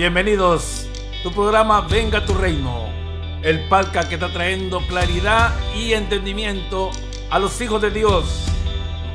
Bienvenidos. 0.00 0.88
Tu 1.22 1.30
programa 1.30 1.82
Venga 1.82 2.24
tu 2.24 2.32
Reino. 2.32 2.88
El 3.42 3.68
palca 3.68 4.08
que 4.08 4.14
está 4.14 4.32
trayendo 4.32 4.80
claridad 4.86 5.54
y 5.76 5.92
entendimiento 5.92 6.90
a 7.28 7.38
los 7.38 7.60
hijos 7.60 7.82
de 7.82 7.90
Dios. 7.90 8.46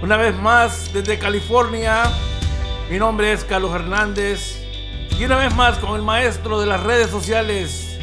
Una 0.04 0.16
vez 0.16 0.36
más 0.36 0.94
desde 0.94 1.18
California. 1.18 2.04
Mi 2.88 3.00
nombre 3.00 3.34
es 3.34 3.44
Carlos 3.44 3.74
Hernández. 3.74 4.64
Y 5.18 5.26
una 5.26 5.38
vez 5.38 5.56
más 5.56 5.80
con 5.80 5.96
el 5.96 6.04
maestro 6.04 6.60
de 6.60 6.68
las 6.68 6.84
redes 6.84 7.10
sociales. 7.10 7.98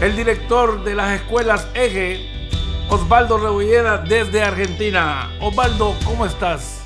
El 0.00 0.16
director 0.16 0.84
de 0.84 0.94
las 0.94 1.12
escuelas 1.14 1.68
Eje. 1.74 2.26
Osvaldo 2.88 3.36
Rebollera 3.36 3.98
desde 3.98 4.42
Argentina. 4.42 5.30
Osvaldo, 5.42 5.94
¿cómo 6.06 6.24
estás? 6.24 6.77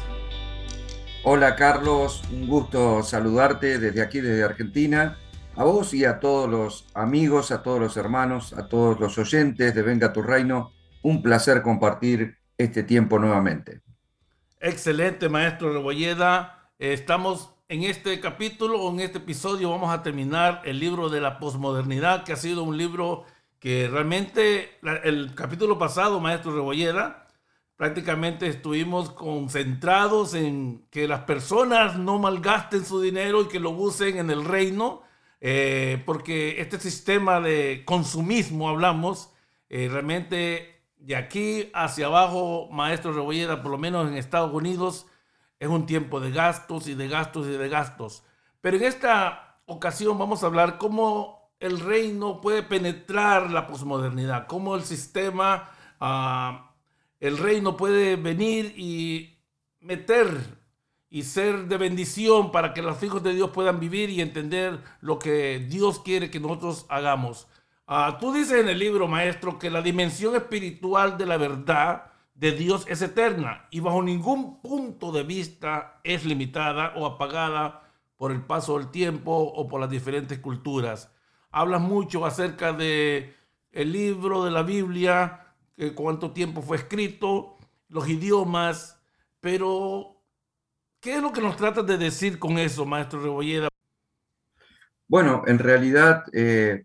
Hola 1.25 1.55
Carlos, 1.55 2.21
un 2.33 2.49
gusto 2.49 3.05
saludarte 3.05 3.79
desde 3.79 4.03
aquí, 4.03 4.21
desde 4.21 4.43
Argentina, 4.43 5.19
a 5.55 5.63
vos 5.63 5.95
y 5.95 6.05
a 6.05 6.19
todos 6.19 6.51
los 6.51 6.89
amigos, 6.95 7.53
a 7.53 7.63
todos 7.63 7.79
los 7.79 7.97
hermanos, 7.97 8.53
a 8.55 8.67
todos 8.67 8.99
los 8.99 9.17
oyentes 9.19 9.73
de 9.73 9.83
Venga 9.83 10.13
tu 10.13 10.21
Reino. 10.21 10.73
Un 11.01 11.23
placer 11.23 11.63
compartir 11.63 12.39
este 12.59 12.83
tiempo 12.83 13.21
nuevamente. 13.21 13.83
Excelente, 14.59 15.29
maestro 15.29 15.73
Rebolleda. 15.73 16.73
Estamos 16.81 17.55
en 17.69 17.85
este 17.85 18.19
capítulo, 18.19 18.91
en 18.91 18.99
este 18.99 19.19
episodio, 19.19 19.71
vamos 19.71 19.95
a 19.95 20.03
terminar 20.03 20.63
el 20.65 20.81
libro 20.81 21.09
de 21.09 21.21
la 21.21 21.39
posmodernidad, 21.39 22.25
que 22.25 22.33
ha 22.33 22.37
sido 22.37 22.65
un 22.65 22.77
libro 22.77 23.27
que 23.61 23.87
realmente 23.87 24.81
el 25.05 25.37
capítulo 25.37 25.79
pasado, 25.79 26.19
maestro 26.19 26.53
Rebolleda, 26.53 27.22
prácticamente 27.83 28.47
estuvimos 28.47 29.11
concentrados 29.11 30.35
en 30.35 30.87
que 30.89 31.09
las 31.09 31.23
personas 31.23 31.99
no 31.99 32.21
malgasten 32.21 32.85
su 32.85 33.01
dinero 33.01 33.43
y 33.43 33.49
que 33.49 33.59
lo 33.59 33.71
usen 33.71 34.19
en 34.19 34.31
el 34.31 34.45
reino, 34.45 35.03
eh, 35.41 36.01
porque 36.07 36.61
este 36.61 36.79
sistema 36.79 37.41
de 37.41 37.83
consumismo, 37.85 38.69
hablamos, 38.69 39.33
eh, 39.69 39.89
realmente 39.91 40.85
de 40.97 41.17
aquí 41.17 41.71
hacia 41.75 42.07
abajo, 42.07 42.69
maestro 42.71 43.13
Rebollera, 43.13 43.65
por 43.65 43.73
lo 43.73 43.79
menos 43.79 44.07
en 44.07 44.17
Estados 44.17 44.55
Unidos, 44.55 45.09
es 45.59 45.67
un 45.67 45.85
tiempo 45.85 46.21
de 46.21 46.31
gastos 46.31 46.87
y 46.87 46.95
de 46.95 47.09
gastos 47.09 47.49
y 47.49 47.51
de 47.51 47.69
gastos. 47.69 48.23
Pero 48.61 48.77
en 48.77 48.85
esta 48.85 49.59
ocasión 49.67 50.17
vamos 50.19 50.45
a 50.45 50.47
hablar 50.47 50.79
cómo 50.79 51.51
el 51.59 51.81
reino 51.81 52.41
puede 52.41 52.63
penetrar 52.63 53.51
la 53.51 53.67
posmodernidad, 53.67 54.47
cómo 54.47 54.77
el 54.77 54.85
sistema... 54.85 55.69
Uh, 56.01 56.72
el 57.23 57.39
reino 57.39 57.77
puede 57.77 58.17
venir 58.17 58.75
y 58.77 59.39
meter 59.79 60.59
y 61.09 61.23
ser 61.23 61.69
de 61.69 61.77
bendición 61.77 62.51
para 62.51 62.75
que 62.75 62.83
los 62.83 63.01
hijos 63.01 63.23
de 63.23 63.33
Dios 63.33 63.51
puedan 63.51 63.79
vivir 63.79 64.11
y 64.11 64.21
entender 64.21 64.83
lo 65.01 65.21
que 65.21 65.61
Dios 65.61 66.01
quiere 66.01 66.33
que 66.33 66.41
nosotros 66.41 66.85
hagamos. 66.89 67.47
Ah, 67.87 68.19
tú 68.19 68.33
dices 68.33 68.61
en 68.61 68.69
el 68.69 68.81
libro, 68.81 69.07
maestro, 69.07 69.57
que 69.57 69.71
la 69.71 69.83
dimensión 69.83 70.35
espiritual 70.35 71.17
de 71.17 71.27
la 71.27 71.37
verdad 71.37 72.11
de 72.35 72.51
Dios 72.51 72.87
es 72.89 73.01
eterna 73.03 73.69
y 73.71 73.79
bajo 73.79 74.03
ningún 74.03 74.61
punto 74.61 75.13
de 75.13 75.23
vista 75.23 76.01
es 76.03 76.25
limitada 76.25 76.93
o 76.97 77.07
apagada 77.07 77.89
por 78.17 78.33
el 78.33 78.43
paso 78.45 78.79
del 78.79 78.91
tiempo 78.91 79.31
o 79.33 79.69
por 79.69 79.81
las 79.81 79.91
diferentes 79.91 80.41
culturas. 80.41 81.15
Hablas 81.53 81.83
mucho 81.83 82.27
acerca 82.27 82.73
de 82.73 83.37
el 83.71 83.93
libro 83.93 84.45
de 84.45 84.51
la 84.51 84.65
Biblia, 84.65 85.52
cuánto 85.95 86.33
tiempo 86.33 86.63
fue 86.63 86.77
escrito, 86.77 87.57
los 87.89 88.09
idiomas, 88.09 89.01
pero 89.41 90.23
¿qué 91.01 91.17
es 91.17 91.23
lo 91.23 91.33
que 91.33 91.41
nos 91.41 91.57
tratas 91.57 91.87
de 91.87 91.99
decir 91.99 92.39
con 92.39 92.59
eso, 92.59 92.87
maestro 92.87 93.21
Rebolleda? 93.21 93.69
Bueno, 95.09 95.43
en 95.47 95.59
realidad, 95.59 96.25
eh, 96.33 96.85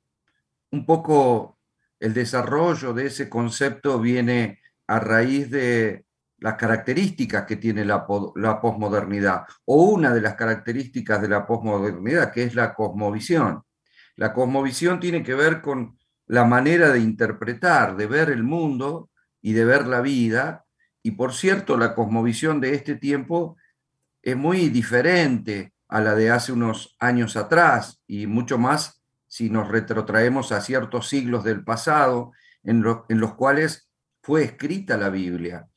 un 0.71 0.85
poco 0.85 1.59
el 1.99 2.13
desarrollo 2.13 2.93
de 2.93 3.07
ese 3.07 3.29
concepto 3.29 3.99
viene 3.99 4.59
a 4.87 4.99
raíz 4.99 5.49
de 5.49 6.05
las 6.39 6.55
características 6.55 7.45
que 7.45 7.55
tiene 7.55 7.85
la, 7.85 8.05
la 8.35 8.61
posmodernidad, 8.61 9.45
o 9.65 9.83
una 9.83 10.13
de 10.13 10.21
las 10.21 10.35
características 10.35 11.21
de 11.21 11.29
la 11.29 11.45
posmodernidad, 11.47 12.31
que 12.31 12.43
es 12.43 12.53
la 12.53 12.73
cosmovisión. 12.73 13.63
La 14.15 14.33
cosmovisión 14.33 14.99
tiene 14.99 15.23
que 15.23 15.33
ver 15.33 15.61
con 15.61 15.96
la 16.27 16.45
manera 16.45 16.91
de 16.91 16.99
interpretar, 16.99 17.95
de 17.95 18.05
ver 18.05 18.29
el 18.29 18.43
mundo 18.43 19.09
y 19.41 19.53
de 19.53 19.65
ver 19.65 19.87
la 19.87 20.01
vida. 20.01 20.65
Y 21.01 21.11
por 21.11 21.33
cierto, 21.33 21.77
la 21.77 21.95
cosmovisión 21.95 22.59
de 22.59 22.73
este 22.73 22.95
tiempo 22.95 23.57
es 24.21 24.35
muy 24.35 24.69
diferente 24.69 25.73
a 25.87 26.01
la 26.01 26.15
de 26.15 26.31
hace 26.31 26.51
unos 26.51 26.95
años 26.99 27.37
atrás 27.37 28.01
y 28.07 28.27
mucho 28.27 28.57
más 28.57 29.01
si 29.27 29.49
nos 29.49 29.69
retrotraemos 29.69 30.51
a 30.51 30.61
ciertos 30.61 31.07
siglos 31.07 31.43
del 31.43 31.63
pasado 31.63 32.33
en, 32.63 32.81
los 32.81 33.33
cuales 33.35 33.89
fue 34.21 34.43
escrita 34.43 34.97
la 34.97 35.09
Biblia. 35.09 35.67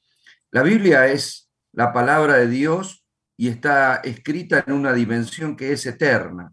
La 0.50 0.62
Biblia 0.62 1.06
es 1.06 1.50
la 1.72 1.93
palabra 1.93 2.34
de 2.34 2.49
Dios 2.49 3.05
y 3.37 3.49
está 3.49 3.97
escrita 3.97 4.65
en 4.67 4.72
una 4.72 4.93
dimensión 4.93 5.56
que 5.56 5.72
es 5.72 5.87
eterna. 5.87 6.53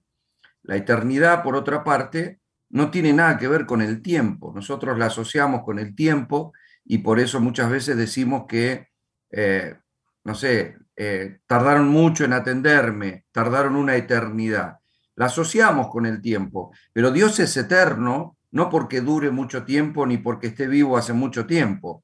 La 0.62 0.76
eternidad, 0.76 1.44
por 1.44 1.56
otra 1.56 1.84
parte, 1.84 2.40
no 2.70 2.92
tiene 2.92 3.14
nada 3.14 3.38
que 3.38 3.48
ver 3.48 3.66
con 3.66 3.82
el 3.82 4.02
tiempo. 4.02 4.52
Nosotros 4.54 4.98
la 4.98 5.08
asociamos 5.08 5.64
con 5.64 5.80
el 5.80 5.96
tiempo 5.96 6.54
y 6.86 7.00
por 7.00 7.20
eso 7.20 7.40
muchas 7.40 7.70
veces 7.70 7.98
decimos 7.98 8.46
que, 8.48 8.90
eh, 9.32 9.76
no 10.24 10.36
sé, 10.36 10.78
eh, 10.96 11.40
tardaron 11.46 11.88
mucho 11.88 12.26
en 12.26 12.34
atenderme, 12.34 13.26
tardaron 13.32 13.76
una 13.76 13.96
eternidad. 13.96 14.80
La 15.16 15.26
asociamos 15.26 15.90
con 15.90 16.06
el 16.06 16.22
tiempo, 16.22 16.72
pero 16.94 17.12
Dios 17.12 17.40
es 17.40 17.56
eterno, 17.58 18.38
no 18.52 18.70
porque 18.70 19.02
dure 19.02 19.32
mucho 19.32 19.64
tiempo 19.64 20.06
ni 20.06 20.18
porque 20.18 20.48
esté 20.48 20.68
vivo 20.68 20.98
hace 20.98 21.14
mucho 21.14 21.46
tiempo. 21.46 22.04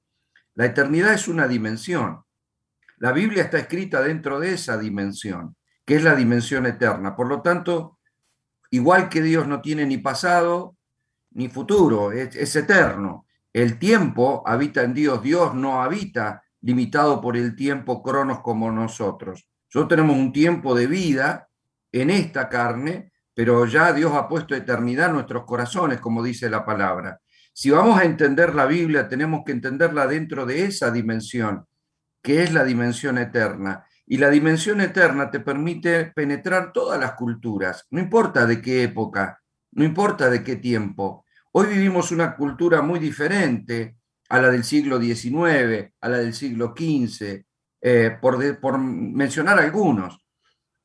La 0.56 0.66
eternidad 0.66 1.14
es 1.14 1.28
una 1.28 1.48
dimensión. 1.48 2.24
La 2.98 3.12
Biblia 3.12 3.44
está 3.44 3.58
escrita 3.58 4.02
dentro 4.02 4.40
de 4.40 4.54
esa 4.54 4.78
dimensión, 4.78 5.56
que 5.86 5.96
es 5.96 6.04
la 6.04 6.16
dimensión 6.16 6.66
eterna. 6.66 7.16
Por 7.16 7.28
lo 7.28 7.42
tanto, 7.42 8.00
igual 8.74 9.08
que 9.08 9.22
Dios 9.22 9.48
no 9.48 9.62
tiene 9.62 9.86
ni 9.86 10.00
pasado 10.00 10.76
ni 11.36 11.48
futuro, 11.48 12.12
es, 12.12 12.56
eterno. 12.56 13.28
El 13.52 13.78
tiempo 13.78 14.42
habita 14.48 14.82
en 14.82 14.96
Dios, 14.96 15.22
Dios 15.22 15.54
no 15.54 15.84
habita 15.84 16.44
limitado 16.62 17.22
por 17.22 17.38
el 17.38 17.56
tiempo 17.56 18.02
cronos 18.02 18.40
como 18.40 18.72
nosotros. 18.72 19.48
Nosotros 19.72 19.90
tenemos 19.90 20.18
un 20.18 20.34
tiempo 20.34 20.74
de 20.74 20.88
vida 20.88 21.50
en 21.92 22.10
esta 22.10 22.50
carne, 22.50 23.12
pero 23.36 23.66
ya 23.68 23.94
Dios 23.94 24.14
ha 24.14 24.28
puesto 24.28 24.56
eternidad 24.56 25.08
en 25.08 25.14
nuestros 25.14 25.46
corazones, 25.46 26.00
como 26.00 26.24
dice 26.24 26.50
la 26.50 26.66
palabra. 26.66 27.22
Si 27.54 27.70
vamos 27.70 28.00
a 28.00 28.06
entender 28.06 28.56
la 28.56 28.66
Biblia, 28.66 29.08
tenemos 29.08 29.42
que 29.46 29.52
entenderla 29.52 30.08
dentro 30.08 30.48
de 30.48 30.66
esa 30.66 30.90
dimensión, 30.90 31.68
que 32.24 32.42
es 32.42 32.52
la 32.52 32.64
dimensión 32.64 33.20
eterna. 33.20 33.86
Y 34.06 34.18
la 34.18 34.30
dimensión 34.30 34.82
eterna 34.82 35.32
te 35.32 35.40
permite 35.40 36.06
penetrar 36.08 36.74
todas 36.74 37.00
las 37.00 37.14
culturas, 37.14 37.88
no 37.90 38.00
importa 38.00 38.46
de 38.46 38.62
qué 38.62 38.84
época, 38.84 39.42
no 39.72 39.84
importa 39.84 40.30
de 40.30 40.44
qué 40.44 40.58
tiempo. 40.58 41.26
Hoy 41.54 41.68
vivimos 41.68 42.12
una 42.12 42.36
cultura 42.36 42.82
muy 42.82 43.00
diferente 43.00 43.96
a 44.30 44.42
la 44.42 44.50
del 44.50 44.64
siglo 44.64 45.00
XIX, 45.00 45.94
a 46.02 46.10
la 46.10 46.18
del 46.18 46.34
siglo 46.34 46.74
XV, 46.76 47.46
eh, 47.82 48.18
por, 48.20 48.78
mencionar 48.78 49.60
algunos. 49.60 50.26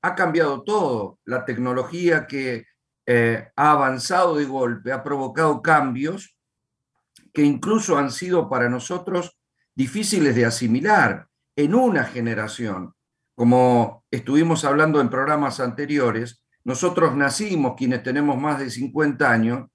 Ha 0.03 0.15
cambiado 0.15 0.63
todo. 0.63 1.19
La 1.25 1.45
tecnología 1.45 2.27
que 2.27 2.67
eh, 3.07 3.49
ha 3.57 3.73
avanzado 3.73 4.37
de 4.37 4.45
golpe 4.45 4.93
ha 4.93 5.03
provocado 5.03 5.63
cambios 5.63 6.37
que 7.33 7.43
incluso 7.43 7.97
han 7.97 8.11
sido 8.11 8.49
para 8.49 8.69
nosotros 8.69 9.39
difíciles 9.75 10.35
de 10.35 10.45
asimilar 10.45 11.29
en 11.57 11.75
una 11.75 12.05
generación 12.05 12.95
como 13.39 14.05
estuvimos 14.11 14.65
hablando 14.65 15.01
en 15.01 15.11
programas 15.11 15.61
anteriores, 15.61 16.43
nosotros 16.65 17.15
nacimos, 17.15 17.77
quienes 17.77 18.03
tenemos 18.03 18.37
más 18.37 18.59
de 18.59 18.69
50 18.69 19.31
años, 19.31 19.69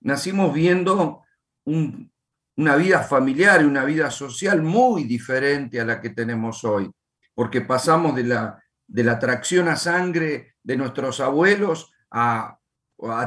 nacimos 0.00 0.52
viendo 0.52 1.22
una 1.64 2.74
vida 2.74 3.04
familiar 3.04 3.62
y 3.62 3.66
una 3.66 3.84
vida 3.84 4.10
social 4.10 4.62
muy 4.62 5.04
diferente 5.04 5.80
a 5.80 5.84
la 5.84 6.00
que 6.00 6.10
tenemos 6.10 6.64
hoy, 6.64 6.90
porque 7.36 7.60
pasamos 7.60 8.16
de 8.16 8.24
la, 8.24 8.60
de 8.84 9.04
la 9.04 9.16
tracción 9.20 9.68
a 9.68 9.76
sangre 9.76 10.56
de 10.60 10.76
nuestros 10.76 11.20
abuelos 11.20 11.92
a, 12.10 12.58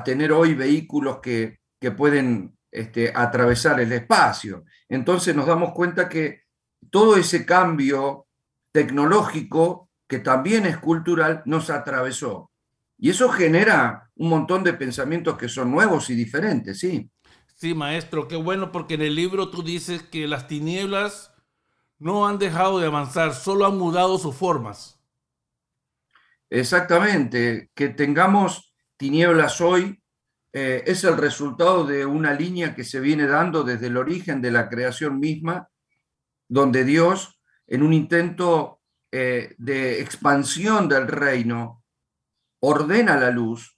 tener 0.04 0.34
hoy 0.34 0.54
vehículos 0.54 1.20
que, 1.20 1.60
que 1.80 1.92
pueden 1.92 2.58
este, 2.70 3.14
atravesar 3.16 3.80
el 3.80 3.94
espacio. 3.94 4.66
Entonces 4.90 5.34
nos 5.34 5.48
damos 5.48 5.72
cuenta 5.72 6.10
que 6.10 6.42
todo 6.90 7.16
ese 7.16 7.46
cambio 7.46 8.27
tecnológico, 8.78 9.90
que 10.08 10.20
también 10.20 10.68
es 10.68 10.78
cultural, 10.78 11.42
nos 11.46 11.72
atravesó. 11.72 12.52
Y 12.96 13.10
eso 13.10 13.28
genera 13.30 14.12
un 14.16 14.30
montón 14.30 14.64
de 14.64 14.74
pensamientos 14.74 15.36
que 15.36 15.50
son 15.50 15.72
nuevos 15.72 16.12
y 16.12 16.14
diferentes, 16.14 16.78
¿sí? 16.78 17.10
Sí, 17.56 17.74
maestro, 17.74 18.28
qué 18.28 18.36
bueno 18.36 18.72
porque 18.72 18.94
en 18.94 19.02
el 19.02 19.16
libro 19.16 19.50
tú 19.50 19.64
dices 19.64 20.04
que 20.04 20.28
las 20.28 20.48
tinieblas 20.48 21.34
no 21.98 22.28
han 22.28 22.38
dejado 22.38 22.78
de 22.78 22.86
avanzar, 22.86 23.34
solo 23.34 23.66
han 23.66 23.80
mudado 23.80 24.20
sus 24.20 24.36
formas. 24.36 25.00
Exactamente, 26.52 27.72
que 27.74 27.90
tengamos 27.90 28.76
tinieblas 28.96 29.60
hoy 29.60 30.04
eh, 30.54 30.84
es 30.86 31.04
el 31.04 31.18
resultado 31.18 31.84
de 31.84 32.06
una 32.06 32.32
línea 32.32 32.76
que 32.76 32.84
se 32.84 33.00
viene 33.00 33.26
dando 33.26 33.64
desde 33.64 33.88
el 33.88 33.98
origen 33.98 34.40
de 34.40 34.52
la 34.52 34.70
creación 34.70 35.20
misma, 35.20 35.68
donde 36.48 36.84
Dios, 36.84 37.37
en 37.68 37.84
un 37.84 37.94
intento 37.94 38.82
eh, 39.12 39.56
de 39.58 40.02
expansión 40.02 40.88
del 40.90 41.08
reino, 41.08 41.84
ordena 42.60 43.18
la 43.18 43.30
luz 43.30 43.78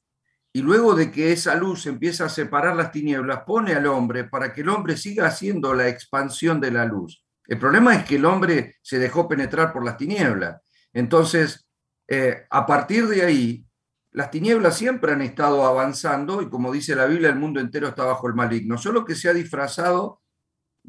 y 0.51 0.61
luego 0.61 0.95
de 0.95 1.11
que 1.11 1.31
esa 1.31 1.55
luz 1.55 1.85
empieza 1.85 2.25
a 2.25 2.29
separar 2.29 2.75
las 2.75 2.91
tinieblas, 2.91 3.43
pone 3.45 3.73
al 3.73 3.85
hombre 3.85 4.23
para 4.23 4.53
que 4.53 4.61
el 4.61 4.69
hombre 4.69 4.97
siga 4.97 5.27
haciendo 5.27 5.73
la 5.73 5.87
expansión 5.87 6.59
de 6.59 6.71
la 6.71 6.85
luz. 6.85 7.23
El 7.45 7.59
problema 7.59 7.95
es 7.95 8.05
que 8.05 8.15
el 8.15 8.25
hombre 8.25 8.77
se 8.81 8.99
dejó 8.99 9.27
penetrar 9.27 9.73
por 9.73 9.83
las 9.83 9.97
tinieblas. 9.97 10.61
Entonces, 10.93 11.67
eh, 12.07 12.45
a 12.49 12.65
partir 12.65 13.07
de 13.07 13.23
ahí, 13.23 13.65
las 14.11 14.31
tinieblas 14.31 14.75
siempre 14.75 15.11
han 15.11 15.21
estado 15.21 15.65
avanzando 15.65 16.41
y 16.41 16.49
como 16.49 16.71
dice 16.71 16.95
la 16.95 17.05
Biblia, 17.05 17.29
el 17.29 17.35
mundo 17.35 17.59
entero 17.59 17.87
está 17.87 18.03
bajo 18.03 18.27
el 18.27 18.33
maligno, 18.33 18.77
solo 18.77 19.05
que 19.05 19.15
se 19.15 19.29
ha 19.29 19.33
disfrazado 19.33 20.18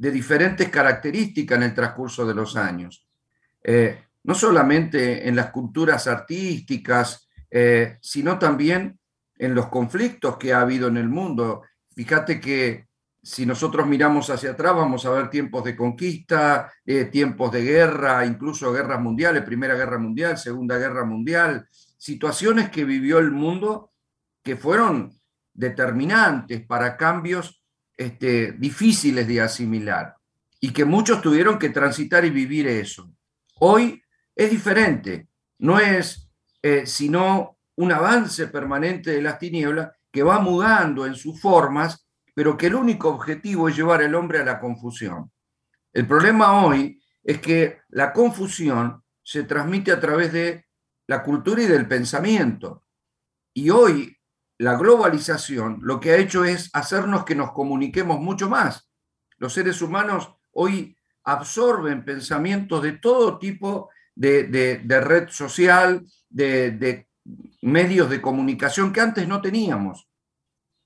de 0.01 0.11
diferentes 0.11 0.71
características 0.71 1.59
en 1.59 1.65
el 1.65 1.75
transcurso 1.75 2.27
de 2.27 2.33
los 2.33 2.57
años. 2.57 3.07
Eh, 3.63 4.03
no 4.25 4.35
solamente 4.35 5.29
en 5.29 5.37
las 5.37 5.51
culturas 5.51 6.07
artísticas, 6.07 7.29
eh, 7.51 7.99
sino 8.01 8.39
también 8.39 8.99
en 9.37 9.55
los 9.55 9.67
conflictos 9.67 10.39
que 10.39 10.55
ha 10.55 10.63
habido 10.63 10.89
en 10.89 10.97
el 10.97 11.11
mundo. 11.11 11.65
Fíjate 11.95 12.41
que 12.41 12.87
si 13.23 13.45
nosotros 13.45 13.87
miramos 13.87 14.31
hacia 14.31 14.53
atrás, 14.53 14.75
vamos 14.75 15.05
a 15.05 15.11
ver 15.11 15.29
tiempos 15.29 15.65
de 15.65 15.77
conquista, 15.77 16.73
eh, 16.87 17.05
tiempos 17.05 17.53
de 17.53 17.63
guerra, 17.63 18.25
incluso 18.25 18.73
guerras 18.73 19.03
mundiales, 19.03 19.43
Primera 19.43 19.75
Guerra 19.75 19.99
Mundial, 19.99 20.39
Segunda 20.39 20.79
Guerra 20.79 21.05
Mundial, 21.05 21.69
situaciones 21.99 22.71
que 22.71 22.87
vivió 22.87 23.19
el 23.19 23.33
mundo 23.33 23.93
que 24.43 24.57
fueron 24.57 25.13
determinantes 25.53 26.65
para 26.65 26.97
cambios 26.97 27.60
este, 28.01 28.53
difíciles 28.53 29.27
de 29.29 29.41
asimilar 29.41 30.17
y 30.61 30.73
que 30.73 30.85
muchos 30.85 31.21
tuvieron 31.21 31.59
que 31.59 31.71
transitar 31.71 32.25
y 32.25 32.31
vivir 32.31 32.67
eso. 32.67 33.13
Hoy 33.59 34.03
es 34.35 34.51
diferente, 34.51 35.29
no 35.59 35.79
es 35.79 36.31
eh, 36.63 36.87
sino 36.87 37.59
un 37.77 37.93
avance 37.93 38.47
permanente 38.47 39.11
de 39.11 39.23
las 39.23 39.39
tinieblas 39.39 39.91
que 40.11 40.23
va 40.23 40.39
mudando 40.41 41.07
en 41.07 41.15
sus 41.15 41.41
formas 41.41 42.07
pero 42.35 42.57
que 42.57 42.69
el 42.69 42.75
único 42.75 43.11
objetivo 43.11 43.69
es 43.69 43.77
llevar 43.77 44.03
al 44.03 44.15
hombre 44.15 44.39
a 44.39 44.45
la 44.45 44.61
confusión. 44.61 45.31
El 45.93 46.07
problema 46.07 46.65
hoy 46.65 47.03
es 47.23 47.39
que 47.39 47.81
la 47.89 48.15
confusión 48.15 49.03
se 49.23 49.43
transmite 49.43 49.93
a 49.93 50.01
través 50.01 50.33
de 50.33 50.65
la 51.07 51.23
cultura 51.23 51.63
y 51.63 51.67
del 51.67 51.87
pensamiento. 51.87 52.85
Y 53.53 53.69
hoy 53.69 54.17
la 54.61 54.77
globalización 54.77 55.79
lo 55.81 55.99
que 55.99 56.11
ha 56.13 56.17
hecho 56.19 56.45
es 56.45 56.69
hacernos 56.75 57.25
que 57.25 57.35
nos 57.35 57.53
comuniquemos 57.53 58.21
mucho 58.21 58.51
más. 58.51 58.91
Los 59.39 59.55
seres 59.55 59.81
humanos 59.81 60.35
hoy 60.53 60.95
absorben 61.25 62.05
pensamientos 62.05 62.83
de 62.83 62.93
todo 62.93 63.39
tipo 63.39 63.89
de, 64.15 64.83
red 64.87 65.31
social, 65.31 66.05
de, 66.29 66.73
de 66.73 67.09
medios 67.63 68.11
de 68.11 68.21
comunicación 68.21 68.93
que 68.93 69.01
antes 69.01 69.27
no 69.27 69.41
teníamos. 69.41 70.11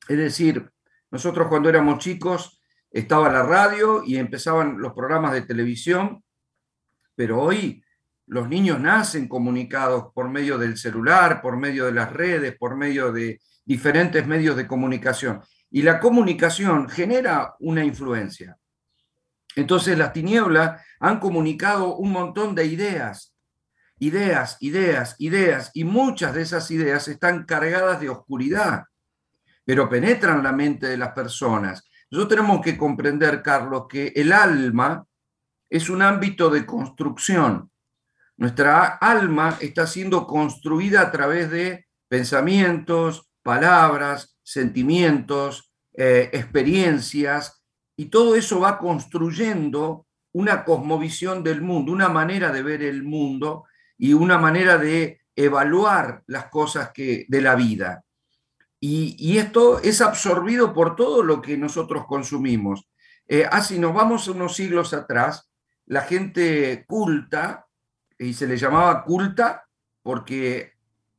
Es 0.06 0.18
decir, 0.18 0.70
nosotros 1.10 1.48
cuando 1.48 1.68
éramos 1.68 1.98
chicos 1.98 2.60
estaba 2.92 3.28
la 3.28 3.42
radio 3.42 4.04
y 4.06 4.18
empezaban 4.18 4.78
los 4.78 4.92
programas 4.92 5.32
de 5.32 5.42
televisión, 5.42 6.22
pero 7.16 7.42
hoy 7.42 7.82
los 8.26 8.48
niños 8.48 8.78
nacen 8.78 9.26
comunicados 9.26 10.12
por 10.14 10.28
medio 10.28 10.58
del 10.58 10.78
celular, 10.78 11.42
por 11.42 11.56
medio 11.56 11.86
de 11.86 11.92
las 11.92 12.12
redes, 12.12 12.56
por 12.56 12.76
medio 12.76 13.10
de 13.10 13.40
diferentes 13.64 14.26
medios 14.26 14.56
de 14.56 14.66
comunicación. 14.66 15.42
Y 15.70 15.82
la 15.82 16.00
comunicación 16.00 16.88
genera 16.88 17.54
una 17.60 17.84
influencia. 17.84 18.56
Entonces 19.56 19.96
las 19.96 20.12
tinieblas 20.12 20.82
han 21.00 21.20
comunicado 21.20 21.96
un 21.96 22.12
montón 22.12 22.54
de 22.54 22.66
ideas, 22.66 23.34
ideas, 23.98 24.56
ideas, 24.60 25.16
ideas, 25.18 25.70
y 25.74 25.84
muchas 25.84 26.34
de 26.34 26.42
esas 26.42 26.70
ideas 26.70 27.08
están 27.08 27.44
cargadas 27.44 28.00
de 28.00 28.08
oscuridad 28.08 28.84
pero 29.64 29.88
penetran 29.88 30.42
la 30.42 30.52
mente 30.52 30.86
de 30.86 30.96
las 30.96 31.12
personas. 31.12 31.84
Nosotros 32.10 32.36
tenemos 32.36 32.60
que 32.60 32.76
comprender, 32.76 33.42
Carlos, 33.42 33.86
que 33.88 34.12
el 34.14 34.32
alma 34.32 35.06
es 35.68 35.88
un 35.88 36.02
ámbito 36.02 36.50
de 36.50 36.66
construcción. 36.66 37.70
Nuestra 38.36 38.84
alma 38.84 39.56
está 39.60 39.86
siendo 39.86 40.26
construida 40.26 41.00
a 41.00 41.10
través 41.10 41.50
de 41.50 41.86
pensamientos, 42.08 43.28
palabras, 43.44 44.36
sentimientos, 44.42 45.70
eh, 45.92 46.30
experiencias, 46.32 47.62
y 47.96 48.06
todo 48.06 48.34
eso 48.34 48.58
va 48.58 48.78
construyendo 48.78 50.06
una 50.32 50.64
cosmovisión 50.64 51.44
del 51.44 51.62
mundo, 51.62 51.92
una 51.92 52.08
manera 52.08 52.50
de 52.50 52.62
ver 52.62 52.82
el 52.82 53.04
mundo 53.04 53.64
y 53.96 54.14
una 54.14 54.38
manera 54.38 54.78
de 54.78 55.20
evaluar 55.36 56.24
las 56.26 56.46
cosas 56.46 56.90
que, 56.92 57.26
de 57.28 57.40
la 57.40 57.54
vida. 57.54 58.04
Y, 58.80 59.38
esto 59.38 59.80
es 59.80 60.02
absorbido 60.02 60.74
por 60.74 60.94
todo 60.94 61.22
lo 61.22 61.40
que 61.40 61.56
nosotros 61.56 62.04
consumimos. 62.06 62.86
Eh, 63.26 63.46
así 63.50 63.78
nos 63.78 63.94
vamos 63.94 64.28
unos 64.28 64.56
siglos 64.56 64.92
atrás, 64.92 65.50
la 65.86 66.02
gente 66.02 66.84
culta, 66.86 67.66
y 68.18 68.34
se 68.34 68.46
le 68.46 68.58
llamaba 68.58 69.02
culta 69.04 69.66
porque 70.02 70.73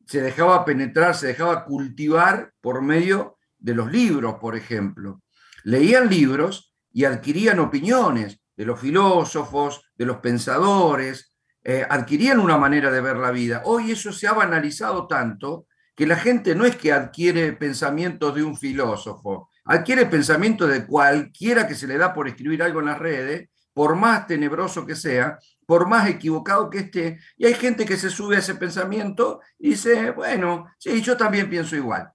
se 0.06 0.22
dejaba 0.22 0.66
penetrar, 0.66 1.16
se 1.16 1.28
dejaba 1.28 1.66
cultivar 1.66 2.54
por 2.62 2.82
medio 2.82 3.38
de 3.58 3.74
los 3.74 3.92
libros, 3.92 4.36
por 4.36 4.56
ejemplo. 4.56 5.22
Leían 5.64 6.10
libros 6.10 6.74
y 6.92 7.06
adquirían 7.06 7.60
opiniones 7.60 8.40
de 8.56 8.66
los 8.66 8.80
filósofos, 8.80 9.82
de 9.96 10.06
los 10.06 10.18
pensadores, 10.18 11.36
eh, 11.64 11.86
adquirían 11.90 12.40
una 12.40 12.58
manera 12.58 12.92
de 12.92 13.02
ver 13.02 13.18
la 13.18 13.32
vida. 13.32 13.64
Hoy 13.66 13.92
eso 13.92 14.14
se 14.14 14.28
ha 14.28 14.34
banalizado 14.34 15.08
tanto 15.08 15.68
que 15.96 16.06
la 16.06 16.16
gente 16.16 16.56
no 16.56 16.66
es 16.66 16.76
que 16.76 16.94
adquiere 16.94 17.54
pensamientos 17.54 18.36
de 18.36 18.44
un 18.44 18.56
filósofo, 18.56 19.50
adquiere 19.64 20.06
pensamientos 20.06 20.70
de 20.70 20.86
cualquiera 20.86 21.68
que 21.68 21.76
se 21.76 21.88
le 21.88 21.98
da 21.98 22.14
por 22.14 22.28
escribir 22.28 22.62
algo 22.62 22.82
en 22.82 22.86
las 22.88 23.00
redes, 23.00 23.50
por 23.76 23.98
más 23.98 24.26
tenebroso 24.26 24.86
que 24.86 24.96
sea, 24.96 25.38
por 25.66 25.86
más 25.86 26.08
equivocado 26.08 26.70
que 26.70 26.80
esté, 26.80 27.20
y 27.36 27.46
hay 27.46 27.56
gente 27.56 27.86
que 27.86 27.98
se 27.98 28.10
sube 28.10 28.38
a 28.38 28.40
ese 28.40 28.56
pensamiento 28.56 29.42
y 29.60 29.72
dice, 29.72 30.12
bueno, 30.12 30.68
sí, 30.78 31.02
yo 31.02 31.18
también 31.18 31.50
pienso 31.50 31.76
igual. 31.76 32.10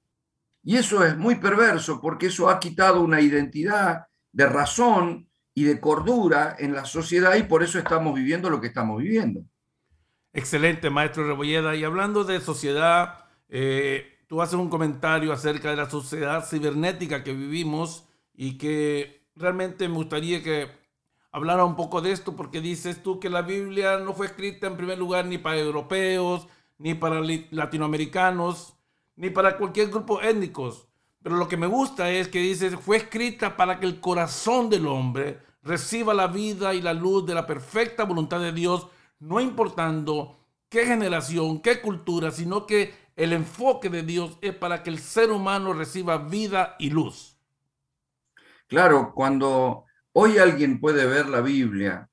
Y 0.63 0.79
eso 0.79 1.05
es 1.05 1.19
muy 1.19 1.35
perverso 1.35 2.01
porque 2.01 2.29
eso 2.29 2.49
ha 2.49 2.59
quitado 2.59 3.03
una 3.03 3.21
identidad 3.21 4.07
de 4.33 4.47
razón 4.47 5.29
y 5.53 5.65
de 5.65 5.79
cordura 5.81 6.57
en 6.59 6.73
la 6.73 6.87
sociedad 6.87 7.37
y 7.37 7.43
por 7.43 7.63
eso 7.63 7.79
estamos 7.79 8.15
viviendo 8.15 8.49
lo 8.49 8.59
que 8.59 8.69
estamos 8.69 9.03
viviendo. 9.03 9.43
Excelente, 10.33 10.89
maestro 10.89 11.27
Rebolleda. 11.27 11.77
Y 11.77 11.85
hablando 11.85 12.25
de 12.25 12.41
sociedad, 12.41 13.27
eh, 13.51 14.25
tú 14.29 14.41
haces 14.41 14.55
un 14.55 14.71
comentario 14.71 15.31
acerca 15.31 15.69
de 15.69 15.77
la 15.77 15.91
sociedad 15.91 16.43
cibernética 16.47 17.23
que 17.23 17.35
vivimos 17.35 18.09
y 18.33 18.57
que 18.57 19.27
realmente 19.37 19.89
me 19.91 19.97
gustaría 19.97 20.43
que 20.43 20.80
hablara 21.33 21.65
un 21.65 21.77
poco 21.77 22.01
de 22.01 22.13
esto 22.13 22.35
porque 22.37 22.61
dices 22.61 23.03
tú 23.03 23.21
que 23.21 23.31
la 23.31 23.43
Biblia 23.43 23.99
no 23.99 24.15
fue 24.15 24.27
escrita 24.27 24.67
en 24.67 24.77
primer 24.77 24.99
lugar 24.99 25.27
ni 25.27 25.39
para 25.39 25.59
europeos, 25.59 26.47
ni 26.79 26.95
para 26.95 27.21
latinoamericanos, 27.51 28.75
ni 29.17 29.31
para 29.31 29.57
cualquier 29.57 29.91
grupo 29.91 30.21
étnico. 30.21 30.75
Pero 31.23 31.37
lo 31.37 31.49
que 31.49 31.57
me 31.57 31.67
gusta 31.67 32.11
es 32.11 32.29
que 32.29 32.41
dices, 32.41 32.75
fue 32.77 32.97
escrita 32.97 33.57
para 33.57 33.79
que 33.79 33.87
el 33.87 34.01
corazón 34.01 34.71
del 34.71 34.87
hombre 34.87 35.39
reciba 35.63 36.15
la 36.15 36.27
vida 36.27 36.75
y 36.75 36.81
la 36.81 36.95
luz 36.95 37.27
de 37.27 37.35
la 37.35 37.47
perfecta 37.47 38.05
voluntad 38.05 38.41
de 38.41 38.53
Dios, 38.53 38.87
no 39.19 39.41
importando 39.41 40.39
qué 40.71 40.87
generación, 40.87 41.61
qué 41.61 41.83
cultura, 41.83 42.31
sino 42.31 42.67
que 42.67 42.95
el 43.17 43.35
enfoque 43.35 43.91
de 43.91 44.03
Dios 44.03 44.39
es 44.41 44.55
para 44.55 44.83
que 44.83 44.89
el 44.89 44.99
ser 44.99 45.31
humano 45.31 45.75
reciba 45.75 46.17
vida 46.17 46.77
y 46.79 46.89
luz. 46.89 47.37
Claro, 48.67 49.13
cuando 49.15 49.85
hoy 50.13 50.39
alguien 50.39 50.81
puede 50.81 51.07
ver 51.07 51.29
la 51.29 51.41
Biblia 51.41 52.09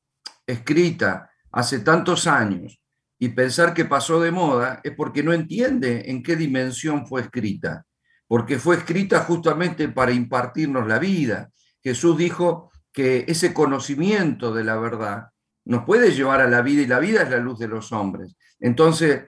escrita 0.46 1.30
hace 1.51 1.80
tantos 1.80 2.27
años 2.27 2.82
y 3.20 3.30
pensar 3.30 3.74
que 3.74 3.86
pasó 3.86 4.22
de 4.22 4.32
moda, 4.32 4.80
es 4.84 4.94
porque 4.96 5.24
no 5.24 5.34
entiende 5.34 6.10
en 6.10 6.22
qué 6.22 6.36
dimensión 6.36 7.08
fue 7.08 7.22
escrita, 7.22 7.86
porque 8.27 8.60
fue 8.60 8.75
escrita 8.75 9.22
justamente 9.22 9.89
para 9.89 10.12
impartirnos 10.12 10.88
la 10.88 11.00
vida. 11.00 11.50
Jesús 11.84 12.18
dijo 12.18 12.72
que 12.92 13.25
ese 13.27 13.54
conocimiento 13.54 14.54
de 14.54 14.63
la 14.63 14.77
verdad 14.77 15.30
nos 15.66 15.84
puede 15.84 16.12
llevar 16.12 16.42
a 16.42 16.48
la 16.48 16.62
vida 16.62 16.82
y 16.84 16.88
la 16.88 17.00
vida 17.00 17.24
es 17.24 17.30
la 17.30 17.38
luz 17.38 17.60
de 17.60 17.68
los 17.68 17.92
hombres. 17.92 18.36
Entonces, 18.60 19.27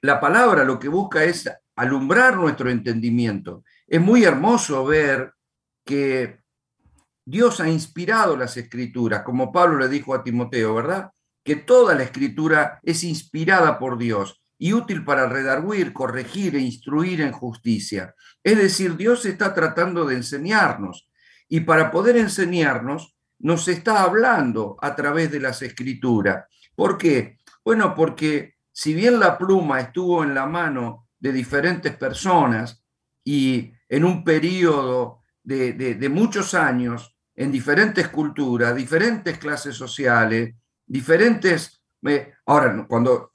la 0.00 0.20
palabra 0.20 0.64
lo 0.64 0.78
que 0.78 0.88
busca 0.88 1.24
es 1.24 1.48
alumbrar 1.76 2.36
nuestro 2.36 2.70
entendimiento. 2.70 3.64
Es 3.86 4.00
muy 4.00 4.24
hermoso 4.24 4.84
ver 4.84 5.32
que 5.84 6.41
Dios 7.24 7.60
ha 7.60 7.68
inspirado 7.68 8.36
las 8.36 8.56
escrituras, 8.56 9.22
como 9.22 9.52
Pablo 9.52 9.78
le 9.78 9.88
dijo 9.88 10.14
a 10.14 10.24
Timoteo, 10.24 10.74
¿verdad? 10.74 11.10
Que 11.44 11.56
toda 11.56 11.94
la 11.94 12.02
escritura 12.02 12.80
es 12.82 13.04
inspirada 13.04 13.78
por 13.78 13.98
Dios 13.98 14.42
y 14.58 14.72
útil 14.72 15.04
para 15.04 15.28
redarguir, 15.28 15.92
corregir 15.92 16.54
e 16.56 16.60
instruir 16.60 17.20
en 17.20 17.32
justicia. 17.32 18.14
Es 18.42 18.58
decir, 18.58 18.96
Dios 18.96 19.24
está 19.26 19.54
tratando 19.54 20.04
de 20.04 20.16
enseñarnos 20.16 21.08
y 21.48 21.60
para 21.60 21.90
poder 21.90 22.16
enseñarnos 22.16 23.16
nos 23.38 23.66
está 23.68 24.02
hablando 24.02 24.76
a 24.80 24.94
través 24.94 25.30
de 25.30 25.40
las 25.40 25.62
escrituras. 25.62 26.46
¿Por 26.74 26.96
qué? 26.96 27.38
Bueno, 27.64 27.94
porque 27.94 28.54
si 28.72 28.94
bien 28.94 29.20
la 29.20 29.36
pluma 29.36 29.80
estuvo 29.80 30.24
en 30.24 30.34
la 30.34 30.46
mano 30.46 31.08
de 31.18 31.32
diferentes 31.32 31.94
personas 31.96 32.84
y 33.24 33.72
en 33.88 34.04
un 34.04 34.24
periodo 34.24 35.22
de, 35.42 36.08
muchos 36.08 36.54
años, 36.54 37.11
en 37.34 37.50
diferentes 37.50 38.08
culturas, 38.08 38.74
diferentes 38.74 39.38
clases 39.38 39.74
sociales, 39.74 40.54
diferentes... 40.86 41.82
ahora, 42.46 42.86
cuando 42.88 43.32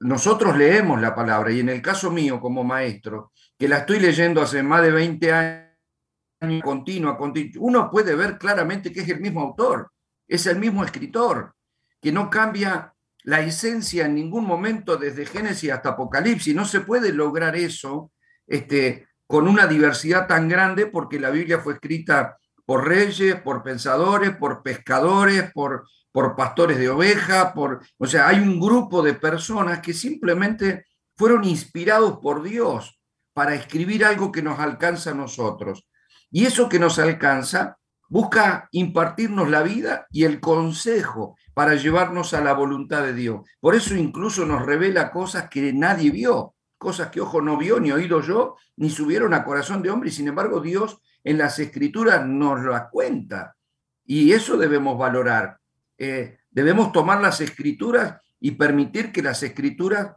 nosotros 0.00 0.56
leemos 0.56 1.00
la 1.00 1.14
palabra, 1.14 1.52
y 1.52 1.60
en 1.60 1.68
el 1.68 1.82
caso 1.82 2.10
mío 2.10 2.40
como 2.40 2.64
maestro, 2.64 3.32
que 3.58 3.68
la 3.68 3.78
estoy 3.78 4.00
leyendo 4.00 4.40
hace 4.40 4.62
más 4.62 4.82
de 4.82 4.90
20 4.90 5.32
años, 5.32 6.62
continua, 6.62 7.18
continua, 7.18 7.52
uno 7.58 7.90
puede 7.90 8.14
ver 8.14 8.38
claramente 8.38 8.92
que 8.92 9.00
es 9.00 9.08
el 9.08 9.20
mismo 9.20 9.42
autor, 9.42 9.90
es 10.26 10.46
el 10.46 10.58
mismo 10.58 10.84
escritor, 10.84 11.54
que 12.00 12.12
no 12.12 12.30
cambia 12.30 12.94
la 13.24 13.40
esencia 13.40 14.06
en 14.06 14.14
ningún 14.14 14.46
momento 14.46 14.96
desde 14.96 15.26
Génesis 15.26 15.70
hasta 15.70 15.90
Apocalipsis. 15.90 16.54
No 16.54 16.64
se 16.64 16.80
puede 16.80 17.12
lograr 17.12 17.56
eso 17.56 18.12
este, 18.46 19.08
con 19.26 19.46
una 19.46 19.66
diversidad 19.66 20.26
tan 20.26 20.48
grande 20.48 20.86
porque 20.86 21.20
la 21.20 21.30
Biblia 21.30 21.58
fue 21.58 21.74
escrita 21.74 22.38
por 22.70 22.86
reyes, 22.86 23.34
por 23.40 23.64
pensadores, 23.64 24.36
por 24.36 24.62
pescadores, 24.62 25.50
por, 25.52 25.88
por 26.12 26.36
pastores 26.36 26.78
de 26.78 26.88
oveja, 26.88 27.52
por, 27.52 27.80
o 27.98 28.06
sea, 28.06 28.28
hay 28.28 28.38
un 28.38 28.60
grupo 28.60 29.02
de 29.02 29.14
personas 29.14 29.80
que 29.80 29.92
simplemente 29.92 30.86
fueron 31.16 31.42
inspirados 31.42 32.20
por 32.22 32.44
Dios 32.44 33.00
para 33.32 33.56
escribir 33.56 34.04
algo 34.04 34.30
que 34.30 34.40
nos 34.40 34.60
alcanza 34.60 35.10
a 35.10 35.14
nosotros. 35.14 35.88
Y 36.30 36.46
eso 36.46 36.68
que 36.68 36.78
nos 36.78 37.00
alcanza 37.00 37.76
busca 38.08 38.68
impartirnos 38.70 39.50
la 39.50 39.62
vida 39.64 40.06
y 40.12 40.22
el 40.22 40.38
consejo 40.38 41.36
para 41.52 41.74
llevarnos 41.74 42.34
a 42.34 42.40
la 42.40 42.52
voluntad 42.52 43.02
de 43.02 43.14
Dios. 43.14 43.40
Por 43.58 43.74
eso 43.74 43.96
incluso 43.96 44.46
nos 44.46 44.64
revela 44.64 45.10
cosas 45.10 45.48
que 45.48 45.72
nadie 45.72 46.12
vio, 46.12 46.54
cosas 46.78 47.08
que 47.08 47.20
ojo 47.20 47.42
no 47.42 47.56
vio, 47.56 47.80
ni 47.80 47.90
oído 47.90 48.20
yo, 48.20 48.54
ni 48.76 48.90
subieron 48.90 49.34
a 49.34 49.42
corazón 49.42 49.82
de 49.82 49.90
hombre, 49.90 50.10
y 50.10 50.12
sin 50.12 50.28
embargo 50.28 50.60
Dios 50.60 51.00
en 51.24 51.38
las 51.38 51.58
escrituras 51.58 52.26
nos 52.26 52.62
las 52.64 52.88
cuenta. 52.90 53.56
Y 54.04 54.32
eso 54.32 54.56
debemos 54.56 54.98
valorar. 54.98 55.58
Eh, 55.98 56.38
debemos 56.50 56.92
tomar 56.92 57.20
las 57.20 57.40
escrituras 57.40 58.20
y 58.40 58.52
permitir 58.52 59.12
que 59.12 59.22
las 59.22 59.42
escrituras 59.42 60.16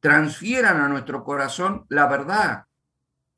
transfieran 0.00 0.80
a 0.80 0.88
nuestro 0.88 1.22
corazón 1.22 1.86
la 1.88 2.06
verdad 2.06 2.64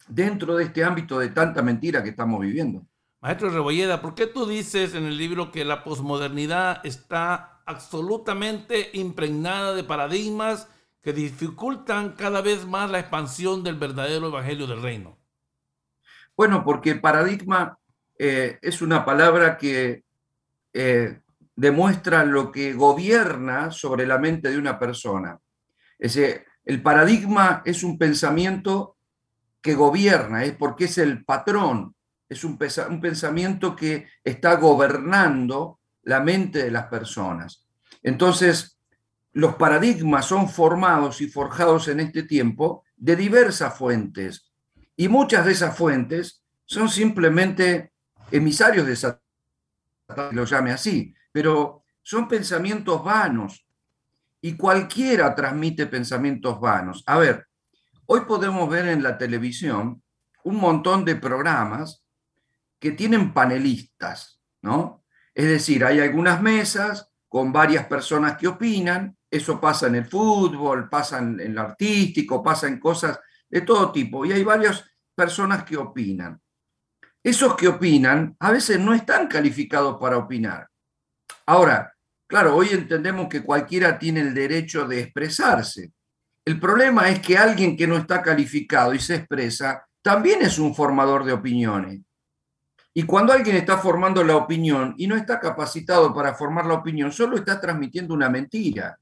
dentro 0.08 0.56
de 0.56 0.64
este 0.64 0.84
ámbito 0.84 1.18
de 1.18 1.28
tanta 1.28 1.62
mentira 1.62 2.02
que 2.02 2.10
estamos 2.10 2.40
viviendo. 2.40 2.86
Maestro 3.20 3.50
Rebolleda, 3.50 4.02
¿por 4.02 4.14
qué 4.14 4.26
tú 4.26 4.46
dices 4.46 4.94
en 4.94 5.04
el 5.04 5.16
libro 5.16 5.50
que 5.50 5.64
la 5.64 5.82
posmodernidad 5.82 6.84
está 6.84 7.62
absolutamente 7.64 8.90
impregnada 8.92 9.74
de 9.74 9.84
paradigmas 9.84 10.68
que 11.02 11.12
dificultan 11.12 12.12
cada 12.12 12.42
vez 12.42 12.66
más 12.66 12.90
la 12.90 12.98
expansión 12.98 13.62
del 13.62 13.76
verdadero 13.76 14.28
evangelio 14.28 14.66
del 14.66 14.82
reino? 14.82 15.18
Bueno, 16.36 16.64
porque 16.64 16.96
paradigma 16.96 17.78
eh, 18.18 18.58
es 18.60 18.82
una 18.82 19.04
palabra 19.04 19.56
que 19.56 20.04
eh, 20.72 21.20
demuestra 21.54 22.24
lo 22.24 22.50
que 22.50 22.72
gobierna 22.72 23.70
sobre 23.70 24.06
la 24.06 24.18
mente 24.18 24.50
de 24.50 24.58
una 24.58 24.78
persona. 24.78 25.38
el 25.98 26.82
paradigma 26.82 27.62
es 27.64 27.82
un 27.84 27.98
pensamiento 27.98 28.96
que 29.60 29.74
gobierna, 29.74 30.44
es 30.44 30.54
porque 30.56 30.84
es 30.84 30.98
el 30.98 31.24
patrón, 31.24 31.94
es 32.28 32.44
un 32.44 32.58
pensamiento 32.58 33.76
que 33.76 34.08
está 34.22 34.56
gobernando 34.56 35.78
la 36.02 36.20
mente 36.20 36.64
de 36.64 36.70
las 36.70 36.86
personas. 36.86 37.66
Entonces, 38.02 38.78
los 39.32 39.56
paradigmas 39.56 40.26
son 40.26 40.48
formados 40.48 41.20
y 41.20 41.28
forjados 41.28 41.88
en 41.88 42.00
este 42.00 42.22
tiempo 42.22 42.84
de 42.96 43.16
diversas 43.16 43.76
fuentes, 43.76 44.52
y 44.96 45.08
muchas 45.08 45.44
de 45.44 45.52
esas 45.52 45.76
fuentes 45.76 46.42
son 46.64 46.88
simplemente 46.88 47.92
emisarios 48.30 48.86
de 48.86 48.96
Satanás, 48.96 50.32
lo 50.32 50.44
llame 50.44 50.72
así, 50.72 51.14
pero 51.32 51.84
son 52.02 52.28
pensamientos 52.28 53.02
vanos 53.02 53.66
y 54.40 54.56
cualquiera 54.56 55.34
transmite 55.34 55.86
pensamientos 55.86 56.60
vanos. 56.60 57.02
A 57.06 57.18
ver, 57.18 57.46
hoy 58.06 58.20
podemos 58.22 58.68
ver 58.68 58.88
en 58.88 59.02
la 59.02 59.16
televisión 59.16 60.02
un 60.44 60.56
montón 60.56 61.04
de 61.04 61.16
programas 61.16 62.04
que 62.78 62.92
tienen 62.92 63.32
panelistas, 63.32 64.42
¿no? 64.60 65.04
Es 65.34 65.46
decir, 65.46 65.84
hay 65.84 66.00
algunas 66.00 66.40
mesas 66.42 67.10
con 67.28 67.52
varias 67.52 67.86
personas 67.86 68.36
que 68.36 68.46
opinan, 68.46 69.16
eso 69.30 69.60
pasa 69.60 69.88
en 69.88 69.96
el 69.96 70.04
fútbol, 70.04 70.88
pasa 70.88 71.18
en, 71.18 71.40
el 71.40 71.58
artístico, 71.58 72.42
pasa 72.42 72.68
en 72.68 72.78
cosas 72.78 73.18
de 73.54 73.60
todo 73.60 73.92
tipo, 73.92 74.26
y 74.26 74.32
hay 74.32 74.42
varias 74.42 74.84
personas 75.14 75.62
que 75.62 75.76
opinan. 75.76 76.40
Esos 77.22 77.54
que 77.54 77.68
opinan 77.68 78.34
a 78.40 78.50
veces 78.50 78.80
no 78.80 78.92
están 78.92 79.28
calificados 79.28 79.96
para 80.00 80.18
opinar. 80.18 80.68
Ahora, 81.46 81.94
claro, 82.26 82.56
hoy 82.56 82.70
entendemos 82.72 83.28
que 83.28 83.44
cualquiera 83.44 83.96
tiene 83.96 84.22
el 84.22 84.34
derecho 84.34 84.88
de 84.88 85.02
expresarse. 85.02 85.92
El 86.44 86.58
problema 86.58 87.08
es 87.08 87.20
que 87.20 87.38
alguien 87.38 87.76
que 87.76 87.86
no 87.86 87.96
está 87.96 88.20
calificado 88.22 88.92
y 88.92 88.98
se 88.98 89.14
expresa 89.14 89.86
también 90.02 90.42
es 90.42 90.58
un 90.58 90.74
formador 90.74 91.24
de 91.24 91.34
opiniones. 91.34 92.00
Y 92.92 93.04
cuando 93.04 93.32
alguien 93.32 93.54
está 93.54 93.78
formando 93.78 94.24
la 94.24 94.34
opinión 94.34 94.96
y 94.98 95.06
no 95.06 95.14
está 95.14 95.38
capacitado 95.38 96.12
para 96.12 96.34
formar 96.34 96.66
la 96.66 96.74
opinión, 96.74 97.12
solo 97.12 97.36
está 97.36 97.60
transmitiendo 97.60 98.14
una 98.14 98.28
mentira. 98.28 98.98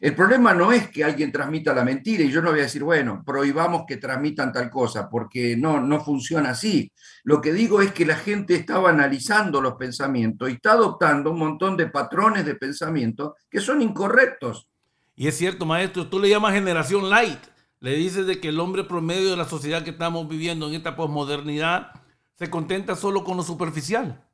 El 0.00 0.14
problema 0.14 0.54
no 0.54 0.72
es 0.72 0.88
que 0.88 1.04
alguien 1.04 1.30
transmita 1.30 1.74
la 1.74 1.84
mentira 1.84 2.24
y 2.24 2.30
yo 2.30 2.40
no 2.40 2.50
voy 2.50 2.60
a 2.60 2.62
decir, 2.62 2.82
bueno, 2.82 3.22
prohibamos 3.24 3.84
que 3.86 3.98
transmitan 3.98 4.50
tal 4.50 4.70
cosa, 4.70 5.10
porque 5.10 5.58
no, 5.58 5.78
no 5.78 6.00
funciona 6.02 6.50
así. 6.50 6.90
Lo 7.22 7.42
que 7.42 7.52
digo 7.52 7.82
es 7.82 7.92
que 7.92 8.06
la 8.06 8.16
gente 8.16 8.54
estaba 8.54 8.88
analizando 8.88 9.60
los 9.60 9.74
pensamientos 9.74 10.48
y 10.48 10.54
está 10.54 10.72
adoptando 10.72 11.32
un 11.32 11.38
montón 11.38 11.76
de 11.76 11.88
patrones 11.88 12.46
de 12.46 12.54
pensamiento 12.54 13.36
que 13.50 13.60
son 13.60 13.82
incorrectos. 13.82 14.70
Y 15.16 15.28
es 15.28 15.36
cierto, 15.36 15.66
maestro, 15.66 16.08
tú 16.08 16.18
le 16.18 16.30
llamas 16.30 16.54
generación 16.54 17.10
light. 17.10 17.40
Le 17.80 17.94
dices 17.94 18.26
de 18.26 18.40
que 18.40 18.48
el 18.48 18.60
hombre 18.60 18.84
promedio 18.84 19.28
de 19.28 19.36
la 19.36 19.44
sociedad 19.44 19.84
que 19.84 19.90
estamos 19.90 20.26
viviendo 20.26 20.66
en 20.66 20.76
esta 20.76 20.96
posmodernidad 20.96 21.92
se 22.38 22.48
contenta 22.48 22.96
solo 22.96 23.22
con 23.22 23.36
lo 23.36 23.42
superficial. 23.42 24.24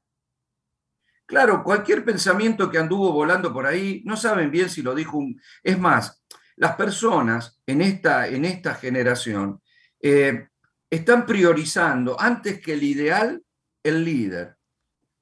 Claro, 1.26 1.64
cualquier 1.64 2.04
pensamiento 2.04 2.70
que 2.70 2.78
anduvo 2.78 3.12
volando 3.12 3.52
por 3.52 3.66
ahí, 3.66 4.02
no 4.04 4.16
saben 4.16 4.50
bien 4.50 4.70
si 4.70 4.82
lo 4.82 4.94
dijo 4.94 5.18
un... 5.18 5.40
Es 5.62 5.78
más, 5.78 6.22
las 6.54 6.76
personas 6.76 7.60
en 7.66 7.82
esta, 7.82 8.28
en 8.28 8.44
esta 8.44 8.74
generación 8.74 9.60
eh, 10.00 10.48
están 10.88 11.26
priorizando 11.26 12.18
antes 12.20 12.60
que 12.60 12.74
el 12.74 12.82
ideal 12.84 13.42
el 13.82 14.04
líder. 14.04 14.56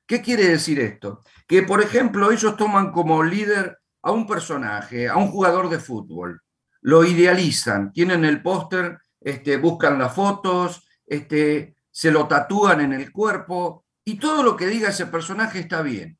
¿Qué 0.06 0.20
quiere 0.20 0.48
decir 0.48 0.78
esto? 0.80 1.22
Que, 1.46 1.62
por 1.62 1.80
ejemplo, 1.80 2.30
ellos 2.30 2.56
toman 2.56 2.92
como 2.92 3.22
líder 3.22 3.78
a 4.02 4.12
un 4.12 4.26
personaje, 4.26 5.08
a 5.08 5.16
un 5.16 5.28
jugador 5.28 5.70
de 5.70 5.78
fútbol, 5.78 6.42
lo 6.82 7.04
idealizan, 7.04 7.92
tienen 7.92 8.24
el 8.26 8.42
póster, 8.42 8.98
este, 9.20 9.56
buscan 9.56 9.98
las 9.98 10.14
fotos, 10.14 10.86
este, 11.06 11.76
se 11.90 12.10
lo 12.10 12.28
tatúan 12.28 12.82
en 12.82 12.92
el 12.92 13.10
cuerpo, 13.10 13.83
y 14.04 14.18
todo 14.18 14.42
lo 14.42 14.56
que 14.56 14.66
diga 14.66 14.90
ese 14.90 15.06
personaje 15.06 15.58
está 15.58 15.82
bien. 15.82 16.18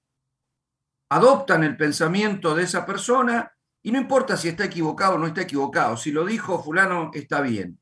Adoptan 1.10 1.64
el 1.64 1.76
pensamiento 1.76 2.54
de 2.54 2.64
esa 2.64 2.86
persona 2.86 3.52
y 3.82 3.92
no 3.92 3.98
importa 3.98 4.36
si 4.36 4.48
está 4.48 4.64
equivocado 4.64 5.16
o 5.16 5.18
no 5.18 5.26
está 5.26 5.42
equivocado, 5.42 5.96
si 5.96 6.10
lo 6.10 6.24
dijo 6.24 6.62
fulano 6.62 7.10
está 7.12 7.42
bien. 7.42 7.78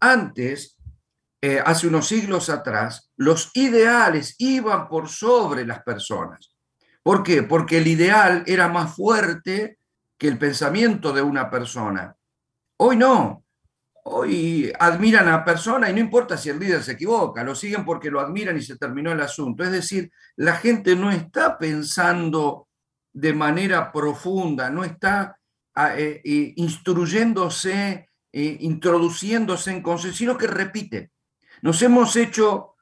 Antes, 0.00 0.76
eh, 1.40 1.62
hace 1.64 1.86
unos 1.86 2.08
siglos 2.08 2.50
atrás, 2.50 3.12
los 3.16 3.50
ideales 3.54 4.34
iban 4.38 4.88
por 4.88 5.08
sobre 5.08 5.64
las 5.64 5.82
personas. 5.84 6.52
¿Por 7.02 7.22
qué? 7.22 7.44
Porque 7.44 7.78
el 7.78 7.86
ideal 7.86 8.42
era 8.46 8.68
más 8.68 8.96
fuerte 8.96 9.78
que 10.18 10.26
el 10.26 10.38
pensamiento 10.38 11.12
de 11.12 11.22
una 11.22 11.48
persona. 11.48 12.16
Hoy 12.78 12.96
no. 12.96 13.45
Hoy 14.08 14.72
admiran 14.78 15.26
a 15.26 15.44
persona 15.44 15.90
y 15.90 15.92
no 15.92 15.98
importa 15.98 16.36
si 16.36 16.48
el 16.48 16.60
líder 16.60 16.80
se 16.84 16.92
equivoca, 16.92 17.42
lo 17.42 17.56
siguen 17.56 17.84
porque 17.84 18.08
lo 18.08 18.20
admiran 18.20 18.56
y 18.56 18.62
se 18.62 18.76
terminó 18.76 19.10
el 19.10 19.20
asunto. 19.20 19.64
Es 19.64 19.72
decir, 19.72 20.12
la 20.36 20.54
gente 20.54 20.94
no 20.94 21.10
está 21.10 21.58
pensando 21.58 22.68
de 23.12 23.32
manera 23.32 23.90
profunda, 23.90 24.70
no 24.70 24.84
está 24.84 25.36
ah, 25.74 25.98
eh, 25.98 26.20
eh, 26.24 26.52
instruyéndose, 26.54 28.08
eh, 28.32 28.56
introduciéndose 28.60 29.72
en 29.72 29.82
conceptos, 29.82 30.18
sino 30.18 30.38
que 30.38 30.46
repite. 30.46 31.10
Nos 31.62 31.82
hemos 31.82 32.14
hecho 32.14 32.76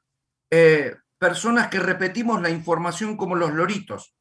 personas 1.17 1.69
que 1.69 1.79
repetimos 1.79 2.39
la 2.39 2.51
información 2.51 3.17
como 3.17 3.35
los 3.35 3.51
loritos. 3.51 4.13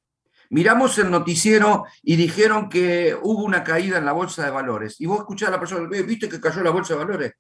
Miramos 0.50 0.98
el 0.98 1.10
noticiero 1.10 1.84
y 2.02 2.16
dijeron 2.16 2.68
que 2.68 3.16
hubo 3.22 3.44
una 3.44 3.64
caída 3.64 3.98
en 3.98 4.04
la 4.04 4.12
bolsa 4.12 4.44
de 4.44 4.50
valores. 4.50 5.00
Y 5.00 5.06
vos 5.06 5.20
escuchás 5.20 5.48
a 5.48 5.52
la 5.52 5.60
persona, 5.60 5.88
¿viste 5.88 6.28
que 6.28 6.40
cayó 6.40 6.62
la 6.62 6.70
bolsa 6.70 6.94
de 6.94 7.04
valores? 7.04 7.32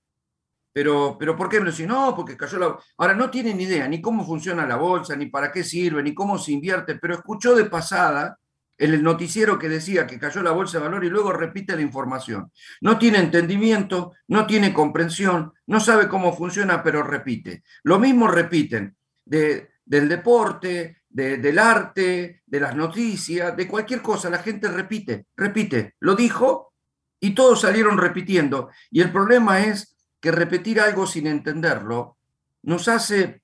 Pero, 0.72 1.16
pero 1.18 1.36
¿por 1.36 1.48
qué 1.48 1.60
me 1.60 1.70
lo 1.70 1.86
No, 1.86 2.16
porque 2.16 2.36
cayó 2.36 2.58
la... 2.58 2.76
Ahora 2.98 3.14
no 3.14 3.30
tienen 3.30 3.60
idea 3.60 3.86
ni 3.86 4.00
cómo 4.00 4.26
funciona 4.26 4.66
la 4.66 4.76
bolsa, 4.76 5.14
ni 5.14 5.26
para 5.26 5.52
qué 5.52 5.62
sirve, 5.62 6.02
ni 6.02 6.12
cómo 6.12 6.36
se 6.36 6.50
invierte, 6.50 6.96
pero 6.96 7.14
escuchó 7.14 7.54
de 7.54 7.66
pasada 7.66 8.38
el 8.76 9.02
noticiero 9.02 9.56
que 9.56 9.68
decía 9.68 10.06
que 10.06 10.18
cayó 10.18 10.42
la 10.42 10.50
bolsa 10.50 10.78
de 10.78 10.84
valor 10.84 11.04
y 11.04 11.10
luego 11.10 11.32
repite 11.32 11.76
la 11.76 11.82
información. 11.82 12.50
No 12.80 12.98
tiene 12.98 13.18
entendimiento, 13.18 14.14
no 14.26 14.46
tiene 14.46 14.74
comprensión, 14.74 15.52
no 15.66 15.78
sabe 15.78 16.08
cómo 16.08 16.36
funciona, 16.36 16.82
pero 16.82 17.02
repite. 17.02 17.62
Lo 17.84 18.00
mismo 18.00 18.26
repiten 18.26 18.96
de, 19.24 19.70
del 19.84 20.08
deporte, 20.08 21.03
del 21.14 21.58
arte, 21.60 22.42
de 22.44 22.60
las 22.60 22.74
noticias, 22.74 23.56
de 23.56 23.68
cualquier 23.68 24.02
cosa. 24.02 24.28
La 24.28 24.40
gente 24.40 24.66
repite, 24.66 25.26
repite. 25.36 25.94
Lo 26.00 26.16
dijo 26.16 26.74
y 27.20 27.34
todos 27.34 27.60
salieron 27.60 27.98
repitiendo. 27.98 28.70
Y 28.90 29.00
el 29.00 29.12
problema 29.12 29.60
es 29.60 29.96
que 30.20 30.32
repetir 30.32 30.80
algo 30.80 31.06
sin 31.06 31.28
entenderlo 31.28 32.18
nos 32.62 32.88
hace 32.88 33.42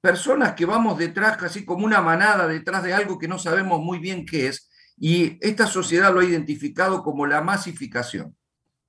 personas 0.00 0.54
que 0.54 0.64
vamos 0.64 0.96
detrás, 0.98 1.36
casi 1.36 1.64
como 1.64 1.84
una 1.84 2.00
manada 2.00 2.46
detrás 2.46 2.82
de 2.82 2.94
algo 2.94 3.18
que 3.18 3.28
no 3.28 3.38
sabemos 3.38 3.80
muy 3.80 3.98
bien 3.98 4.24
qué 4.24 4.48
es, 4.48 4.70
y 4.96 5.36
esta 5.40 5.66
sociedad 5.66 6.14
lo 6.14 6.20
ha 6.20 6.24
identificado 6.24 7.02
como 7.02 7.26
la 7.26 7.42
masificación. 7.42 8.36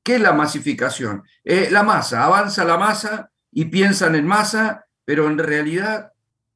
¿Qué 0.01 0.15
es 0.15 0.21
la 0.21 0.33
masificación? 0.33 1.23
Eh, 1.43 1.69
la 1.71 1.83
masa, 1.83 2.23
avanza 2.23 2.63
la 2.63 2.77
masa 2.77 3.31
y 3.51 3.65
piensan 3.65 4.15
en 4.15 4.27
masa, 4.27 4.85
pero 5.05 5.27
en 5.27 5.37
realidad 5.37 6.12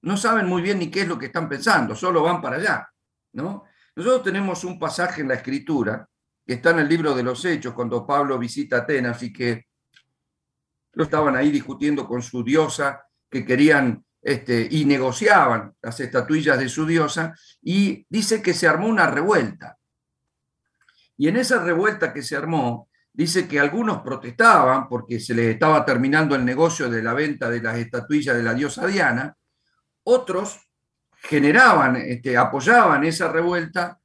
no 0.07 0.15
saben 0.15 0.47
muy 0.47 0.61
bien 0.61 0.79
ni 0.79 0.89
qué 0.89 1.01
es 1.01 1.07
lo 1.07 1.19
que 1.19 1.25
están 1.25 1.49
pensando, 1.49 1.93
solo 1.93 2.23
van 2.23 2.41
para 2.41 2.55
allá. 2.55 2.89
¿no? 3.33 3.65
Nosotros 3.93 4.23
tenemos 4.23 4.63
un 4.63 4.79
pasaje 4.79 5.21
en 5.21 5.27
la 5.27 5.33
escritura 5.33 6.07
que 6.45 6.53
está 6.53 6.71
en 6.71 6.79
el 6.79 6.87
libro 6.87 7.13
de 7.13 7.23
los 7.23 7.43
Hechos, 7.43 7.73
cuando 7.73 8.07
Pablo 8.07 8.39
visita 8.39 8.77
Atenas 8.77 9.21
y 9.21 9.33
que 9.33 9.65
lo 10.93 11.03
estaban 11.03 11.35
ahí 11.35 11.51
discutiendo 11.51 12.07
con 12.07 12.21
su 12.21 12.41
diosa, 12.41 13.03
que 13.29 13.45
querían 13.45 14.03
este, 14.21 14.65
y 14.71 14.85
negociaban 14.85 15.73
las 15.81 15.99
estatuillas 15.99 16.57
de 16.57 16.69
su 16.69 16.85
diosa, 16.85 17.35
y 17.61 18.05
dice 18.09 18.41
que 18.41 18.53
se 18.53 18.65
armó 18.65 18.87
una 18.87 19.07
revuelta. 19.07 19.77
Y 21.17 21.27
en 21.27 21.35
esa 21.35 21.61
revuelta 21.61 22.13
que 22.13 22.21
se 22.21 22.37
armó, 22.37 22.89
dice 23.11 23.45
que 23.45 23.59
algunos 23.59 24.01
protestaban 24.01 24.87
porque 24.87 25.19
se 25.19 25.33
les 25.33 25.47
estaba 25.47 25.83
terminando 25.83 26.33
el 26.33 26.45
negocio 26.45 26.89
de 26.89 27.03
la 27.03 27.13
venta 27.13 27.49
de 27.49 27.61
las 27.61 27.77
estatuillas 27.77 28.37
de 28.37 28.43
la 28.43 28.53
diosa 28.53 28.87
Diana, 28.87 29.35
otros 30.09 30.69
generaban, 31.17 31.97
este, 31.97 32.37
apoyaban 32.37 33.03
esa 33.03 33.29
revuelta, 33.29 33.99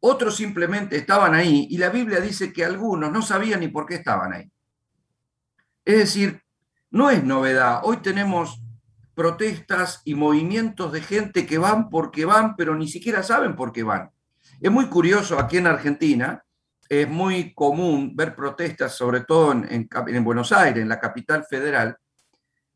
otros 0.00 0.36
simplemente 0.36 0.96
estaban 0.96 1.34
ahí, 1.34 1.66
y 1.70 1.78
la 1.78 1.88
Biblia 1.88 2.20
dice 2.20 2.52
que 2.52 2.64
algunos 2.64 3.10
no 3.10 3.22
sabían 3.22 3.58
ni 3.58 3.68
por 3.68 3.84
qué 3.84 3.96
estaban 3.96 4.32
ahí. 4.32 4.52
Es 5.84 5.98
decir, 5.98 6.40
no 6.90 7.10
es 7.10 7.24
novedad. 7.24 7.80
Hoy 7.82 7.96
tenemos 7.96 8.62
protestas 9.14 10.00
y 10.04 10.14
movimientos 10.14 10.92
de 10.92 11.00
gente 11.00 11.44
que 11.44 11.58
van 11.58 11.90
porque 11.90 12.24
van, 12.24 12.54
pero 12.54 12.76
ni 12.76 12.86
siquiera 12.86 13.24
saben 13.24 13.56
por 13.56 13.72
qué 13.72 13.82
van. 13.82 14.10
Es 14.60 14.70
muy 14.70 14.86
curioso 14.86 15.40
aquí 15.40 15.56
en 15.56 15.66
Argentina, 15.66 16.44
es 16.88 17.08
muy 17.08 17.52
común 17.52 18.14
ver 18.14 18.36
protestas, 18.36 18.94
sobre 18.94 19.22
todo 19.22 19.50
en, 19.52 19.88
Buenos 20.22 20.52
Aires, 20.52 20.80
en 20.80 20.88
la 20.88 21.00
capital 21.00 21.44
federal, 21.50 21.96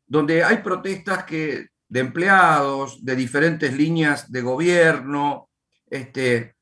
donde 0.05 0.43
hay 0.43 0.57
protestas 0.57 1.23
que, 1.23 1.72
de 1.93 1.99
empleados, 1.99 3.05
de 3.05 3.15
diferentes 3.15 3.71
líneas 3.71 4.31
de 4.31 4.41
gobierno, 4.41 5.49
este, 5.87 6.55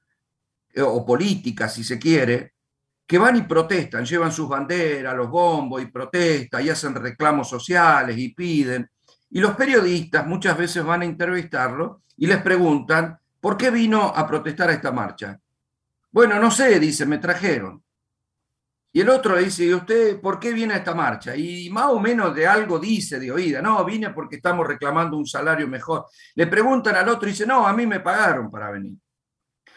o 0.76 1.06
políticas, 1.06 1.74
si 1.74 1.86
se 1.86 1.98
quiere, 1.98 2.56
que 3.08 3.18
van 3.18 3.38
y 3.38 3.44
protestan, 3.44 4.04
llevan 4.04 4.34
sus 4.34 4.50
banderas, 4.50 5.16
los 5.16 5.30
bombos 5.30 5.82
y 5.82 5.86
protestan 5.86 6.66
y 6.66 6.70
hacen 6.70 6.96
reclamos 6.96 7.48
sociales 7.48 8.18
y 8.18 8.34
piden. 8.34 8.90
Y 9.30 9.40
los 9.40 9.56
periodistas 9.56 10.28
muchas 10.28 10.58
veces 10.58 10.84
van 10.84 11.04
a 11.04 11.06
entrevistarlo 11.06 12.02
y 12.18 12.28
les 12.28 12.42
preguntan, 12.42 13.18
¿por 13.40 13.56
qué 13.56 13.72
vino 13.72 14.02
a 14.14 14.28
protestar 14.28 14.70
a 14.70 14.74
esta 14.74 14.92
marcha? 14.92 15.40
Bueno, 16.12 16.40
no 16.40 16.52
sé, 16.52 16.78
dice, 16.78 17.06
me 17.06 17.20
trajeron. 17.20 17.82
Y 18.94 19.02
el 19.02 19.10
otro 19.10 19.38
dice, 19.38 19.66
¿y 19.66 19.74
usted 19.74 20.20
por 20.20 20.40
qué 20.40 20.52
viene 20.52 20.74
a 20.74 20.78
esta 20.78 20.94
marcha? 20.94 21.36
Y 21.36 21.70
más 21.70 21.88
o 21.88 22.00
menos 22.00 22.36
de 22.36 22.46
algo 22.46 22.78
dice 22.78 23.20
de 23.20 23.32
oída, 23.32 23.62
no, 23.62 23.84
vine 23.86 24.10
porque 24.10 24.36
estamos 24.36 24.68
reclamando 24.68 25.18
un 25.18 25.26
salario 25.26 25.68
mejor. 25.68 26.06
Le 26.36 26.48
preguntan 26.48 26.96
al 26.96 27.08
otro 27.08 27.28
y 27.28 27.32
dice, 27.32 27.46
no, 27.46 27.66
a 27.66 27.74
mí 27.74 27.88
me 27.88 28.02
pagaron 28.02 28.52
para 28.52 28.70
venir. 28.72 28.98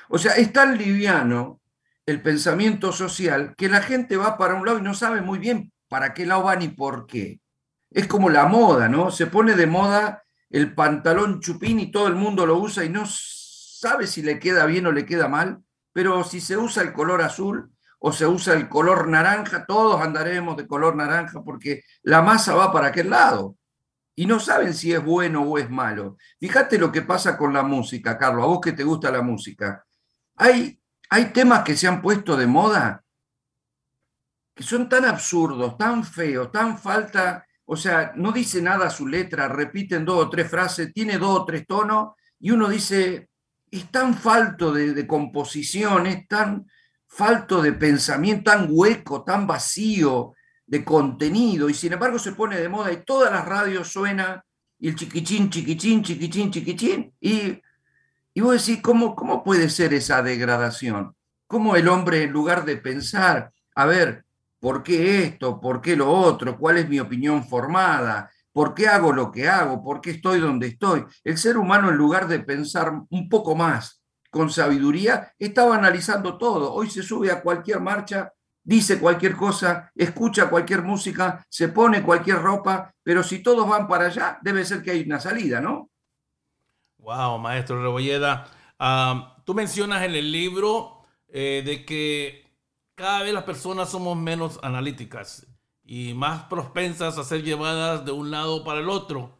O 0.09 0.18
sea, 0.18 0.33
es 0.35 0.53
tan 0.53 0.77
liviano 0.77 1.61
el 2.07 2.20
pensamiento 2.20 2.92
social 2.92 3.55
que 3.57 3.68
la 3.68 3.81
gente 3.81 4.16
va 4.16 4.37
para 4.37 4.55
un 4.55 4.66
lado 4.66 4.79
y 4.79 4.83
no 4.83 4.94
sabe 4.94 5.20
muy 5.20 5.38
bien 5.38 5.72
para 5.88 6.12
qué 6.12 6.27
lado 6.27 6.44
va 6.44 6.57
ni 6.57 6.68
por 6.68 7.07
qué 7.07 7.40
es 7.94 8.09
como 8.09 8.29
la 8.29 8.46
moda, 8.46 8.88
¿no? 8.88 9.11
Se 9.11 9.29
pone 9.29 9.55
de 9.55 9.66
moda 9.66 10.24
el 10.50 10.74
pantalón 10.74 11.40
chupín 11.40 11.79
y 11.81 11.90
todo 11.90 12.09
el 12.09 12.16
mundo 12.16 12.44
lo 12.44 12.59
usa 12.59 12.85
y 12.85 12.88
no 12.88 13.05
sabe 13.07 14.07
si 14.07 14.20
le 14.22 14.38
queda 14.38 14.66
bien 14.66 14.87
o 14.87 14.92
le 14.92 15.07
queda 15.07 15.29
mal, 15.29 15.62
pero 15.92 16.24
si 16.24 16.40
se 16.40 16.57
usa 16.57 16.83
el 16.83 16.92
color 16.92 17.22
azul 17.22 17.70
o 18.07 18.12
se 18.12 18.27
usa 18.27 18.55
el 18.55 18.69
color 18.69 19.09
naranja, 19.09 19.64
todos 19.64 20.01
andaremos 20.01 20.57
de 20.57 20.67
color 20.67 20.95
naranja 20.95 21.43
porque 21.43 21.85
la 22.03 22.21
masa 22.21 22.55
va 22.55 22.71
para 22.71 22.88
aquel 22.88 23.09
lado 23.09 23.57
y 24.14 24.27
no 24.27 24.38
saben 24.38 24.75
si 24.75 24.93
es 24.93 25.03
bueno 25.03 25.43
o 25.43 25.59
es 25.59 25.71
malo. 25.71 26.19
Fíjate 26.38 26.79
lo 26.79 26.93
que 26.93 27.03
pasa 27.03 27.37
con 27.38 27.55
la 27.55 27.62
música, 27.62 28.19
Carlos, 28.19 28.45
a 28.45 28.47
vos 28.47 28.61
que 28.61 28.73
te 28.73 28.85
gusta 28.85 29.11
la 29.11 29.23
música. 29.23 29.85
Hay, 30.37 30.79
hay 31.09 31.25
temas 31.33 31.64
que 31.64 31.77
se 31.77 31.88
han 31.88 32.03
puesto 32.03 32.37
de 32.37 32.47
moda 32.47 33.03
que 34.55 34.62
son 34.62 34.88
tan 34.88 35.05
absurdos, 35.07 35.77
tan 35.79 36.05
feos, 36.05 36.53
tan 36.53 36.79
falta 36.79 37.45
o 37.67 37.77
sea, 37.77 38.12
no 38.17 38.33
dice 38.33 38.61
nada 38.61 38.90
su 38.90 39.07
letra, 39.07 39.49
repiten 39.49 40.05
dos 40.05 40.27
o 40.27 40.31
tres 40.31 40.51
frases, 40.51 40.93
tiene 40.93 41.19
dos 41.19 41.40
o 41.40 41.45
tres 41.45 41.67
tonos, 41.67 42.14
y 42.38 42.51
uno 42.51 42.69
dice, 42.69 43.31
es 43.71 43.90
tan 43.90 44.14
falto 44.14 44.73
de, 44.73 45.07
composición, 45.07 46.07
es 46.07 46.29
tan 46.29 46.67
falto 47.16 47.62
de 47.62 47.72
pensamiento, 47.72 48.50
tan 48.50 48.66
hueco, 48.70 49.22
tan 49.22 49.46
vacío 49.46 50.35
de 50.66 50.85
contenido, 50.85 51.68
y 51.68 51.74
sin 51.74 51.92
embargo 51.92 52.18
se 52.18 52.33
pone 52.33 52.59
de 52.59 52.68
moda 52.68 52.92
y 52.92 53.05
todas 53.05 53.31
las 53.31 53.44
radios 53.44 53.88
suena 53.88 54.44
y 54.79 54.88
el 54.88 54.96
chiquichín, 54.96 55.50
chiquichín, 55.50 56.03
chiquichín, 56.03 56.50
chiquichín, 56.50 57.14
y, 57.20 57.61
y 58.35 58.40
vos 58.40 58.66
decís, 58.66 58.83
¿cómo, 58.83 59.14
¿cómo 59.14 59.44
puede 59.44 59.68
ser 59.68 59.94
esa 59.94 60.22
degradación? 60.22 61.14
¿Cómo 61.46 61.77
el 61.77 61.88
hombre, 61.88 62.24
en 62.24 62.33
lugar 62.33 62.64
de 62.64 62.77
pensar, 62.77 63.53
a 63.74 63.87
ver, 63.87 64.24
¿Por 64.64 64.83
qué 64.83 65.22
esto? 65.24 65.61
¿Por 65.61 65.83
qué 65.83 65.94
lo 65.94 66.11
otro? 66.11 66.57
¿Cuál 66.57 66.79
es 66.79 66.88
mi 66.88 66.98
opinión 66.98 67.44
formada? 67.46 68.31
¿Por 68.50 68.72
qué 68.72 68.88
hago 68.88 69.12
lo 69.12 69.31
que 69.31 69.46
hago? 69.46 69.85
¿Por 69.85 70.00
qué 70.00 70.12
estoy 70.12 70.40
donde 70.40 70.68
estoy? 70.68 71.05
El 71.22 71.37
ser 71.37 71.59
humano, 71.59 71.90
en 71.90 71.96
lugar 71.96 72.27
de 72.29 72.40
pensar 72.40 72.90
un 73.11 73.29
poco 73.29 73.55
más 73.55 74.03
con 74.35 74.51
sabiduría, 74.51 75.33
estaba 75.38 75.77
analizando 75.77 76.37
todo. 76.37 76.75
Hoy 76.75 76.90
se 76.90 77.05
sube 77.05 77.31
a 77.31 77.40
cualquier 77.40 77.81
marcha, 77.81 78.33
dice 78.64 78.99
cualquier 78.99 79.37
cosa, 79.37 79.92
escucha 79.94 80.51
cualquier 80.51 80.83
música, 80.83 81.47
se 81.49 81.68
pone 81.68 82.03
cualquier 82.03 82.42
ropa, 82.42 82.92
pero 83.05 83.23
si 83.23 83.44
todos 83.44 83.68
van 83.68 83.87
para 83.87 84.07
allá, 84.07 84.38
debe 84.42 84.64
ser 84.64 84.83
que 84.83 84.90
hay 84.90 85.03
una 85.03 85.20
salida, 85.20 85.61
¿no? 85.61 85.88
Wow, 86.99 87.38
maestro 87.38 87.81
Rebolleda. 87.81 88.49
Ah, 88.77 89.37
tú 89.47 89.55
mencionas 89.55 90.03
en 90.03 90.16
el 90.16 90.33
libro 90.33 91.03
eh, 91.29 91.62
de 91.64 91.85
que 91.85 92.59
cada 92.97 93.23
vez 93.23 93.33
las 93.33 93.44
personas 93.44 93.88
somos 93.88 94.16
menos 94.16 94.59
analíticas 94.64 95.47
y 95.85 96.12
más 96.14 96.42
propensas 96.44 97.18
a 97.18 97.25
ser 97.25 97.44
llevadas 97.44 98.05
de 98.05 98.11
un 98.11 98.33
lado 98.33 98.64
para 98.64 98.81
el 98.81 98.88
otro. 98.88 99.34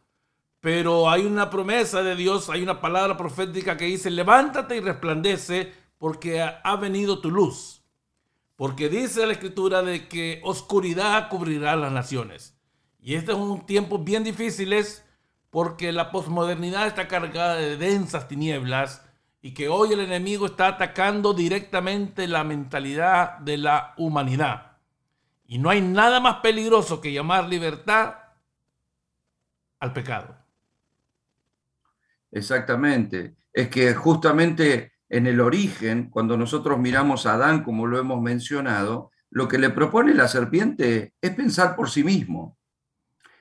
Pero 0.65 1.07
hay 1.11 1.27
una 1.27 1.51
promesa 1.51 2.01
de 2.01 2.15
Dios, 2.15 2.49
hay 2.49 2.63
una 2.63 2.81
palabra 2.81 3.15
profética 3.15 3.77
que 3.77 3.85
dice, 3.85 4.09
levántate 4.09 4.75
y 4.75 4.79
resplandece 4.79 5.71
porque 5.99 6.41
ha 6.41 6.75
venido 6.77 7.19
tu 7.19 7.29
luz. 7.29 7.83
Porque 8.55 8.89
dice 8.89 9.27
la 9.27 9.33
escritura 9.33 9.83
de 9.83 10.07
que 10.07 10.41
oscuridad 10.43 11.29
cubrirá 11.29 11.75
las 11.75 11.91
naciones. 11.91 12.57
Y 12.99 13.13
este 13.13 13.33
es 13.33 13.37
un 13.37 13.67
tiempo 13.67 13.99
bien 13.99 14.23
difíciles 14.23 15.05
porque 15.51 15.91
la 15.91 16.11
posmodernidad 16.11 16.87
está 16.87 17.07
cargada 17.07 17.57
de 17.57 17.77
densas 17.77 18.27
tinieblas 18.27 19.05
y 19.43 19.53
que 19.53 19.69
hoy 19.69 19.93
el 19.93 19.99
enemigo 19.99 20.47
está 20.47 20.69
atacando 20.69 21.35
directamente 21.35 22.27
la 22.27 22.43
mentalidad 22.43 23.37
de 23.37 23.59
la 23.59 23.93
humanidad. 23.97 24.77
Y 25.45 25.59
no 25.59 25.69
hay 25.69 25.81
nada 25.81 26.19
más 26.19 26.37
peligroso 26.37 27.01
que 27.01 27.13
llamar 27.13 27.47
libertad 27.47 28.15
al 29.79 29.93
pecado. 29.93 30.43
Exactamente. 32.35 33.37
Es 33.53 33.69
que 33.69 33.93
justamente 33.93 34.91
en 35.07 35.25
el 35.25 35.39
origen, 35.39 36.09
cuando 36.09 36.35
nosotros 36.35 36.77
miramos 36.77 37.25
a 37.25 37.35
Adán, 37.35 37.63
como 37.63 37.87
lo 37.87 37.97
hemos 37.97 38.21
mencionado, 38.21 39.09
lo 39.31 39.47
que 39.47 39.57
le 39.57 39.69
propone 39.69 40.13
la 40.13 40.27
serpiente 40.27 41.13
es 41.21 41.33
pensar 41.33 41.77
por 41.77 41.89
sí 41.89 42.03
mismo. 42.03 42.57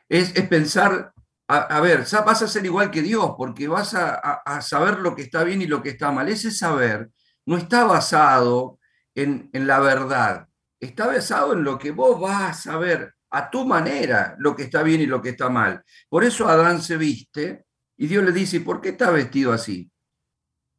Es, 0.09 0.31
pensar 0.43 1.13
a, 1.49 1.81
ver, 1.81 2.05
vas 2.25 2.43
a 2.43 2.47
ser 2.47 2.65
igual 2.65 2.93
que 2.93 3.03
Dios, 3.03 3.33
porque 3.37 3.67
vas 3.67 3.95
a, 3.95 4.61
saber 4.63 5.01
lo 5.01 5.17
que 5.17 5.23
está 5.23 5.43
bien 5.43 5.61
y 5.61 5.67
lo 5.67 5.83
que 5.83 5.91
está 5.91 6.13
mal. 6.13 6.29
Ese 6.29 6.53
saber 6.53 7.11
no 7.47 7.57
está 7.57 7.85
basado 7.85 8.79
en, 9.17 9.51
en 9.53 9.67
la 9.67 9.81
verdad, 9.81 10.47
está 10.79 11.09
basado 11.09 11.55
en 11.55 11.65
lo 11.65 11.79
que 11.79 11.91
vos 11.91 12.21
vas 12.21 12.43
a 12.43 12.55
saber 12.55 13.15
a 13.31 13.51
tu 13.51 13.67
manera 13.67 14.37
lo 14.39 14.55
que 14.55 14.63
está 14.63 14.85
bien 14.85 15.01
y 15.01 15.07
lo 15.07 15.21
que 15.21 15.31
está 15.31 15.49
mal. 15.49 15.83
Por 16.09 16.23
eso 16.23 16.47
Adán 16.47 16.81
se 16.81 16.97
viste 16.97 17.65
y 17.97 18.07
Dios 18.07 18.25
le 18.25 18.33
dice, 18.33 18.61
¿por 18.61 18.81
qué 18.81 18.91
está 18.91 19.11
vestido 19.11 19.53
así? 19.53 19.91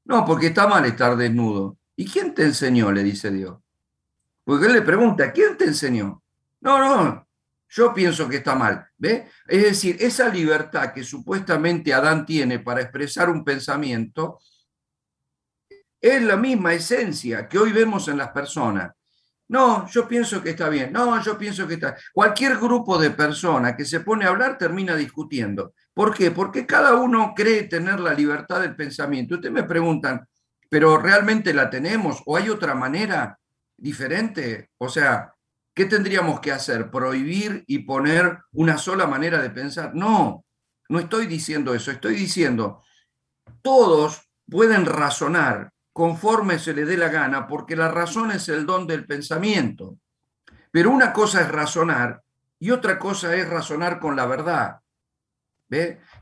No, 0.06 0.26
porque 0.26 0.48
está 0.48 0.68
mal 0.68 0.86
estar 0.86 1.16
desnudo. 1.16 1.78
¿Y 1.96 2.06
quién 2.06 2.34
te 2.34 2.44
enseñó? 2.44 2.92
le 2.92 3.04
dice 3.04 3.32
Dios. 3.32 3.58
Porque 4.44 4.68
él 4.68 4.74
le 4.74 4.82
pregunta, 4.82 5.32
¿quién 5.32 5.58
te 5.58 5.66
enseñó? 5.66 6.22
No, 6.62 6.80
no, 6.80 7.28
yo 7.70 7.94
pienso 7.94 8.30
que 8.30 8.38
está 8.38 8.56
mal. 8.56 8.88
¿Ve? 8.98 9.28
Es 9.48 9.64
decir, 9.64 9.98
esa 10.00 10.30
libertad 10.30 10.94
que 10.94 11.04
supuestamente 11.04 11.94
Adán 11.94 12.26
tiene 12.26 12.60
para 12.60 12.82
expresar 12.82 13.30
un 13.30 13.44
pensamiento 13.44 14.40
es 16.00 16.22
la 16.22 16.38
misma 16.38 16.74
esencia 16.74 17.48
que 17.48 17.58
hoy 17.58 17.72
vemos 17.72 18.08
en 18.08 18.18
las 18.18 18.30
personas. 18.30 18.92
No, 19.48 19.88
yo 19.90 20.08
pienso 20.08 20.42
que 20.42 20.52
está 20.52 20.70
bien. 20.70 20.92
No, 20.92 21.22
yo 21.24 21.38
pienso 21.38 21.68
que 21.68 21.76
está. 21.76 21.96
Cualquier 22.14 22.58
grupo 22.58 22.98
de 22.98 23.12
personas 23.12 23.76
que 23.76 23.86
se 23.86 24.00
pone 24.00 24.26
a 24.26 24.30
hablar 24.30 24.58
termina 24.58 24.96
discutiendo. 24.96 25.74
¿Por 25.96 26.14
qué? 26.14 26.30
Porque 26.30 26.66
cada 26.66 26.96
uno 26.96 27.32
cree 27.34 27.64
tener 27.64 28.02
la 28.02 28.14
libertad 28.14 28.60
del 28.60 28.76
pensamiento. 28.76 29.36
Ustedes 29.36 29.54
me 29.54 29.64
preguntan, 29.64 30.28
¿pero 30.70 30.98
realmente 30.98 31.54
la 31.54 31.70
tenemos? 31.70 32.22
¿O 32.26 32.36
hay 32.36 32.50
otra 32.50 32.76
manera 32.76 33.40
diferente? 33.78 34.72
O 34.78 34.90
sea, 34.90 35.34
¿qué 35.74 35.86
tendríamos 35.86 36.42
que 36.42 36.52
hacer? 36.52 36.92
¿Prohibir 36.92 37.64
y 37.66 37.80
poner 37.80 38.40
una 38.52 38.78
sola 38.78 39.08
manera 39.08 39.42
de 39.42 39.52
pensar? 39.52 39.96
No, 39.96 40.44
no 40.90 41.00
estoy 41.00 41.28
diciendo 41.28 41.74
eso. 41.74 41.92
Estoy 41.92 42.16
diciendo, 42.16 42.84
todos 43.62 44.30
pueden 44.50 44.86
razonar 44.86 45.72
conforme 45.94 46.60
se 46.60 46.74
le 46.74 46.84
dé 46.84 46.98
la 46.98 47.08
gana, 47.08 47.48
porque 47.48 47.78
la 47.78 47.88
razón 47.88 48.32
es 48.32 48.50
el 48.50 48.66
don 48.66 48.86
del 48.86 49.06
pensamiento. 49.06 49.98
Pero 50.72 50.92
una 50.92 51.14
cosa 51.14 51.40
es 51.40 51.50
razonar 51.50 52.22
y 52.60 52.72
otra 52.72 53.00
cosa 53.00 53.34
es 53.34 53.48
razonar 53.48 54.02
con 54.02 54.18
la 54.18 54.26
verdad. 54.26 54.82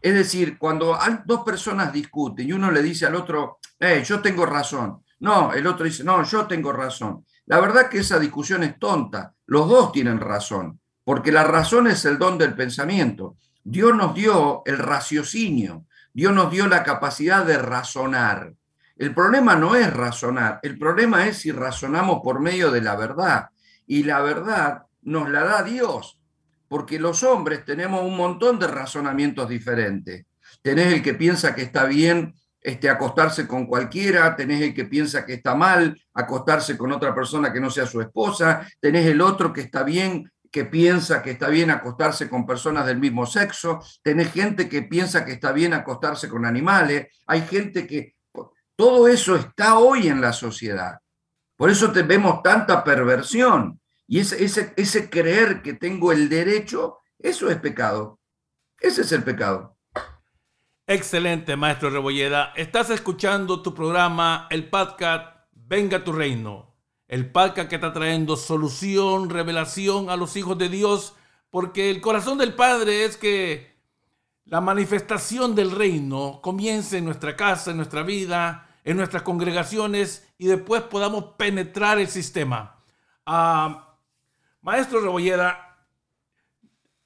Es 0.01 0.13
decir, 0.13 0.57
cuando 0.57 0.97
dos 1.25 1.43
personas 1.43 1.93
discuten 1.93 2.47
y 2.47 2.53
uno 2.53 2.71
le 2.71 2.81
dice 2.81 3.05
al 3.05 3.15
otro, 3.15 3.59
eh, 3.79 4.03
yo 4.05 4.21
tengo 4.21 4.45
razón. 4.45 5.03
No, 5.19 5.53
el 5.53 5.65
otro 5.67 5.85
dice, 5.85 6.03
no, 6.03 6.23
yo 6.23 6.45
tengo 6.45 6.73
razón. 6.73 7.25
La 7.45 7.59
verdad 7.59 7.89
que 7.89 7.99
esa 7.99 8.19
discusión 8.19 8.63
es 8.63 8.77
tonta. 8.77 9.33
Los 9.45 9.69
dos 9.69 9.91
tienen 9.91 10.19
razón, 10.19 10.79
porque 11.03 11.31
la 11.31 11.43
razón 11.43 11.87
es 11.87 12.03
el 12.05 12.17
don 12.17 12.37
del 12.37 12.55
pensamiento. 12.55 13.37
Dios 13.63 13.95
nos 13.95 14.13
dio 14.13 14.61
el 14.65 14.77
raciocinio, 14.77 15.85
Dios 16.13 16.33
nos 16.33 16.51
dio 16.51 16.67
la 16.67 16.83
capacidad 16.83 17.45
de 17.45 17.57
razonar. 17.57 18.53
El 18.97 19.13
problema 19.13 19.55
no 19.55 19.75
es 19.75 19.91
razonar, 19.91 20.59
el 20.63 20.77
problema 20.77 21.25
es 21.27 21.37
si 21.37 21.51
razonamos 21.51 22.19
por 22.23 22.39
medio 22.39 22.71
de 22.71 22.81
la 22.81 22.95
verdad. 22.95 23.49
Y 23.87 24.03
la 24.03 24.21
verdad 24.21 24.83
nos 25.01 25.29
la 25.29 25.43
da 25.43 25.63
Dios, 25.63 26.19
porque 26.73 26.97
los 26.97 27.21
hombres 27.21 27.63
tenemos 27.65 28.01
un 28.01 28.17
montón 28.17 28.57
de 28.57 28.65
razonamientos 28.65 29.47
diferentes. 29.47 30.25
Tenés 30.63 30.91
el 30.91 31.03
que 31.03 31.13
piensa 31.13 31.53
que 31.53 31.61
está 31.61 31.85
bien 31.85 32.33
este, 32.59 32.89
acostarse 32.89 33.47
con 33.47 33.67
cualquiera, 33.67 34.35
tenés 34.35 34.59
el 34.59 34.73
que 34.73 34.85
piensa 34.85 35.23
que 35.23 35.35
está 35.35 35.53
mal 35.53 35.95
acostarse 36.15 36.75
con 36.75 36.91
otra 36.91 37.13
persona 37.13 37.53
que 37.53 37.59
no 37.59 37.69
sea 37.69 37.85
su 37.85 38.01
esposa, 38.01 38.67
tenés 38.79 39.05
el 39.05 39.21
otro 39.21 39.53
que 39.53 39.61
está 39.61 39.83
bien 39.83 40.31
que 40.51 40.65
piensa 40.65 41.21
que 41.21 41.29
está 41.29 41.47
bien 41.49 41.69
acostarse 41.69 42.27
con 42.27 42.43
personas 42.43 42.87
del 42.87 42.97
mismo 42.97 43.27
sexo, 43.27 43.79
tenés 44.01 44.33
gente 44.33 44.67
que 44.67 44.81
piensa 44.81 45.23
que 45.23 45.33
está 45.33 45.51
bien 45.51 45.75
acostarse 45.75 46.27
con 46.27 46.43
animales, 46.43 47.05
hay 47.27 47.41
gente 47.41 47.85
que 47.85 48.15
todo 48.75 49.07
eso 49.07 49.35
está 49.35 49.77
hoy 49.77 50.07
en 50.07 50.21
la 50.21 50.33
sociedad. 50.33 50.97
Por 51.55 51.69
eso 51.69 51.91
te 51.91 52.01
vemos 52.01 52.41
tanta 52.41 52.83
perversión. 52.83 53.79
Y 54.07 54.19
ese, 54.19 54.43
ese, 54.43 54.73
ese 54.75 55.09
creer 55.09 55.61
que 55.61 55.73
tengo 55.73 56.11
el 56.11 56.29
derecho, 56.29 56.99
eso 57.19 57.49
es 57.49 57.57
pecado. 57.57 58.19
Ese 58.79 59.01
es 59.01 59.11
el 59.11 59.23
pecado. 59.23 59.77
Excelente, 60.85 61.55
maestro 61.55 61.89
Rebolleda. 61.89 62.51
Estás 62.55 62.89
escuchando 62.89 63.61
tu 63.61 63.73
programa, 63.73 64.47
el 64.49 64.69
podcast 64.69 65.37
Venga 65.53 66.03
tu 66.03 66.11
Reino. 66.11 66.75
El 67.07 67.31
podcast 67.31 67.69
que 67.69 67.75
está 67.75 67.93
trayendo 67.93 68.35
solución, 68.35 69.29
revelación 69.29 70.09
a 70.09 70.17
los 70.17 70.35
hijos 70.35 70.57
de 70.57 70.67
Dios, 70.67 71.15
porque 71.49 71.89
el 71.89 72.01
corazón 72.01 72.37
del 72.37 72.53
Padre 72.53 73.05
es 73.05 73.17
que 73.17 73.73
la 74.45 74.59
manifestación 74.59 75.55
del 75.55 75.71
reino 75.71 76.41
comience 76.41 76.97
en 76.97 77.05
nuestra 77.05 77.35
casa, 77.35 77.71
en 77.71 77.77
nuestra 77.77 78.03
vida, 78.03 78.67
en 78.83 78.97
nuestras 78.97 79.23
congregaciones 79.23 80.27
y 80.37 80.47
después 80.47 80.81
podamos 80.83 81.35
penetrar 81.37 81.99
el 81.99 82.09
sistema. 82.09 82.83
Ah, 83.25 83.92
maestro 84.63 85.01
Rebollera, 85.01 85.77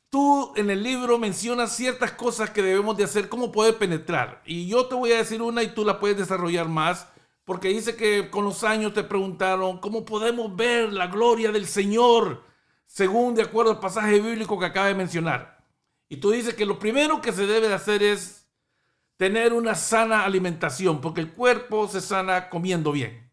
tú 0.10 0.54
en 0.56 0.70
el 0.70 0.82
libro 0.82 1.18
mencionas 1.18 1.76
ciertas 1.76 2.14
cosas 2.14 2.52
que 2.52 2.62
debemos 2.62 2.96
de 2.96 3.04
hacer, 3.04 3.28
cómo 3.28 3.52
poder 3.52 3.78
penetrar. 3.78 4.42
Y 4.46 4.68
yo 4.68 4.86
te 4.86 4.96
voy 4.96 5.12
a 5.12 5.18
decir 5.18 5.42
una 5.42 5.64
y 5.64 5.74
tú 5.74 5.84
la 5.84 6.00
puedes 6.00 6.18
desarrollar 6.18 6.70
más, 6.70 7.10
porque 7.44 7.70
dice 7.70 7.96
que 7.96 8.30
con 8.30 8.46
los 8.46 8.64
años 8.64 8.94
te 8.94 9.04
preguntaron, 9.04 9.80
¿cómo 9.80 10.06
podemos 10.06 10.56
ver 10.56 10.94
la 10.94 11.08
gloria 11.08 11.52
del 11.52 11.66
Señor? 11.66 12.44
Según 12.86 13.36
de 13.36 13.42
acuerdo 13.42 13.72
al 13.72 13.80
pasaje 13.80 14.20
bíblico 14.22 14.58
que 14.60 14.66
acaba 14.66 14.88
de 14.88 14.96
mencionar. 14.96 15.58
Y 16.10 16.18
tú 16.18 16.32
dices 16.32 16.54
que 16.54 16.66
lo 16.66 16.80
primero 16.80 17.22
que 17.22 17.34
se 17.34 17.46
debe 17.46 17.68
de 17.68 17.74
hacer 17.74 18.04
es 18.04 18.48
tener 19.18 19.52
una 19.52 19.76
sana 19.76 20.26
alimentación, 20.26 21.02
porque 21.02 21.22
el 21.22 21.34
cuerpo 21.34 21.88
se 21.88 22.02
sana 22.02 22.50
comiendo 22.50 22.92
bien. 22.92 23.30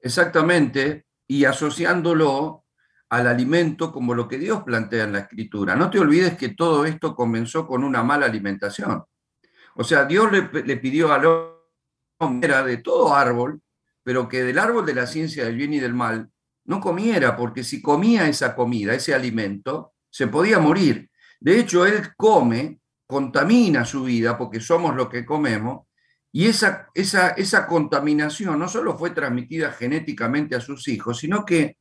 Exactamente, 0.00 1.03
y 1.26 1.44
asociándolo 1.44 2.64
al 3.10 3.26
alimento 3.26 3.92
como 3.92 4.14
lo 4.14 4.26
que 4.26 4.38
Dios 4.38 4.62
plantea 4.64 5.04
en 5.04 5.12
la 5.12 5.20
escritura. 5.20 5.76
No 5.76 5.90
te 5.90 5.98
olvides 5.98 6.36
que 6.36 6.50
todo 6.50 6.84
esto 6.84 7.14
comenzó 7.14 7.66
con 7.66 7.84
una 7.84 8.02
mala 8.02 8.26
alimentación. 8.26 9.04
O 9.76 9.84
sea, 9.84 10.04
Dios 10.04 10.30
le, 10.32 10.76
pidió 10.76 11.12
al 11.12 11.24
hombre 12.18 12.62
de 12.64 12.76
todo 12.78 13.14
árbol, 13.14 13.60
pero 14.02 14.28
que 14.28 14.42
del 14.42 14.58
árbol 14.58 14.86
de 14.86 14.94
la 14.94 15.06
ciencia 15.06 15.44
del 15.44 15.56
bien 15.56 15.74
y 15.74 15.80
del 15.80 15.94
mal 15.94 16.30
no 16.66 16.80
comiera, 16.80 17.36
porque 17.36 17.62
si 17.62 17.82
comía 17.82 18.28
esa 18.28 18.54
comida, 18.54 18.94
ese 18.94 19.14
alimento, 19.14 19.94
se 20.10 20.28
podía 20.28 20.58
morir. 20.58 21.10
De 21.40 21.58
hecho, 21.58 21.84
él 21.84 22.14
come, 22.16 22.80
contamina 23.06 23.84
su 23.84 24.04
vida, 24.04 24.38
porque 24.38 24.60
somos 24.60 24.94
lo 24.94 25.08
que 25.08 25.24
comemos, 25.26 25.83
y 26.36 26.48
esa, 26.48 26.88
esa, 26.94 27.28
esa 27.28 27.64
contaminación 27.64 28.58
no 28.58 28.68
solo 28.68 28.98
fue 28.98 29.10
transmitida 29.10 29.70
genéticamente 29.70 30.56
a 30.56 30.60
sus 30.60 30.88
hijos, 30.88 31.20
sino 31.20 31.44
que 31.44 31.76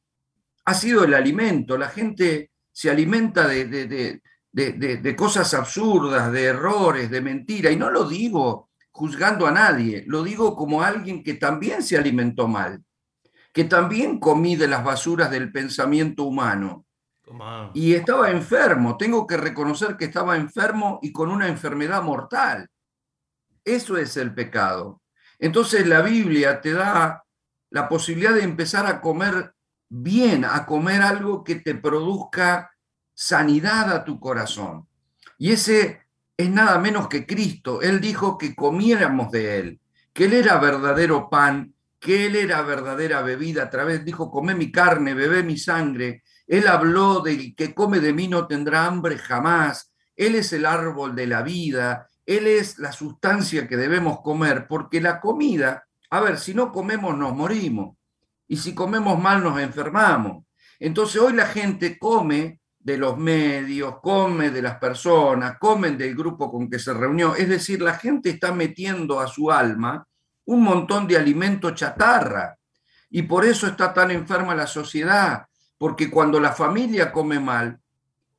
ha 0.66 0.76
sido 0.76 1.04
el 1.04 1.16
alimento. 1.16 1.76
La 1.76 1.90
gente 1.90 2.52
se 2.72 2.92
alimenta 2.92 3.48
de, 3.48 3.66
de, 3.66 4.22
de, 4.52 4.98
de 4.98 5.16
cosas 5.16 5.56
absurdas, 5.56 6.32
de 6.32 6.44
errores, 6.44 7.10
de 7.10 7.20
mentiras, 7.20 7.74
y 7.74 7.78
no 7.78 7.90
lo 7.90 8.08
digo 8.08 8.70
juzgando 8.92 9.48
a 9.48 9.52
nadie, 9.52 10.04
lo 10.06 10.22
digo 10.22 10.56
como 10.56 10.84
alguien 10.84 11.24
que 11.24 11.34
también 11.34 11.82
se 11.82 11.98
alimentó 11.98 12.48
mal, 12.48 12.84
que 13.52 13.64
también 13.64 14.20
comí 14.20 14.56
de 14.56 14.68
las 14.68 14.84
basuras 14.84 15.32
del 15.32 15.52
pensamiento 15.52 16.26
humano, 16.26 16.86
y 17.74 17.96
estaba 17.96 18.30
enfermo, 18.30 18.98
tengo 18.98 19.26
que 19.26 19.38
reconocer 19.38 19.98
que 19.98 20.06
estaba 20.06 20.36
enfermo 20.36 21.00
y 21.02 21.12
con 21.12 21.32
una 21.32 21.48
enfermedad 21.48 22.04
mortal. 22.04 22.70
Eso 23.66 23.98
es 23.98 24.18
el 24.18 24.34
pecado. 24.34 25.02
Entonces 25.40 25.88
la 25.88 26.02
Biblia 26.02 26.62
te 26.62 26.74
da 26.74 27.24
la 27.70 27.90
posibilidad 27.90 28.34
de 28.34 28.44
empezar 28.44 28.86
a 28.86 29.02
comer 29.02 29.54
bien, 29.90 30.46
a 30.46 30.66
comer 30.66 31.02
algo 31.02 31.44
que 31.44 31.56
te 31.56 31.76
produzca 31.76 32.72
sanidad 33.14 33.92
a 33.92 34.04
tu 34.04 34.20
corazón. 34.20 34.88
Y 35.38 35.52
ese 35.52 36.02
es 36.38 36.50
nada 36.50 36.80
menos 36.80 37.08
que 37.08 37.26
Cristo. 37.26 37.82
Él 37.82 38.00
dijo 38.02 38.38
que 38.38 38.56
comiéramos 38.56 39.32
de 39.32 39.60
Él, 39.60 39.80
que 40.14 40.26
Él 40.26 40.34
era 40.34 40.58
verdadero 40.58 41.30
pan, 41.30 41.74
que 42.00 42.26
Él 42.26 42.36
era 42.36 42.62
verdadera 42.62 43.22
bebida. 43.22 43.64
A 43.64 43.70
través 43.70 44.04
dijo, 44.04 44.30
come 44.30 44.56
mi 44.56 44.72
carne, 44.72 45.14
bebé 45.14 45.44
mi 45.44 45.58
sangre. 45.58 46.24
Él 46.48 46.68
habló 46.68 47.22
del 47.22 47.56
que 47.56 47.74
come 47.74 48.00
de 48.00 48.14
mí 48.14 48.28
no 48.28 48.48
tendrá 48.48 48.86
hambre 48.86 49.18
jamás. 49.18 49.94
Él 50.16 50.36
es 50.36 50.54
el 50.54 50.66
árbol 50.66 51.16
de 51.16 51.28
la 51.28 51.42
vida. 51.42 52.10
Él 52.26 52.48
es 52.48 52.80
la 52.80 52.92
sustancia 52.92 53.68
que 53.68 53.78
debemos 53.78 54.22
comer, 54.22 54.68
porque 54.68 55.02
la 55.02 55.20
comida, 55.20 55.86
a 56.10 56.22
ver, 56.22 56.40
si 56.40 56.54
no 56.54 56.72
comemos 56.72 57.18
nos 57.18 57.36
morimos. 57.36 57.98
Y 58.48 58.58
si 58.58 58.76
comemos 58.76 59.20
mal 59.20 59.44
nos 59.44 59.60
enfermamos. 59.60 60.46
Entonces 60.80 61.22
hoy 61.22 61.34
la 61.34 61.48
gente 61.48 61.98
come 61.98 62.60
de 62.80 62.98
los 62.98 63.18
medios, 63.18 64.00
come 64.02 64.50
de 64.52 64.62
las 64.62 64.78
personas, 64.78 65.58
comen 65.58 65.98
del 65.98 66.16
grupo 66.16 66.52
con 66.52 66.70
que 66.70 66.80
se 66.80 66.94
reunió. 66.94 67.36
Es 67.36 67.48
decir, 67.48 67.82
la 67.82 67.96
gente 67.96 68.30
está 68.30 68.52
metiendo 68.52 69.20
a 69.20 69.28
su 69.28 69.50
alma 69.50 70.06
un 70.46 70.62
montón 70.62 71.08
de 71.08 71.18
alimento 71.18 71.72
chatarra. 71.72 72.58
Y 73.10 73.24
por 73.24 73.46
eso 73.46 73.68
está 73.68 73.94
tan 73.94 74.12
enferma 74.12 74.56
la 74.56 74.68
sociedad, 74.68 75.46
porque 75.78 76.10
cuando 76.10 76.40
la 76.40 76.52
familia 76.52 77.12
come 77.12 77.40
mal, 77.40 77.80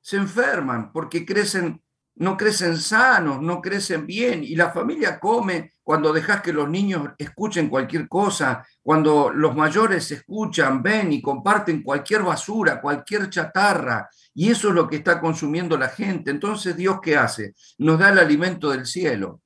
se 0.00 0.16
enferman, 0.16 0.92
porque 0.92 1.24
crecen 1.24 1.80
no 2.16 2.36
crecen 2.36 2.76
sanos, 2.76 3.40
no 3.40 3.60
crecen 3.60 4.06
bien, 4.06 4.44
y 4.44 4.54
la 4.54 4.70
familia 4.70 5.18
come 5.18 5.72
cuando 5.82 6.12
dejas 6.12 6.40
que 6.40 6.52
los 6.52 6.68
niños 6.68 7.10
escuchen 7.18 7.68
cualquier 7.68 8.08
cosa, 8.08 8.64
cuando 8.82 9.30
los 9.30 9.54
mayores 9.56 10.10
escuchan, 10.12 10.82
ven 10.82 11.12
y 11.12 11.20
comparten 11.20 11.82
cualquier 11.82 12.22
basura, 12.22 12.80
cualquier 12.80 13.28
chatarra, 13.28 14.08
y 14.32 14.50
eso 14.50 14.68
es 14.68 14.74
lo 14.74 14.88
que 14.88 14.96
está 14.96 15.20
consumiendo 15.20 15.76
la 15.76 15.88
gente. 15.88 16.30
Entonces, 16.30 16.76
Dios, 16.76 16.98
¿qué 17.02 17.16
hace? 17.16 17.54
Nos 17.78 17.98
da 17.98 18.10
el 18.10 18.18
alimento 18.18 18.70
del 18.70 18.86
cielo, 18.86 19.42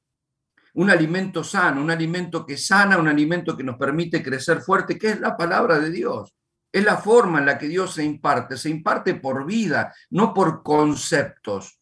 un 0.74 0.90
alimento 0.90 1.42
sano, 1.42 1.80
un 1.80 1.90
alimento 1.90 2.46
que 2.46 2.56
sana, 2.56 2.98
un 2.98 3.08
alimento 3.08 3.56
que 3.56 3.64
nos 3.64 3.76
permite 3.76 4.22
crecer 4.22 4.60
fuerte, 4.60 4.98
que 4.98 5.10
es 5.10 5.20
la 5.20 5.36
palabra 5.36 5.78
de 5.78 5.90
Dios. 5.90 6.34
Es 6.70 6.84
la 6.84 6.98
forma 6.98 7.38
en 7.38 7.46
la 7.46 7.58
que 7.58 7.66
Dios 7.66 7.94
se 7.94 8.04
imparte, 8.04 8.56
se 8.56 8.68
imparte 8.68 9.14
por 9.14 9.46
vida, 9.46 9.92
no 10.10 10.34
por 10.34 10.62
conceptos. 10.62 11.77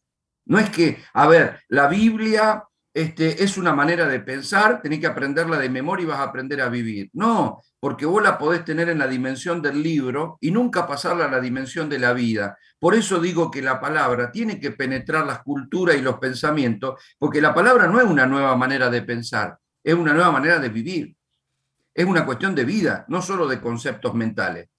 No 0.47 0.59
es 0.59 0.69
que, 0.69 1.03
a 1.13 1.27
ver, 1.27 1.61
la 1.67 1.87
Biblia 1.87 2.63
este, 2.93 3.43
es 3.43 3.57
una 3.57 3.73
manera 3.73 4.07
de 4.07 4.19
pensar, 4.21 4.81
tenés 4.81 4.99
que 4.99 5.05
aprenderla 5.05 5.59
de 5.59 5.69
memoria 5.69 6.03
y 6.03 6.07
vas 6.07 6.19
a 6.19 6.23
aprender 6.23 6.61
a 6.61 6.69
vivir. 6.69 7.09
No, 7.13 7.61
porque 7.79 8.07
vos 8.07 8.23
la 8.23 8.39
podés 8.39 8.65
tener 8.65 8.89
en 8.89 8.97
la 8.97 9.07
dimensión 9.07 9.61
del 9.61 9.83
libro 9.83 10.39
y 10.41 10.49
nunca 10.49 10.87
pasarla 10.87 11.25
a 11.25 11.29
la 11.29 11.39
dimensión 11.39 11.89
de 11.89 11.99
la 11.99 12.13
vida. 12.13 12.57
Por 12.79 12.95
eso 12.95 13.19
digo 13.19 13.51
que 13.51 13.61
la 13.61 13.79
palabra 13.79 14.31
tiene 14.31 14.59
que 14.59 14.71
penetrar 14.71 15.27
las 15.27 15.43
culturas 15.43 15.95
y 15.95 16.01
los 16.01 16.17
pensamientos, 16.17 16.99
porque 17.19 17.39
la 17.39 17.53
palabra 17.53 17.85
no 17.87 17.99
es 17.99 18.05
una 18.07 18.25
nueva 18.25 18.55
manera 18.55 18.89
de 18.89 19.03
pensar, 19.03 19.59
es 19.83 19.93
una 19.93 20.13
nueva 20.13 20.31
manera 20.31 20.57
de 20.57 20.69
vivir. 20.69 21.15
Es 21.93 22.05
una 22.05 22.25
cuestión 22.25 22.55
de 22.55 22.65
vida, 22.65 23.05
no 23.09 23.21
solo 23.21 23.47
de 23.47 23.59
conceptos 23.59 24.13
mentales. 24.13 24.69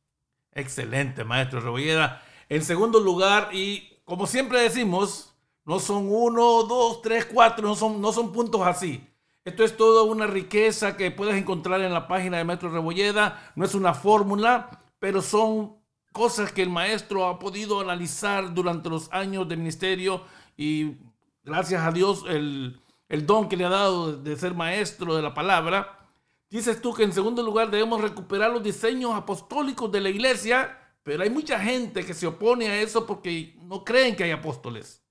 Excelente, 0.52 1.24
maestro 1.24 1.60
Rebollera. 1.60 2.22
En 2.48 2.62
segundo 2.62 2.98
lugar, 2.98 3.50
y 3.52 4.00
como 4.04 4.26
siempre 4.26 4.60
decimos, 4.60 5.27
no 5.68 5.78
son 5.80 6.08
uno, 6.10 6.62
dos, 6.62 7.02
tres, 7.02 7.26
cuatro, 7.26 7.68
no 7.68 7.74
son, 7.74 8.00
no 8.00 8.10
son 8.10 8.32
puntos 8.32 8.62
así. 8.62 9.06
Esto 9.44 9.64
es 9.64 9.76
toda 9.76 10.02
una 10.02 10.26
riqueza 10.26 10.96
que 10.96 11.10
puedes 11.10 11.36
encontrar 11.36 11.82
en 11.82 11.92
la 11.92 12.08
página 12.08 12.38
de 12.38 12.44
Maestro 12.44 12.70
Rebolleda. 12.70 13.52
No 13.54 13.66
es 13.66 13.74
una 13.74 13.92
fórmula, 13.92 14.82
pero 14.98 15.20
son 15.20 15.76
cosas 16.10 16.52
que 16.52 16.62
el 16.62 16.70
maestro 16.70 17.26
ha 17.26 17.38
podido 17.38 17.80
analizar 17.80 18.54
durante 18.54 18.88
los 18.88 19.12
años 19.12 19.46
de 19.46 19.58
ministerio 19.58 20.22
y 20.56 20.96
gracias 21.44 21.82
a 21.82 21.92
Dios 21.92 22.24
el, 22.26 22.80
el 23.10 23.26
don 23.26 23.46
que 23.46 23.58
le 23.58 23.66
ha 23.66 23.68
dado 23.68 24.16
de 24.16 24.36
ser 24.38 24.54
maestro 24.54 25.16
de 25.16 25.20
la 25.20 25.34
palabra. 25.34 26.08
Dices 26.48 26.80
tú 26.80 26.94
que 26.94 27.02
en 27.02 27.12
segundo 27.12 27.42
lugar 27.42 27.70
debemos 27.70 28.00
recuperar 28.00 28.50
los 28.50 28.62
diseños 28.62 29.14
apostólicos 29.14 29.92
de 29.92 30.00
la 30.00 30.08
iglesia, 30.08 30.78
pero 31.02 31.24
hay 31.24 31.28
mucha 31.28 31.60
gente 31.60 32.06
que 32.06 32.14
se 32.14 32.26
opone 32.26 32.68
a 32.68 32.80
eso 32.80 33.06
porque 33.06 33.54
no 33.60 33.84
creen 33.84 34.16
que 34.16 34.24
hay 34.24 34.30
apóstoles. 34.30 35.04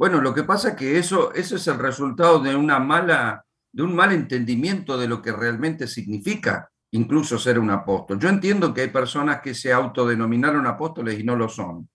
Bueno, 0.00 0.22
lo 0.22 0.32
que 0.32 0.44
pasa 0.44 0.70
es 0.70 0.76
que 0.76 0.98
eso, 0.98 1.30
eso 1.34 1.56
es 1.56 1.66
el 1.66 1.78
resultado 1.78 2.38
de 2.40 2.56
una 2.56 2.78
mala, 2.78 3.44
de 3.70 3.82
un 3.82 3.94
mal 3.94 4.12
entendimiento 4.12 4.96
de 4.96 5.06
lo 5.06 5.20
que 5.20 5.30
realmente 5.30 5.86
significa 5.86 6.70
incluso 6.92 7.38
ser 7.38 7.58
un 7.58 7.68
apóstol. 7.68 8.18
Yo 8.18 8.30
entiendo 8.30 8.72
que 8.72 8.80
hay 8.80 8.88
personas 8.88 9.42
que 9.42 9.52
se 9.52 9.70
autodenominaron 9.74 10.66
apóstoles 10.66 11.20
y 11.20 11.22
no 11.22 11.36
lo 11.36 11.50
son, 11.50 11.86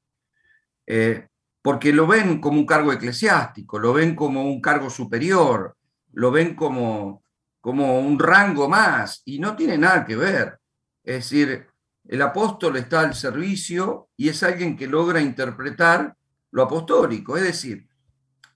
eh, 0.85 1.29
porque 1.63 1.91
lo 1.91 2.05
ven 2.05 2.39
como 2.39 2.59
un 2.59 2.67
cargo 2.67 2.93
eclesiástico, 2.93 3.79
lo 3.79 3.91
ven 3.91 4.15
como 4.15 4.43
un 4.43 4.61
cargo 4.61 4.91
superior, 4.91 5.75
lo 6.13 6.29
ven 6.29 6.53
como, 6.53 7.23
como 7.59 8.01
un 8.01 8.19
rango 8.19 8.69
más, 8.69 9.23
y 9.25 9.39
no 9.39 9.55
tiene 9.55 9.79
nada 9.79 10.05
que 10.05 10.15
ver. 10.15 10.59
Es 11.03 11.15
decir, 11.15 11.65
el 12.07 12.21
apóstol 12.21 12.77
está 12.77 12.99
al 12.99 13.15
servicio 13.15 14.09
y 14.15 14.29
es 14.29 14.43
alguien 14.43 14.77
que 14.77 14.85
logra 14.85 15.19
interpretar 15.19 16.15
lo 16.51 16.61
apostólico, 16.61 17.35
es 17.35 17.41
decir, 17.41 17.87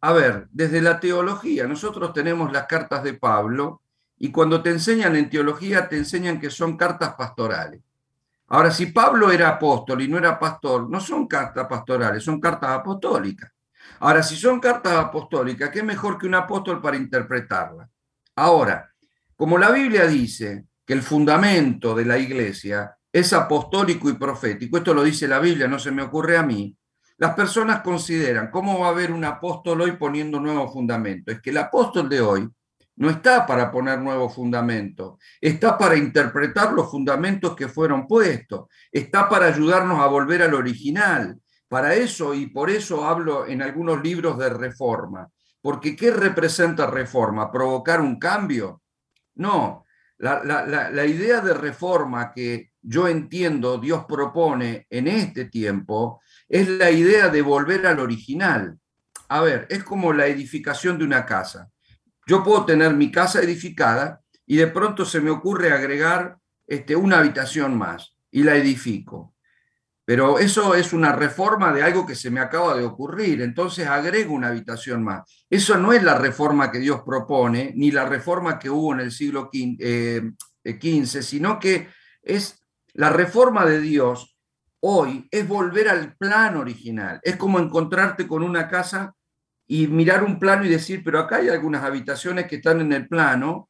a 0.01 0.13
ver, 0.13 0.47
desde 0.51 0.81
la 0.81 0.99
teología, 0.99 1.67
nosotros 1.67 2.13
tenemos 2.13 2.51
las 2.51 2.65
cartas 2.67 3.03
de 3.03 3.13
Pablo 3.13 3.81
y 4.17 4.31
cuando 4.31 4.61
te 4.61 4.69
enseñan 4.69 5.15
en 5.15 5.29
teología 5.29 5.89
te 5.89 5.97
enseñan 5.97 6.39
que 6.39 6.49
son 6.49 6.77
cartas 6.77 7.15
pastorales. 7.15 7.81
Ahora, 8.47 8.71
si 8.71 8.87
Pablo 8.87 9.31
era 9.31 9.49
apóstol 9.49 10.01
y 10.01 10.07
no 10.07 10.17
era 10.17 10.39
pastor, 10.39 10.89
no 10.89 10.99
son 10.99 11.27
cartas 11.27 11.67
pastorales, 11.67 12.23
son 12.23 12.39
cartas 12.39 12.71
apostólicas. 12.71 13.51
Ahora, 13.99 14.23
si 14.23 14.35
son 14.35 14.59
cartas 14.59 14.93
apostólicas, 14.93 15.69
¿qué 15.69 15.83
mejor 15.83 16.17
que 16.17 16.25
un 16.27 16.35
apóstol 16.35 16.81
para 16.81 16.97
interpretarlas? 16.97 17.89
Ahora, 18.35 18.89
como 19.35 19.57
la 19.57 19.69
Biblia 19.69 20.07
dice 20.07 20.65
que 20.85 20.93
el 20.93 21.03
fundamento 21.03 21.93
de 21.93 22.05
la 22.05 22.17
iglesia 22.17 22.97
es 23.11 23.33
apostólico 23.33 24.09
y 24.09 24.13
profético, 24.13 24.77
esto 24.77 24.93
lo 24.93 25.03
dice 25.03 25.27
la 25.27 25.39
Biblia, 25.39 25.67
no 25.67 25.77
se 25.77 25.91
me 25.91 26.01
ocurre 26.01 26.37
a 26.37 26.43
mí, 26.43 26.75
las 27.19 27.35
personas 27.35 27.81
consideran, 27.81 28.49
¿cómo 28.49 28.79
va 28.79 28.87
a 28.87 28.91
haber 28.91 29.11
un 29.11 29.25
apóstol 29.25 29.81
hoy 29.81 29.91
poniendo 29.93 30.39
nuevo 30.39 30.71
fundamento? 30.71 31.31
Es 31.31 31.41
que 31.41 31.49
el 31.49 31.57
apóstol 31.57 32.07
de 32.07 32.21
hoy 32.21 32.49
no 32.95 33.09
está 33.09 33.45
para 33.45 33.69
poner 33.69 33.99
nuevo 33.99 34.29
fundamento, 34.29 35.19
está 35.41 35.77
para 35.77 35.97
interpretar 35.97 36.71
los 36.71 36.89
fundamentos 36.89 37.57
que 37.57 37.67
fueron 37.67 38.07
puestos, 38.07 38.67
está 38.89 39.27
para 39.27 39.47
ayudarnos 39.47 39.99
a 39.99 40.07
volver 40.07 40.43
al 40.43 40.53
original. 40.53 41.37
Para 41.67 41.93
eso, 41.93 42.33
y 42.33 42.47
por 42.47 42.69
eso 42.69 43.05
hablo 43.05 43.45
en 43.45 43.61
algunos 43.61 44.01
libros 44.01 44.37
de 44.39 44.49
reforma, 44.49 45.29
porque 45.61 45.95
¿qué 45.97 46.11
representa 46.11 46.87
reforma? 46.87 47.51
¿Provocar 47.51 47.99
un 47.99 48.17
cambio? 48.17 48.81
No, 49.35 49.85
la, 50.17 50.41
la 50.43 51.05
idea 51.05 51.41
de 51.41 51.53
reforma 51.53 52.31
que 52.31 52.71
yo 52.81 53.07
entiendo 53.07 53.77
Dios 53.77 54.05
propone 54.07 54.87
en 54.89 55.07
este 55.07 55.45
tiempo 55.45 56.21
es 56.47 56.67
la 56.67 56.89
idea 56.91 57.29
de 57.29 57.41
volver 57.41 57.85
al 57.85 57.99
original. 57.99 58.77
A 59.27 59.41
ver, 59.41 59.67
es 59.69 59.83
como 59.83 60.13
la 60.13 60.27
edificación 60.27 60.97
de 60.97 61.05
una 61.05 61.25
casa. 61.25 61.69
Yo 62.25 62.43
puedo 62.43 62.65
tener 62.65 62.93
mi 62.93 63.11
casa 63.11 63.41
edificada 63.41 64.21
y 64.45 64.57
de 64.57 64.67
pronto 64.67 65.05
se 65.05 65.21
me 65.21 65.29
ocurre 65.29 65.71
agregar 65.71 66.37
este, 66.65 66.95
una 66.95 67.19
habitación 67.19 67.77
más 67.77 68.15
y 68.31 68.43
la 68.43 68.55
edifico. 68.55 69.35
Pero 70.05 70.39
eso 70.39 70.73
es 70.73 70.91
una 70.91 71.11
reforma 71.11 71.71
de 71.71 71.83
algo 71.83 72.03
que 72.03 72.15
se 72.15 72.31
me 72.31 72.39
acaba 72.39 72.75
de 72.75 72.83
ocurrir, 72.83 73.43
entonces 73.43 73.85
agrego 73.85 74.33
una 74.33 74.47
habitación 74.47 75.03
más. 75.03 75.45
Eso 75.47 75.77
no 75.77 75.93
es 75.93 76.01
la 76.01 76.17
reforma 76.17 76.71
que 76.71 76.79
Dios 76.79 77.01
propone, 77.05 77.73
ni 77.75 77.91
la 77.91 78.09
reforma 78.09 78.57
que 78.57 78.71
hubo 78.71 78.91
en 78.95 79.01
el 79.01 79.11
siglo 79.11 79.51
XV, 79.53 79.77
eh, 79.79 81.21
sino 81.21 81.59
que 81.59 81.89
es 82.23 82.58
la 82.99 83.09
reforma 83.09 83.65
de 83.65 83.79
Dios 83.79 84.37
hoy 84.81 85.25
es 85.31 85.47
volver 85.47 85.87
al 85.87 86.17
plan 86.17 86.57
original. 86.57 87.21
Es 87.23 87.37
como 87.37 87.57
encontrarte 87.57 88.27
con 88.27 88.43
una 88.43 88.67
casa 88.67 89.15
y 89.65 89.87
mirar 89.87 90.21
un 90.21 90.37
plano 90.37 90.65
y 90.65 90.67
decir, 90.67 91.01
pero 91.01 91.19
acá 91.19 91.37
hay 91.37 91.47
algunas 91.47 91.85
habitaciones 91.85 92.47
que 92.47 92.57
están 92.57 92.81
en 92.81 92.91
el 92.91 93.07
plano 93.07 93.69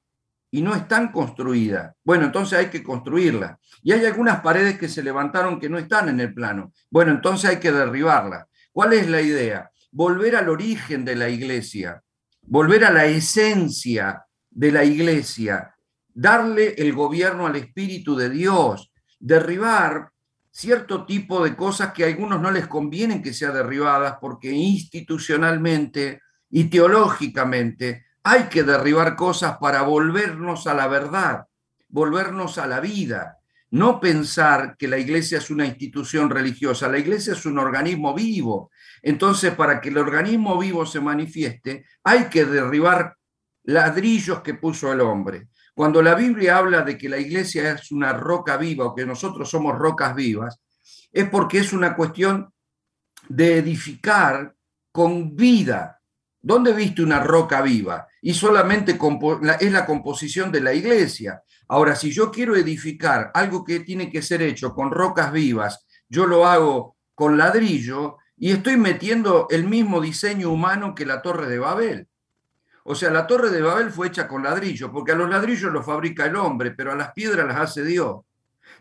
y 0.49 0.63
no 0.63 0.73
están 0.73 1.11
construidas. 1.11 1.93
Bueno, 2.03 2.25
entonces 2.25 2.57
hay 2.57 2.65
que 2.71 2.81
construirlas. 2.81 3.59
Y 3.83 3.91
hay 3.91 4.03
algunas 4.03 4.41
paredes 4.41 4.79
que 4.79 4.89
se 4.89 5.03
levantaron 5.03 5.59
que 5.59 5.69
no 5.69 5.77
están 5.77 6.09
en 6.09 6.19
el 6.21 6.33
plano. 6.33 6.73
Bueno, 6.89 7.11
entonces 7.11 7.51
hay 7.51 7.57
que 7.57 7.71
derribarlas. 7.71 8.47
¿Cuál 8.71 8.93
es 8.93 9.07
la 9.07 9.21
idea? 9.21 9.69
Volver 9.91 10.37
al 10.37 10.49
origen 10.49 11.05
de 11.05 11.15
la 11.15 11.29
iglesia, 11.29 12.01
volver 12.47 12.83
a 12.83 12.89
la 12.89 13.05
esencia 13.05 14.25
de 14.49 14.71
la 14.71 14.83
iglesia, 14.83 15.75
darle 16.07 16.73
el 16.79 16.93
gobierno 16.93 17.45
al 17.45 17.57
Espíritu 17.57 18.15
de 18.15 18.31
Dios, 18.31 18.89
derribar 19.19 20.11
cierto 20.51 21.05
tipo 21.05 21.43
de 21.43 21.55
cosas 21.55 21.93
que 21.93 22.03
a 22.03 22.07
algunos 22.07 22.41
no 22.41 22.51
les 22.51 22.67
convienen 22.67 23.21
que 23.21 23.33
sean 23.33 23.53
derribadas 23.53 24.17
porque 24.19 24.51
institucionalmente 24.51 26.21
y 26.49 26.65
teológicamente 26.65 28.05
hay 28.23 28.43
que 28.43 28.63
derribar 28.63 29.15
cosas 29.15 29.57
para 29.59 29.83
volvernos 29.83 30.67
a 30.67 30.73
la 30.73 30.87
verdad, 30.87 31.45
volvernos 31.87 32.57
a 32.57 32.67
la 32.67 32.79
vida. 32.79 33.37
No 33.71 33.99
pensar 33.99 34.75
que 34.77 34.87
la 34.87 34.97
iglesia 34.97 35.37
es 35.37 35.51
una 35.51 35.65
institución 35.65 36.29
religiosa, 36.29 36.89
la 36.89 36.97
iglesia 36.97 37.33
es 37.33 37.45
un 37.45 37.59
organismo 37.59 38.15
vivo. 38.15 38.71
Entonces, 39.03 39.53
para 39.53 39.79
que 39.79 39.89
el 39.89 39.97
organismo 39.99 40.57
vivo 40.57 40.85
se 40.85 40.99
manifieste, 40.99 41.85
hay 42.03 42.25
que 42.25 42.45
derribar 42.45 43.15
ladrillos 43.63 44.41
que 44.41 44.55
puso 44.55 44.91
el 44.91 45.01
hombre. 45.01 45.49
Cuando 45.79 46.01
la 46.01 46.13
Biblia 46.13 46.57
habla 46.57 46.81
de 46.81 46.97
que 46.97 47.07
la 47.07 47.19
iglesia 47.19 47.71
es 47.71 47.89
una 47.89 48.11
roca 48.11 48.57
viva 48.57 48.83
o 48.83 48.93
que 48.93 49.05
nosotros 49.05 49.49
somos 49.49 49.77
rocas 49.77 50.13
vivas, 50.13 50.59
es 51.09 51.29
porque 51.29 51.59
es 51.59 51.71
una 51.71 51.95
cuestión 51.95 52.51
de 53.29 53.59
edificar 53.59 54.53
con 54.91 55.37
vida. 55.37 56.01
¿Dónde 56.41 56.73
viste 56.73 57.01
una 57.01 57.21
roca 57.23 57.61
viva? 57.61 58.09
Y 58.21 58.33
solamente 58.33 58.99
es 59.61 59.71
la 59.71 59.85
composición 59.85 60.51
de 60.51 60.59
la 60.59 60.73
iglesia. 60.73 61.43
Ahora, 61.69 61.95
si 61.95 62.11
yo 62.11 62.29
quiero 62.29 62.57
edificar 62.57 63.31
algo 63.33 63.63
que 63.63 63.79
tiene 63.79 64.11
que 64.11 64.21
ser 64.21 64.41
hecho 64.41 64.73
con 64.73 64.91
rocas 64.91 65.31
vivas, 65.31 65.87
yo 66.09 66.25
lo 66.25 66.45
hago 66.45 66.97
con 67.15 67.37
ladrillo 67.37 68.17
y 68.35 68.51
estoy 68.51 68.75
metiendo 68.75 69.47
el 69.49 69.63
mismo 69.63 70.01
diseño 70.01 70.51
humano 70.51 70.93
que 70.93 71.05
la 71.05 71.21
torre 71.21 71.47
de 71.47 71.59
Babel. 71.59 72.08
O 72.83 72.95
sea, 72.95 73.11
la 73.11 73.27
torre 73.27 73.49
de 73.49 73.61
Babel 73.61 73.91
fue 73.91 74.07
hecha 74.07 74.27
con 74.27 74.43
ladrillo, 74.43 74.91
porque 74.91 75.11
a 75.11 75.15
los 75.15 75.29
ladrillos 75.29 75.71
los 75.71 75.85
fabrica 75.85 76.25
el 76.25 76.35
hombre, 76.35 76.71
pero 76.71 76.91
a 76.91 76.95
las 76.95 77.13
piedras 77.13 77.47
las 77.47 77.57
hace 77.57 77.83
Dios. 77.83 78.21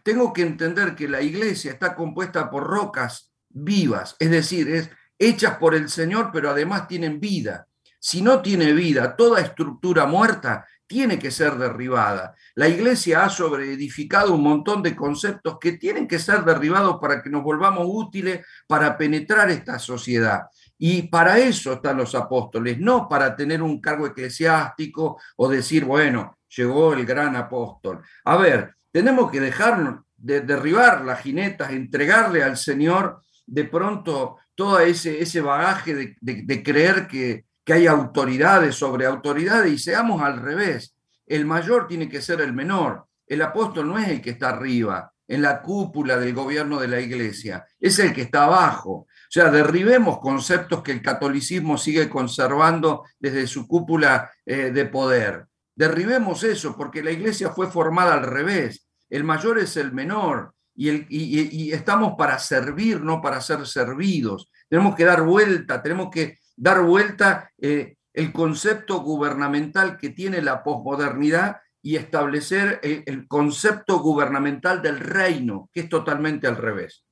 Tengo 0.02 0.32
que 0.32 0.42
entender 0.42 0.94
que 0.94 1.08
la 1.08 1.20
iglesia 1.20 1.72
está 1.72 1.94
compuesta 1.94 2.50
por 2.50 2.64
rocas 2.64 3.32
vivas, 3.48 4.16
es 4.18 4.30
decir, 4.30 4.68
es 4.68 4.90
hechas 5.18 5.56
por 5.58 5.74
el 5.74 5.88
Señor, 5.88 6.30
pero 6.32 6.50
además 6.50 6.86
tienen 6.86 7.18
vida. 7.20 7.66
Si 7.98 8.22
no 8.22 8.40
tiene 8.40 8.72
vida, 8.72 9.16
toda 9.16 9.40
estructura 9.40 10.06
muerta 10.06 10.64
tiene 10.86 11.18
que 11.18 11.30
ser 11.30 11.56
derribada. 11.56 12.34
La 12.54 12.68
iglesia 12.68 13.24
ha 13.24 13.30
sobreedificado 13.30 14.34
un 14.34 14.42
montón 14.42 14.82
de 14.82 14.96
conceptos 14.96 15.58
que 15.60 15.72
tienen 15.72 16.08
que 16.08 16.18
ser 16.18 16.44
derribados 16.44 16.98
para 17.00 17.22
que 17.22 17.28
nos 17.28 17.42
volvamos 17.42 17.84
útiles 17.86 18.44
para 18.66 18.96
penetrar 18.96 19.50
esta 19.50 19.78
sociedad. 19.78 20.44
Y 20.78 21.02
para 21.02 21.38
eso 21.38 21.72
están 21.74 21.96
los 21.96 22.14
apóstoles, 22.14 22.78
no 22.78 23.08
para 23.08 23.34
tener 23.34 23.62
un 23.62 23.80
cargo 23.80 24.06
eclesiástico 24.06 25.20
o 25.36 25.48
decir, 25.48 25.84
bueno, 25.84 26.38
llegó 26.56 26.94
el 26.94 27.04
gran 27.04 27.34
apóstol. 27.34 28.00
A 28.24 28.36
ver, 28.36 28.74
tenemos 28.92 29.30
que 29.30 29.40
dejarnos 29.40 30.04
de 30.16 30.40
derribar 30.40 31.04
las 31.04 31.20
jinetas, 31.20 31.72
entregarle 31.72 32.42
al 32.42 32.56
Señor 32.56 33.22
de 33.46 33.64
pronto 33.64 34.36
todo 34.54 34.78
ese, 34.80 35.20
ese 35.20 35.40
bagaje 35.40 36.16
de, 36.20 36.62
creer 36.62 37.08
que, 37.08 37.44
que 37.64 37.72
hay 37.72 37.86
autoridades 37.86 38.74
sobre 38.74 39.06
autoridades 39.06 39.72
y 39.72 39.78
seamos 39.78 40.22
al 40.22 40.40
revés. 40.40 40.94
El 41.26 41.44
mayor 41.44 41.88
tiene 41.88 42.08
que 42.08 42.22
ser 42.22 42.40
el 42.40 42.52
menor. 42.52 43.06
El 43.26 43.42
apóstol 43.42 43.88
no 43.88 43.98
es 43.98 44.08
el 44.08 44.22
que 44.22 44.30
está 44.30 44.50
arriba, 44.50 45.12
en 45.28 45.42
la 45.42 45.60
cúpula 45.60 46.16
del 46.16 46.34
gobierno 46.34 46.80
de 46.80 46.88
la 46.88 47.00
iglesia, 47.00 47.66
es 47.78 47.98
el 47.98 48.14
que 48.14 48.22
está 48.22 48.44
abajo. 48.44 49.06
O 49.28 49.30
sea, 49.30 49.50
derribemos 49.50 50.20
conceptos 50.20 50.82
que 50.82 50.92
el 50.92 51.02
catolicismo 51.02 51.76
sigue 51.76 52.08
conservando 52.08 53.04
desde 53.18 53.46
su 53.46 53.68
cúpula 53.68 54.30
eh, 54.46 54.70
de 54.70 54.86
poder. 54.86 55.44
Derribemos 55.76 56.44
eso, 56.44 56.74
porque 56.74 57.02
la 57.02 57.10
iglesia 57.10 57.50
fue 57.50 57.70
formada 57.70 58.14
al 58.14 58.22
revés. 58.22 58.88
El 59.10 59.24
mayor 59.24 59.58
es 59.58 59.76
el 59.76 59.92
menor 59.92 60.54
y, 60.74 61.72
estamos 61.72 62.14
para 62.16 62.38
servir, 62.38 63.02
no 63.02 63.20
para 63.20 63.42
ser 63.42 63.66
servidos. 63.66 64.50
Tenemos 64.68 64.94
que 64.96 65.04
dar 65.04 65.22
vuelta, 65.22 65.82
tenemos 65.82 66.08
que 66.10 66.38
dar 66.56 66.82
vuelta 66.82 67.50
eh, 67.58 67.96
el 68.14 68.32
concepto 68.32 69.00
gubernamental 69.00 69.98
que 69.98 70.10
tiene 70.10 70.40
la 70.40 70.62
posmodernidad 70.62 71.58
y 71.82 71.96
establecer 71.96 72.80
el, 72.82 73.02
el 73.06 73.28
concepto 73.28 73.98
gubernamental 73.98 74.80
del 74.80 75.00
reino, 75.00 75.68
que 75.72 75.80
es 75.80 75.88
totalmente 75.88 76.46
al 76.46 76.56
revés. 76.56 77.04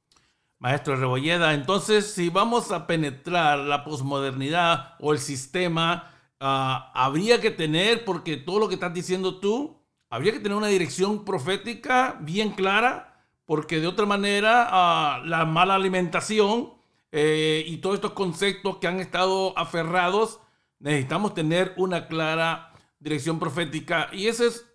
Maestro 0.59 0.97
Rebolleda, 0.97 1.53
entonces 1.53 2.13
si 2.13 2.31
vamos 2.31 2.73
a 2.73 2.87
penetrar 2.87 3.59
la 3.59 3.85
posmodernidad 3.85 4.95
o 5.01 5.13
el 5.13 5.19
sistema, 5.19 6.11
ah, 6.41 6.91
habría 6.95 7.41
que 7.41 7.51
tener, 7.51 8.05
porque 8.05 8.39
todo 8.39 8.61
lo 8.61 8.69
que 8.69 8.75
estás 8.75 8.95
diciendo 8.95 9.39
tú, 9.39 9.77
habría 10.09 10.33
que 10.33 10.41
tener 10.41 10.57
una 10.57 10.69
dirección 10.69 11.25
profética 11.25 12.17
bien 12.21 12.53
clara, 12.53 13.23
porque 13.45 13.81
de 13.81 13.87
otra 13.87 14.07
manera 14.07 14.67
ah, 14.71 15.21
la 15.25 15.45
mala 15.45 15.75
alimentación 15.75 16.73
eh, 17.13 17.65
y 17.67 17.77
todos 17.79 17.97
estos 17.97 18.13
conceptos 18.13 18.79
que 18.79 18.87
han 18.87 18.99
estado 19.01 19.57
aferrados, 19.59 20.41
necesitamos 20.79 21.35
tener 21.35 21.75
una 21.77 22.09
clara 22.09 22.73
dirección 22.99 23.39
profética. 23.39 24.09
Y 24.13 24.27
ese 24.27 24.47
es, 24.47 24.67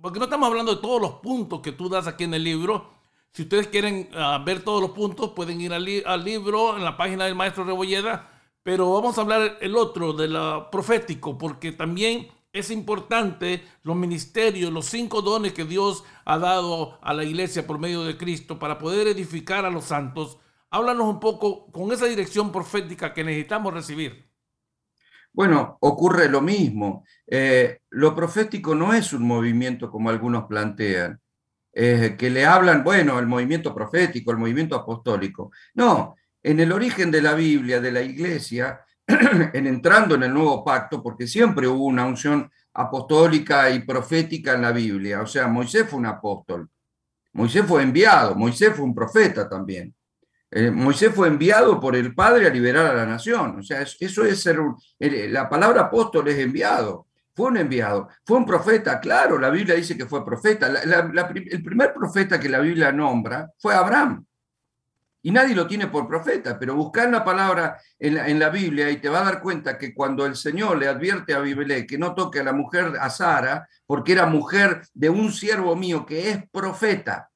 porque 0.00 0.18
no 0.18 0.24
estamos 0.24 0.48
hablando 0.48 0.74
de 0.74 0.80
todos 0.80 1.00
los 1.00 1.12
puntos 1.14 1.60
que 1.60 1.72
tú 1.72 1.88
das 1.88 2.06
aquí 2.06 2.24
en 2.24 2.34
el 2.34 2.44
libro, 2.44 2.97
si 3.32 3.42
ustedes 3.42 3.68
quieren 3.68 4.08
ah, 4.14 4.42
ver 4.44 4.62
todos 4.62 4.80
los 4.80 4.90
puntos, 4.92 5.30
pueden 5.30 5.60
ir 5.60 5.72
al, 5.72 6.24
libro 6.24 6.76
en 6.76 6.84
la 6.84 6.96
página 6.96 7.24
del 7.24 7.34
maestro 7.34 7.64
Rebolleda, 7.64 8.30
pero 8.62 8.92
vamos 8.92 9.16
a 9.16 9.20
hablar 9.22 9.58
el 9.60 9.76
otro, 9.76 10.12
de 10.12 10.28
lo 10.28 10.70
profético, 10.70 11.38
porque 11.38 11.72
también 11.72 12.28
es 12.52 12.70
importante 12.70 13.62
los 13.82 13.96
ministerios, 13.96 14.72
los 14.72 14.86
cinco 14.86 15.22
dones 15.22 15.52
que 15.52 15.64
Dios 15.64 16.04
ha 16.24 16.38
dado 16.38 16.98
a 17.02 17.14
la 17.14 17.24
iglesia 17.24 17.66
por 17.66 17.78
medio 17.78 18.04
de 18.04 18.16
Cristo 18.16 18.58
para 18.58 18.78
poder 18.78 19.06
edificar 19.06 19.64
a 19.64 19.70
los 19.70 19.84
santos. 19.84 20.38
Háblanos 20.70 21.06
un 21.06 21.20
poco 21.20 21.70
con 21.70 21.92
esa 21.92 22.06
dirección 22.06 22.50
profética 22.50 23.14
que 23.14 23.24
necesitamos 23.24 23.72
recibir. 23.72 24.28
Bueno, 25.32 25.78
ocurre 25.80 26.28
lo 26.28 26.40
mismo. 26.40 27.04
Eh, 27.26 27.82
lo 27.90 28.14
profético 28.14 28.74
no 28.74 28.92
es 28.92 29.12
un 29.12 29.22
movimiento 29.22 29.90
como 29.90 30.10
algunos 30.10 30.46
plantean. 30.46 31.20
Que 31.72 32.30
le 32.30 32.44
hablan, 32.44 32.82
bueno, 32.82 33.18
el 33.20 33.26
movimiento 33.26 33.72
profético, 33.72 34.32
el 34.32 34.38
movimiento 34.38 34.74
apostólico. 34.74 35.52
No, 35.74 36.16
en 36.42 36.60
el 36.60 36.72
origen 36.72 37.10
de 37.10 37.22
la 37.22 37.34
Biblia, 37.34 37.80
de 37.80 37.92
la 37.92 38.02
iglesia, 38.02 38.80
en 39.06 39.66
entrando 39.66 40.14
en 40.14 40.24
el 40.24 40.34
nuevo 40.34 40.64
pacto, 40.64 41.02
porque 41.02 41.26
siempre 41.26 41.66
hubo 41.66 41.84
una 41.84 42.04
unción 42.04 42.50
apostólica 42.74 43.70
y 43.70 43.80
profética 43.80 44.54
en 44.54 44.62
la 44.62 44.72
Biblia. 44.72 45.22
O 45.22 45.26
sea, 45.26 45.48
Moisés 45.48 45.86
fue 45.88 45.98
un 45.98 46.06
apóstol, 46.06 46.68
Moisés 47.32 47.64
fue 47.66 47.82
enviado, 47.82 48.34
Moisés 48.34 48.72
fue 48.74 48.84
un 48.84 48.94
profeta 48.94 49.48
también. 49.48 49.94
Eh, 50.50 50.70
Moisés 50.70 51.12
fue 51.14 51.28
enviado 51.28 51.78
por 51.78 51.94
el 51.94 52.14
Padre 52.14 52.46
a 52.46 52.50
liberar 52.50 52.86
a 52.86 52.94
la 52.94 53.06
nación. 53.06 53.58
O 53.58 53.62
sea, 53.62 53.82
eso 53.82 54.24
es 54.24 54.42
ser 54.42 54.60
un, 54.60 54.76
la 54.98 55.48
palabra 55.48 55.82
apóstol 55.82 56.28
es 56.28 56.38
enviado. 56.38 57.07
Fue 57.38 57.50
un 57.50 57.56
enviado, 57.56 58.08
fue 58.24 58.36
un 58.36 58.44
profeta, 58.44 58.98
claro, 58.98 59.38
la 59.38 59.48
Biblia 59.48 59.76
dice 59.76 59.96
que 59.96 60.06
fue 60.06 60.24
profeta. 60.24 60.66
el 60.66 61.62
primer 61.62 61.94
profeta 61.94 62.40
que 62.40 62.48
la 62.48 62.58
Biblia 62.58 62.90
nombra 62.90 63.48
fue 63.56 63.76
Abraham. 63.76 64.26
Y 65.22 65.30
nadie 65.30 65.54
lo 65.54 65.64
tiene 65.64 65.86
por 65.86 66.08
profeta, 66.08 66.58
pero 66.58 66.74
buscar 66.74 67.08
la 67.08 67.24
palabra 67.24 67.80
en 67.96 68.40
la, 68.40 68.48
Biblia 68.48 68.90
y 68.90 68.96
te 68.96 69.08
va 69.08 69.20
a 69.20 69.24
dar 69.24 69.40
cuenta 69.40 69.78
que 69.78 69.94
cuando 69.94 70.26
el 70.26 70.34
Señor 70.34 70.78
le 70.78 70.88
advierte 70.88 71.32
a 71.32 71.38
Bibelé 71.38 71.86
que 71.86 71.96
no 71.96 72.12
toque 72.12 72.40
a 72.40 72.42
la 72.42 72.52
mujer, 72.52 72.94
a 73.00 73.08
Sara, 73.08 73.68
porque 73.86 74.14
era 74.14 74.26
mujer 74.26 74.82
de 74.92 75.08
un 75.08 75.30
siervo 75.30 75.76
mío 75.76 76.04
que 76.04 76.30
es 76.30 76.50
profeta, 76.50 77.30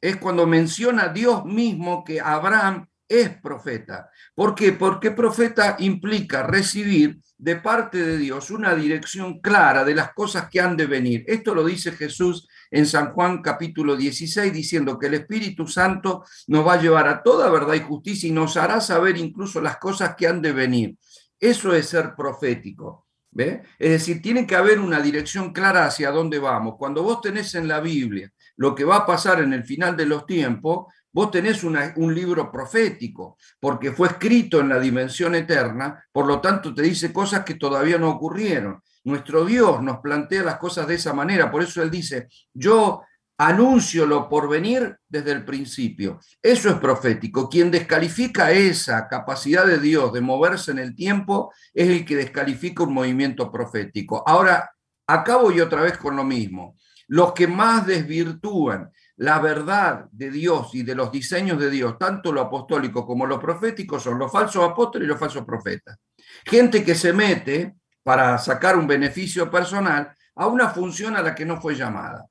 es 0.00 0.16
cuando 0.16 0.48
menciona 0.48 1.06
Dios 1.10 1.44
mismo 1.44 2.02
que 2.02 2.20
Abraham 2.20 2.88
es 3.20 3.40
profeta. 3.40 4.10
¿Por 4.34 4.54
qué? 4.54 4.72
Porque 4.72 5.10
profeta 5.10 5.76
implica 5.78 6.42
recibir 6.42 7.18
de 7.36 7.56
parte 7.56 7.98
de 7.98 8.18
Dios 8.18 8.50
una 8.50 8.74
dirección 8.74 9.40
clara 9.40 9.84
de 9.84 9.94
las 9.94 10.12
cosas 10.14 10.48
que 10.50 10.60
han 10.60 10.76
de 10.76 10.86
venir. 10.86 11.24
Esto 11.26 11.54
lo 11.54 11.64
dice 11.64 11.92
Jesús 11.92 12.48
en 12.70 12.86
San 12.86 13.12
Juan 13.12 13.42
capítulo 13.42 13.96
16, 13.96 14.52
diciendo 14.52 14.98
que 14.98 15.08
el 15.08 15.14
Espíritu 15.14 15.66
Santo 15.66 16.24
nos 16.46 16.66
va 16.66 16.74
a 16.74 16.80
llevar 16.80 17.08
a 17.08 17.22
toda 17.22 17.50
verdad 17.50 17.74
y 17.74 17.80
justicia 17.80 18.28
y 18.28 18.32
nos 18.32 18.56
hará 18.56 18.80
saber 18.80 19.16
incluso 19.16 19.60
las 19.60 19.78
cosas 19.78 20.14
que 20.16 20.26
han 20.26 20.40
de 20.40 20.52
venir. 20.52 20.96
Eso 21.38 21.74
es 21.74 21.88
ser 21.88 22.14
profético. 22.16 23.04
¿ve? 23.30 23.62
Es 23.78 23.90
decir, 23.90 24.22
tiene 24.22 24.46
que 24.46 24.56
haber 24.56 24.78
una 24.78 25.00
dirección 25.00 25.52
clara 25.52 25.86
hacia 25.86 26.10
dónde 26.10 26.38
vamos. 26.38 26.76
Cuando 26.78 27.02
vos 27.02 27.20
tenés 27.20 27.54
en 27.54 27.68
la 27.68 27.80
Biblia 27.80 28.32
lo 28.56 28.74
que 28.74 28.84
va 28.84 28.98
a 28.98 29.06
pasar 29.06 29.42
en 29.42 29.52
el 29.52 29.64
final 29.64 29.96
de 29.96 30.06
los 30.06 30.24
tiempos, 30.26 30.86
vos 31.14 31.30
tenés 31.30 31.62
un 31.62 32.14
libro 32.14 32.50
profético, 32.50 33.38
porque 33.60 33.92
fue 33.92 34.08
escrito 34.08 34.60
en 34.60 34.68
la 34.68 34.80
dimensión 34.80 35.36
eterna, 35.36 36.04
por 36.12 36.26
lo 36.26 36.40
tanto 36.40 36.74
te 36.74 36.82
dice 36.82 37.12
cosas 37.12 37.44
que 37.44 37.54
todavía 37.54 37.98
no 37.98 38.10
ocurrieron. 38.10 38.82
Nuestro 39.04 39.44
Dios 39.44 39.80
nos 39.80 40.00
plantea 40.00 40.42
las 40.42 40.58
cosas 40.58 40.88
de 40.88 40.96
esa 40.96 41.12
manera, 41.12 41.50
por 41.52 41.62
eso 41.62 41.82
Él 41.82 41.90
dice, 41.90 42.28
yo 42.52 43.02
anuncio 43.38 44.06
lo 44.06 44.28
por 44.28 44.48
venir 44.48 44.96
desde 45.08 45.32
el 45.32 45.44
principio. 45.44 46.18
Eso 46.42 46.68
es 46.68 46.76
profético. 46.76 47.48
Quien 47.48 47.70
descalifica 47.70 48.50
esa 48.50 49.06
capacidad 49.06 49.66
de 49.66 49.78
Dios 49.78 50.12
de 50.12 50.20
moverse 50.20 50.72
en 50.72 50.78
el 50.78 50.96
tiempo 50.96 51.52
es 51.72 51.88
el 51.88 52.04
que 52.04 52.16
descalifica 52.16 52.82
un 52.82 52.94
movimiento 52.94 53.52
profético. 53.52 54.22
Ahora, 54.26 54.70
acabo 55.06 55.52
y 55.52 55.60
otra 55.60 55.82
vez 55.82 55.96
con 55.96 56.16
lo 56.16 56.24
mismo. 56.24 56.76
Los 57.06 57.34
que 57.34 57.46
más 57.46 57.86
desvirtúan 57.86 58.90
la 59.16 59.38
verdad 59.38 60.06
de 60.10 60.30
Dios 60.30 60.74
y 60.74 60.82
de 60.82 60.94
los 60.94 61.12
diseños 61.12 61.58
de 61.58 61.70
Dios, 61.70 61.96
tanto 61.98 62.32
lo 62.32 62.40
apostólico 62.40 63.06
como 63.06 63.26
lo 63.26 63.38
profético, 63.38 64.00
son 64.00 64.18
los 64.18 64.32
falsos 64.32 64.68
apóstoles 64.68 65.06
y 65.06 65.08
los 65.08 65.18
falsos 65.18 65.44
profetas. 65.44 65.98
Gente 66.44 66.84
que 66.84 66.94
se 66.94 67.12
mete 67.12 67.76
para 68.02 68.36
sacar 68.38 68.76
un 68.76 68.86
beneficio 68.86 69.50
personal 69.50 70.12
a 70.34 70.46
una 70.46 70.68
función 70.68 71.16
a 71.16 71.22
la 71.22 71.34
que 71.34 71.46
no 71.46 71.60
fue 71.60 71.74
llamada. 71.74 72.26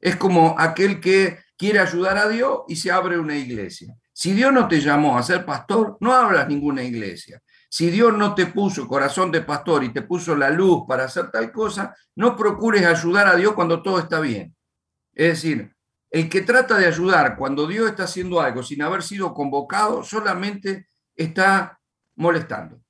Es 0.00 0.16
como 0.16 0.56
aquel 0.58 1.00
que 1.00 1.38
quiere 1.56 1.78
ayudar 1.78 2.18
a 2.18 2.28
Dios 2.28 2.62
y 2.66 2.76
se 2.76 2.90
abre 2.90 3.18
una 3.18 3.36
iglesia. 3.36 3.94
Si 4.12 4.32
Dios 4.32 4.52
no 4.52 4.68
te 4.68 4.80
llamó 4.80 5.16
a 5.16 5.22
ser 5.22 5.44
pastor, 5.44 5.96
no 6.00 6.12
abras 6.12 6.48
ninguna 6.48 6.82
iglesia. 6.82 7.40
Si 7.68 7.90
Dios 7.90 8.12
no 8.16 8.34
te 8.34 8.46
puso 8.46 8.88
corazón 8.88 9.30
de 9.30 9.42
pastor 9.42 9.84
y 9.84 9.92
te 9.92 10.02
puso 10.02 10.34
la 10.36 10.50
luz 10.50 10.82
para 10.86 11.04
hacer 11.04 11.30
tal 11.30 11.52
cosa, 11.52 11.94
no 12.16 12.36
procures 12.36 12.84
ayudar 12.84 13.28
a 13.28 13.36
Dios 13.36 13.54
cuando 13.54 13.80
todo 13.82 13.98
está 13.98 14.20
bien. 14.20 14.54
Es 15.14 15.28
decir, 15.42 15.74
el 16.12 16.28
que 16.28 16.42
trata 16.42 16.76
de 16.76 16.86
ayudar 16.86 17.36
cuando 17.36 17.66
Dios 17.66 17.88
está 17.88 18.04
haciendo 18.04 18.38
algo 18.38 18.62
sin 18.62 18.82
haber 18.82 19.02
sido 19.02 19.32
convocado, 19.32 20.04
solamente 20.04 20.88
está 21.16 21.80
molestando. 22.16 22.82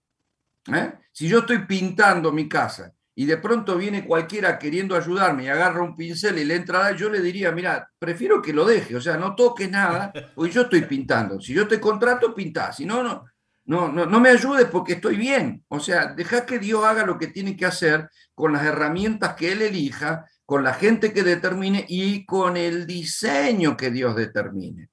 ¿eh? 0.75 0.95
Si 1.12 1.29
yo 1.29 1.39
estoy 1.39 1.61
pintando 1.61 2.33
mi 2.33 2.49
casa 2.49 2.93
y 3.14 3.25
de 3.25 3.37
pronto 3.37 3.77
viene 3.77 4.05
cualquiera 4.05 4.59
queriendo 4.59 4.97
ayudarme 4.97 5.45
y 5.45 5.49
agarra 5.49 5.83
un 5.83 5.95
pincel 5.95 6.37
y 6.39 6.45
le 6.45 6.57
entra, 6.57 6.91
yo 6.97 7.09
le 7.09 7.20
diría, 7.20 7.53
mira, 7.53 7.89
prefiero 7.97 8.43
que 8.43 8.53
lo 8.53 8.64
deje, 8.64 8.97
o 8.97 9.01
sea, 9.01 9.16
no 9.16 9.37
toques 9.37 9.70
nada, 9.70 10.12
porque 10.35 10.51
yo 10.51 10.62
estoy 10.62 10.83
pintando. 10.83 11.41
Si 11.41 11.55
yo 11.55 11.68
te 11.68 11.79
contrato, 11.79 12.35
pintá, 12.35 12.73
si 12.73 12.85
no, 12.85 13.05
no, 13.05 13.25
no, 13.66 13.89
no, 13.89 14.05
no 14.05 14.18
me 14.18 14.31
ayudes 14.31 14.64
porque 14.64 14.95
estoy 14.95 15.16
bien. 15.16 15.64
O 15.68 15.79
sea, 15.79 16.12
deja 16.12 16.45
que 16.45 16.59
Dios 16.59 16.85
haga 16.85 17.07
lo 17.07 17.18
que 17.18 17.29
tiene 17.29 17.57
que 17.57 17.66
hacer 17.66 18.11
con 18.35 18.53
las 18.53 18.64
herramientas 18.64 19.35
que 19.35 19.53
Él 19.53 19.62
elija 19.62 20.27
con 20.47 20.64
la 20.64 20.74
gente 20.74 21.12
que 21.12 21.22
determine 21.22 21.84
y 21.88 22.24
con 22.26 22.57
el 22.57 22.86
diseño 22.86 23.76
que 23.76 23.90
Dios 23.90 24.16
determine. 24.16 24.90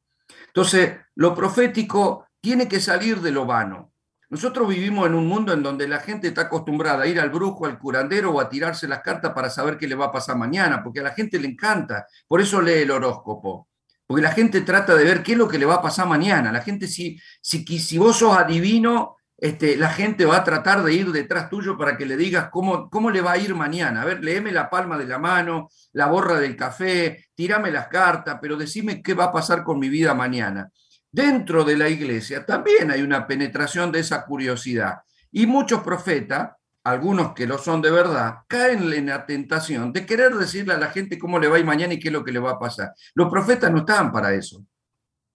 Entonces, 0.47 0.97
lo 1.15 1.35
profético 1.35 2.27
tiene 2.41 2.67
que 2.67 2.79
salir 2.79 3.21
de 3.21 3.31
lo 3.31 3.45
vano. 3.45 3.91
Nosotros 4.29 4.67
vivimos 4.67 5.07
en 5.07 5.15
un 5.15 5.25
mundo 5.27 5.53
en 5.53 5.63
donde 5.63 5.87
la 5.87 5.99
gente 5.99 6.27
está 6.27 6.41
acostumbrada 6.41 7.03
a 7.03 7.07
ir 7.07 7.19
al 7.19 7.31
brujo, 7.31 7.65
al 7.65 7.79
curandero 7.79 8.31
o 8.31 8.39
a 8.39 8.47
tirarse 8.47 8.87
las 8.87 9.01
cartas 9.01 9.33
para 9.33 9.49
saber 9.49 9.77
qué 9.77 9.87
le 9.87 9.95
va 9.95 10.05
a 10.05 10.11
pasar 10.11 10.37
mañana, 10.37 10.83
porque 10.83 10.99
a 10.99 11.03
la 11.03 11.11
gente 11.11 11.39
le 11.39 11.47
encanta. 11.47 12.05
Por 12.27 12.39
eso 12.39 12.61
lee 12.61 12.83
el 12.83 12.91
horóscopo. 12.91 13.67
Porque 14.05 14.21
la 14.21 14.31
gente 14.31 14.61
trata 14.61 14.95
de 14.95 15.03
ver 15.03 15.23
qué 15.23 15.31
es 15.31 15.37
lo 15.37 15.47
que 15.47 15.57
le 15.57 15.65
va 15.65 15.75
a 15.75 15.81
pasar 15.81 16.07
mañana. 16.07 16.51
La 16.51 16.61
gente, 16.61 16.87
si, 16.87 17.19
si, 17.41 17.63
si 17.79 17.97
vos 17.97 18.17
sos 18.17 18.37
adivino, 18.37 19.17
este, 19.41 19.77
la 19.77 19.89
gente 19.89 20.25
va 20.25 20.37
a 20.37 20.43
tratar 20.43 20.83
de 20.83 20.93
ir 20.93 21.11
detrás 21.11 21.49
tuyo 21.49 21.77
para 21.77 21.95
que 21.95 22.05
le 22.05 22.17
digas 22.17 22.49
cómo, 22.51 22.89
cómo 22.89 23.09
le 23.09 23.21
va 23.21 23.33
a 23.33 23.37
ir 23.37 23.55
mañana. 23.55 24.01
A 24.01 24.05
ver, 24.05 24.23
léeme 24.23 24.51
la 24.51 24.69
palma 24.69 24.97
de 24.97 25.05
la 25.05 25.17
mano, 25.17 25.69
la 25.93 26.07
borra 26.07 26.39
del 26.39 26.57
café, 26.57 27.25
tírame 27.35 27.71
las 27.71 27.87
cartas, 27.87 28.37
pero 28.41 28.57
decime 28.57 29.01
qué 29.01 29.13
va 29.13 29.25
a 29.25 29.31
pasar 29.31 29.63
con 29.63 29.79
mi 29.79 29.87
vida 29.87 30.13
mañana. 30.13 30.69
Dentro 31.11 31.63
de 31.63 31.77
la 31.77 31.87
iglesia 31.87 32.45
también 32.45 32.91
hay 32.91 33.01
una 33.01 33.25
penetración 33.25 33.91
de 33.91 33.99
esa 33.99 34.25
curiosidad. 34.25 34.99
Y 35.31 35.47
muchos 35.47 35.81
profetas, 35.83 36.51
algunos 36.83 37.33
que 37.33 37.47
lo 37.47 37.57
son 37.57 37.81
de 37.81 37.91
verdad, 37.91 38.39
caen 38.47 38.91
en 38.91 39.05
la 39.05 39.25
tentación 39.25 39.93
de 39.93 40.05
querer 40.05 40.35
decirle 40.35 40.73
a 40.73 40.77
la 40.77 40.87
gente 40.87 41.17
cómo 41.17 41.39
le 41.39 41.47
va 41.47 41.55
a 41.55 41.59
ir 41.59 41.65
mañana 41.65 41.93
y 41.93 41.99
qué 41.99 42.09
es 42.09 42.13
lo 42.13 42.25
que 42.25 42.31
le 42.31 42.39
va 42.39 42.51
a 42.51 42.59
pasar. 42.59 42.93
Los 43.15 43.29
profetas 43.29 43.71
no 43.71 43.79
están 43.79 44.11
para 44.11 44.33
eso. 44.33 44.65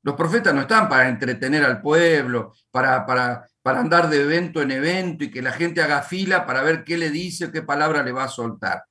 Los 0.05 0.14
profetas 0.14 0.55
no 0.55 0.61
están 0.61 0.88
para 0.88 1.09
entretener 1.09 1.64
al 1.64 1.80
pueblo, 1.80 2.52
para, 2.70 3.05
para 3.05 3.48
para 3.64 3.80
andar 3.80 4.11
de 4.11 4.20
evento 4.20 4.61
en 4.61 4.72
evento 4.72 5.24
y 5.24 5.30
que 5.30 5.40
la 5.40 5.50
gente 5.50 5.80
haga 5.80 6.02
fila 6.02 6.44
para 6.44 6.62
ver 6.62 6.84
qué 6.84 6.98
le 6.98 7.09
dice, 7.09 7.50
qué 7.50 7.62
palabra 7.62 8.02
le 8.02 8.12
va 8.12 8.24
a 8.24 8.28
soltar. 8.28 8.84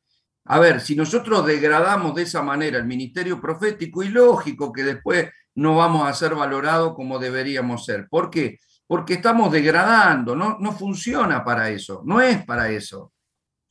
A 0.46 0.60
ver, 0.60 0.82
si 0.82 0.96
nosotros 0.96 1.46
degradamos 1.46 2.16
de 2.16 2.24
esa 2.24 2.42
manera 2.42 2.80
el 2.80 2.86
ministerio 2.86 3.40
profético, 3.40 4.02
y 4.02 4.10
lógico 4.10 4.74
que 4.74 4.84
después 4.84 5.30
no 5.54 5.76
vamos 5.76 6.10
a 6.10 6.14
ser 6.14 6.34
valorados 6.34 6.96
como 6.96 7.20
deberíamos 7.20 7.86
ser. 7.86 8.08
¿Por 8.10 8.32
qué? 8.32 8.58
Porque 8.88 9.14
estamos 9.14 9.52
degradando, 9.52 10.36
no, 10.36 10.58
no 10.60 10.72
funciona 10.72 11.46
para 11.46 11.70
eso, 11.70 12.02
no 12.04 12.20
es 12.20 12.44
para 12.44 12.72
eso. 12.72 13.13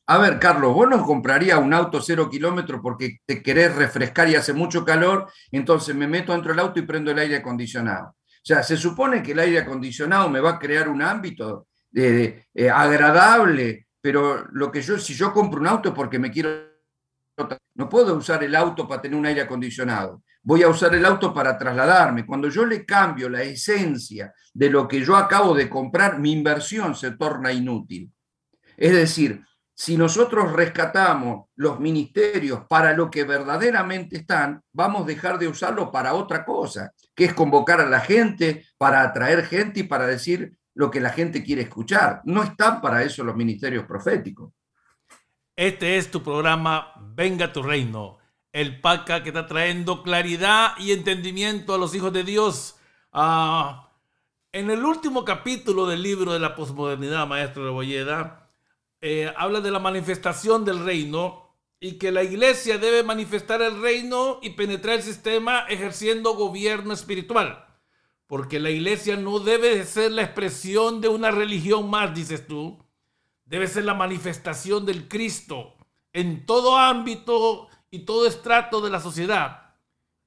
A 0.05 0.17
ver, 0.17 0.37
Carlos, 0.37 0.73
vos 0.73 0.89
no 0.89 1.01
comprarías 1.05 1.59
un 1.59 1.73
auto 1.73 2.01
cero 2.01 2.29
kilómetros 2.29 2.81
porque 2.83 3.19
te 3.25 3.41
querés 3.41 3.73
refrescar 3.73 4.27
y 4.27 4.35
hace 4.35 4.51
mucho 4.51 4.83
calor, 4.83 5.31
entonces 5.49 5.95
me 5.95 6.07
meto 6.07 6.33
dentro 6.33 6.51
del 6.51 6.59
auto 6.59 6.79
y 6.79 6.83
prendo 6.83 7.11
el 7.11 7.19
aire 7.19 7.37
acondicionado. 7.37 8.07
O 8.07 8.45
sea, 8.45 8.61
se 8.63 8.75
supone 8.75 9.23
que 9.23 9.31
el 9.31 9.39
aire 9.39 9.59
acondicionado 9.59 10.29
me 10.29 10.41
va 10.41 10.51
a 10.51 10.59
crear 10.59 10.89
un 10.89 11.01
ámbito 11.01 11.67
de, 11.89 12.47
eh, 12.53 12.69
agradable, 12.69 13.87
pero 14.01 14.45
lo 14.51 14.69
que 14.69 14.81
yo, 14.81 14.99
si 14.99 15.13
yo 15.13 15.31
compro 15.31 15.61
un 15.61 15.67
auto 15.67 15.89
es 15.89 15.95
porque 15.95 16.19
me 16.19 16.29
quiero... 16.29 16.73
No 17.75 17.87
puedo 17.89 18.15
usar 18.15 18.43
el 18.43 18.55
auto 18.55 18.85
para 18.87 19.01
tener 19.01 19.17
un 19.17 19.25
aire 19.25 19.41
acondicionado. 19.41 20.21
Voy 20.43 20.61
a 20.61 20.67
usar 20.67 20.93
el 20.93 21.05
auto 21.05 21.33
para 21.33 21.57
trasladarme. 21.57 22.25
Cuando 22.25 22.49
yo 22.49 22.65
le 22.65 22.85
cambio 22.85 23.29
la 23.29 23.41
esencia 23.41 24.33
de 24.53 24.69
lo 24.69 24.87
que 24.87 24.99
yo 24.99 25.15
acabo 25.15 25.55
de 25.55 25.69
comprar, 25.69 26.19
mi 26.19 26.33
inversión 26.33 26.93
se 26.93 27.11
torna 27.11 27.51
inútil. 27.53 28.11
Es 28.75 28.91
decir, 28.91 29.41
si 29.83 29.97
nosotros 29.97 30.53
rescatamos 30.53 31.47
los 31.57 31.77
ministerios 31.77 32.61
para 32.69 32.93
lo 32.93 33.11
que 33.11 33.25
verdaderamente 33.25 34.15
están, 34.15 34.63
vamos 34.71 35.01
a 35.01 35.07
dejar 35.07 35.37
de 35.37 35.49
usarlo 35.49 35.91
para 35.91 36.13
otra 36.13 36.45
cosa, 36.45 36.93
que 37.13 37.25
es 37.25 37.33
convocar 37.33 37.81
a 37.81 37.89
la 37.89 37.99
gente, 37.99 38.65
para 38.77 39.01
atraer 39.01 39.45
gente 39.45 39.81
y 39.81 39.83
para 39.83 40.07
decir 40.07 40.55
lo 40.73 40.89
que 40.89 41.01
la 41.01 41.09
gente 41.09 41.43
quiere 41.43 41.63
escuchar. 41.63 42.21
No 42.23 42.43
están 42.43 42.79
para 42.79 43.03
eso 43.03 43.25
los 43.25 43.35
ministerios 43.35 43.83
proféticos. 43.85 44.53
Este 45.53 45.97
es 45.97 46.09
tu 46.09 46.23
programa 46.23 46.93
Venga 47.13 47.51
tu 47.51 47.61
Reino, 47.61 48.19
el 48.53 48.79
PACA 48.79 49.21
que 49.21 49.31
está 49.31 49.47
trayendo 49.47 50.01
claridad 50.01 50.77
y 50.77 50.93
entendimiento 50.93 51.73
a 51.73 51.77
los 51.77 51.93
hijos 51.93 52.13
de 52.13 52.23
Dios. 52.23 52.79
Ah, 53.11 53.91
en 54.53 54.71
el 54.71 54.85
último 54.85 55.25
capítulo 55.25 55.87
del 55.87 56.01
libro 56.01 56.31
de 56.31 56.39
la 56.39 56.55
posmodernidad, 56.55 57.27
maestro 57.27 57.65
de 57.65 57.71
Bolleda, 57.71 58.42
eh, 59.05 59.33
habla 59.35 59.59
de 59.59 59.69
la 59.69 59.79
manifestación 59.79 60.63
del 60.63 60.85
reino 60.85 61.53
y 61.81 61.97
que 61.97 62.09
la 62.09 62.23
iglesia 62.23 62.77
debe 62.77 63.03
manifestar 63.03 63.61
el 63.61 63.81
reino 63.81 64.39
y 64.41 64.51
penetrar 64.51 64.95
el 64.95 65.03
sistema 65.03 65.65
ejerciendo 65.67 66.35
gobierno 66.35 66.93
espiritual. 66.93 67.65
Porque 68.27 68.61
la 68.61 68.69
iglesia 68.69 69.17
no 69.17 69.39
debe 69.39 69.83
ser 69.83 70.13
la 70.13 70.21
expresión 70.21 71.01
de 71.01 71.09
una 71.09 71.31
religión 71.31 71.89
más, 71.89 72.15
dices 72.15 72.47
tú. 72.47 72.81
Debe 73.43 73.67
ser 73.67 73.83
la 73.83 73.93
manifestación 73.93 74.85
del 74.85 75.09
Cristo 75.09 75.75
en 76.13 76.45
todo 76.45 76.77
ámbito 76.77 77.67
y 77.91 78.05
todo 78.05 78.25
estrato 78.25 78.79
de 78.79 78.89
la 78.89 79.01
sociedad. 79.01 79.75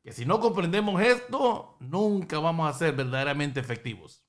Que 0.03 0.13
si 0.13 0.27
no 0.27 0.39
comprendemos 0.39 1.01
esto, 1.01 1.79
nunca 1.81 2.41
vamos 2.41 2.69
a 2.69 2.79
ser 2.79 2.95
verdaderamente 2.95 3.59
efectivos. 3.59 4.26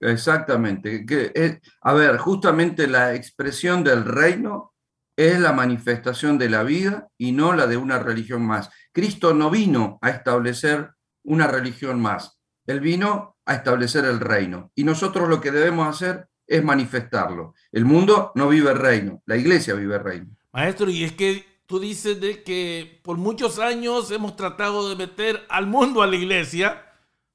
Exactamente. 0.00 1.04
Que 1.04 1.60
a 1.82 1.94
ver, 1.94 2.18
justamente 2.18 2.86
la 2.86 3.14
expresión 3.14 3.82
del 3.84 4.04
reino 4.04 4.74
es 5.16 5.40
la 5.40 5.52
manifestación 5.52 6.38
de 6.38 6.48
la 6.48 6.62
vida 6.62 7.08
y 7.18 7.32
no 7.32 7.52
la 7.52 7.66
de 7.66 7.76
una 7.76 7.98
religión 7.98 8.46
más. 8.46 8.70
Cristo 8.92 9.34
no 9.34 9.50
vino 9.50 9.98
a 10.00 10.10
establecer 10.10 10.90
una 11.24 11.48
religión 11.48 12.00
más, 12.00 12.38
Él 12.66 12.80
vino 12.80 13.36
a 13.44 13.54
establecer 13.54 14.04
el 14.04 14.20
reino. 14.20 14.70
Y 14.74 14.84
nosotros 14.84 15.28
lo 15.28 15.40
que 15.40 15.50
debemos 15.50 15.88
hacer 15.88 16.28
es 16.46 16.62
manifestarlo. 16.62 17.54
El 17.72 17.84
mundo 17.84 18.32
no 18.34 18.48
vive 18.48 18.70
el 18.70 18.78
reino, 18.78 19.22
la 19.26 19.36
iglesia 19.36 19.74
vive 19.74 19.96
el 19.96 20.04
reino. 20.04 20.26
Maestro, 20.52 20.88
y 20.88 21.02
es 21.04 21.12
que 21.12 21.44
tú 21.66 21.80
dices 21.80 22.20
de 22.20 22.42
que 22.42 23.00
por 23.02 23.18
muchos 23.18 23.58
años 23.58 24.10
hemos 24.10 24.36
tratado 24.36 24.88
de 24.88 24.96
meter 24.96 25.44
al 25.48 25.66
mundo 25.66 26.00
a 26.00 26.06
la 26.06 26.16
iglesia 26.16 26.87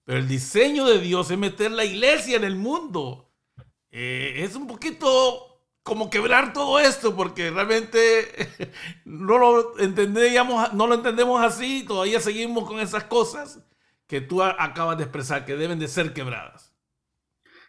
pero 0.05 0.19
el 0.19 0.27
diseño 0.27 0.85
de 0.85 0.99
Dios 0.99 1.31
es 1.31 1.37
meter 1.37 1.71
la 1.71 1.85
iglesia 1.85 2.37
en 2.37 2.43
el 2.43 2.55
mundo. 2.55 3.31
Eh, 3.91 4.43
es 4.43 4.55
un 4.55 4.67
poquito 4.67 5.53
como 5.83 6.09
quebrar 6.09 6.53
todo 6.53 6.79
esto, 6.79 7.15
porque 7.15 7.51
realmente 7.51 8.71
no 9.05 9.37
lo 9.37 9.79
entendíamos, 9.79 10.73
no 10.73 10.87
lo 10.87 10.95
entendemos 10.95 11.43
así, 11.43 11.83
todavía 11.85 12.19
seguimos 12.19 12.65
con 12.65 12.79
esas 12.79 13.03
cosas 13.03 13.59
que 14.07 14.21
tú 14.21 14.41
acabas 14.41 14.97
de 14.97 15.03
expresar, 15.03 15.45
que 15.45 15.55
deben 15.55 15.79
de 15.79 15.87
ser 15.87 16.13
quebradas. 16.13 16.73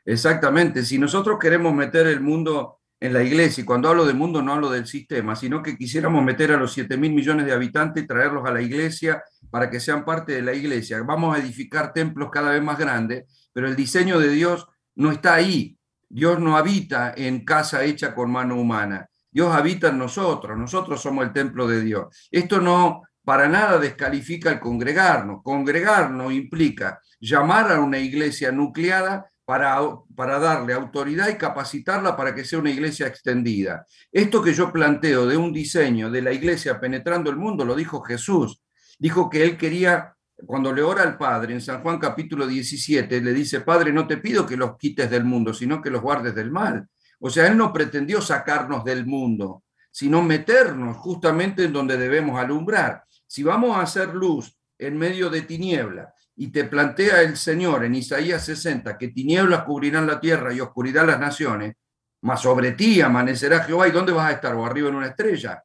Exactamente, 0.05 0.85
si 0.85 0.99
nosotros 0.99 1.39
queremos 1.41 1.73
meter 1.75 2.07
el 2.07 2.21
mundo 2.21 2.81
en 3.01 3.13
la 3.13 3.23
iglesia, 3.23 3.63
y 3.63 3.65
cuando 3.65 3.89
hablo 3.89 4.05
del 4.05 4.17
mundo 4.17 4.43
no 4.43 4.53
hablo 4.53 4.71
del 4.71 4.87
sistema, 4.87 5.35
sino 5.37 5.63
que 5.63 5.77
quisiéramos 5.77 6.23
meter 6.23 6.53
a 6.53 6.57
los 6.57 6.73
7 6.73 6.97
mil 6.97 7.13
millones 7.13 7.47
de 7.47 7.53
habitantes 7.53 8.03
y 8.03 8.07
traerlos 8.07 8.47
a 8.47 8.53
la 8.53 8.63
iglesia 8.63 9.23
para 9.51 9.71
que 9.71 9.81
sean 9.81 10.05
parte 10.05 10.33
de 10.33 10.43
la 10.43 10.53
iglesia. 10.53 11.03
Vamos 11.03 11.37
a 11.37 11.41
edificar 11.41 11.93
templos 11.93 12.31
cada 12.31 12.51
vez 12.51 12.63
más 12.63 12.79
grandes, 12.79 13.49
pero 13.53 13.69
el 13.69 13.77
diseño 13.77 14.19
de 14.19 14.31
Dios 14.31 14.67
no 14.95 15.11
está 15.11 15.35
ahí. 15.35 15.79
Dios 16.09 16.39
no 16.39 16.57
habita 16.57 17.13
en 17.17 17.45
casa 17.45 17.85
hecha 17.85 18.15
con 18.15 18.31
mano 18.31 18.57
humana. 18.57 19.09
Dios 19.31 19.53
habita 19.53 19.89
en 19.89 19.99
nosotros, 19.99 20.57
nosotros 20.57 21.03
somos 21.03 21.25
el 21.25 21.33
templo 21.33 21.67
de 21.67 21.81
Dios. 21.81 22.29
Esto 22.31 22.61
no 22.61 23.03
para 23.25 23.49
nada 23.49 23.79
descalifica 23.79 24.51
el 24.51 24.61
congregarnos. 24.61 25.43
Congregarnos 25.43 26.33
implica 26.33 27.01
llamar 27.19 27.73
a 27.73 27.81
una 27.81 27.99
iglesia 27.99 28.53
nucleada 28.53 29.31
para, 29.45 29.79
para 30.15 30.39
darle 30.39 30.73
autoridad 30.75 31.29
y 31.29 31.37
capacitarla 31.37 32.17
para 32.17 32.35
que 32.35 32.45
sea 32.45 32.59
una 32.59 32.71
iglesia 32.71 33.07
extendida. 33.07 33.87
Esto 34.13 34.43
que 34.43 34.55
yo 34.55 34.73
planteo 34.73 35.27
de 35.27 35.37
un 35.37 35.53
diseño 35.53 36.11
de 36.11 36.23
la 36.23 36.33
iglesia 36.33 36.79
penetrando 36.79 37.31
el 37.31 37.37
mundo, 37.37 37.65
lo 37.65 37.75
dijo 37.75 38.03
Jesús. 38.03 38.63
Dijo 39.05 39.29
que 39.29 39.45
él 39.45 39.59
quería, 39.59 40.17
cuando 40.47 40.73
le 40.73 40.81
ora 40.81 41.03
al 41.03 41.19
Padre, 41.19 41.53
en 41.53 41.61
San 41.61 41.83
Juan 41.83 41.99
capítulo 41.99 42.47
17, 42.47 43.21
le 43.21 43.35
dice, 43.35 43.61
Padre, 43.61 43.93
no 43.93 44.07
te 44.07 44.17
pido 44.17 44.47
que 44.47 44.57
los 44.57 44.79
quites 44.79 45.11
del 45.11 45.25
mundo, 45.25 45.53
sino 45.53 45.83
que 45.83 45.91
los 45.91 46.01
guardes 46.01 46.35
del 46.35 46.51
mal. 46.51 46.89
O 47.19 47.29
sea, 47.29 47.47
él 47.47 47.59
no 47.59 47.71
pretendió 47.71 48.23
sacarnos 48.23 48.83
del 48.83 49.05
mundo, 49.05 49.65
sino 49.91 50.23
meternos 50.23 50.97
justamente 50.97 51.65
en 51.65 51.75
donde 51.75 51.99
debemos 51.99 52.41
alumbrar. 52.41 53.05
Si 53.27 53.43
vamos 53.43 53.77
a 53.77 53.83
hacer 53.83 54.15
luz 54.15 54.57
en 54.79 54.97
medio 54.97 55.29
de 55.29 55.43
tiniebla, 55.43 56.15
y 56.35 56.49
te 56.49 56.65
plantea 56.65 57.21
el 57.21 57.37
Señor 57.37 57.85
en 57.85 57.97
Isaías 57.97 58.43
60 58.43 58.97
que 58.97 59.09
tinieblas 59.09 59.65
cubrirán 59.65 60.07
la 60.07 60.19
tierra 60.19 60.55
y 60.55 60.61
oscuridad 60.61 61.07
las 61.07 61.21
naciones, 61.21 61.75
mas 62.23 62.41
sobre 62.41 62.73
ti 62.73 63.03
amanecerá 63.03 63.65
Jehová. 63.65 63.87
¿Y 63.87 63.91
dónde 63.91 64.13
vas 64.13 64.31
a 64.31 64.33
estar? 64.33 64.55
¿O 64.55 64.65
arriba 64.65 64.89
en 64.89 64.95
una 64.95 65.09
estrella? 65.09 65.63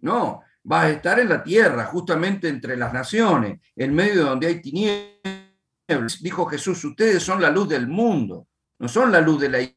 No, 0.00 0.42
vas 0.62 0.84
a 0.84 0.90
estar 0.90 1.18
en 1.18 1.28
la 1.28 1.42
tierra, 1.42 1.86
justamente 1.86 2.48
entre 2.48 2.76
las 2.76 2.92
naciones, 2.92 3.60
en 3.76 3.94
medio 3.94 4.24
de 4.24 4.30
donde 4.30 4.46
hay 4.46 4.60
tinieblas. 4.60 6.22
Dijo 6.22 6.46
Jesús, 6.46 6.84
ustedes 6.84 7.22
son 7.22 7.40
la 7.42 7.50
luz 7.50 7.68
del 7.68 7.88
mundo, 7.88 8.48
no 8.78 8.88
son 8.88 9.10
la 9.10 9.20
luz 9.20 9.40
de 9.40 9.48
la 9.48 9.58
iglesia. 9.60 9.76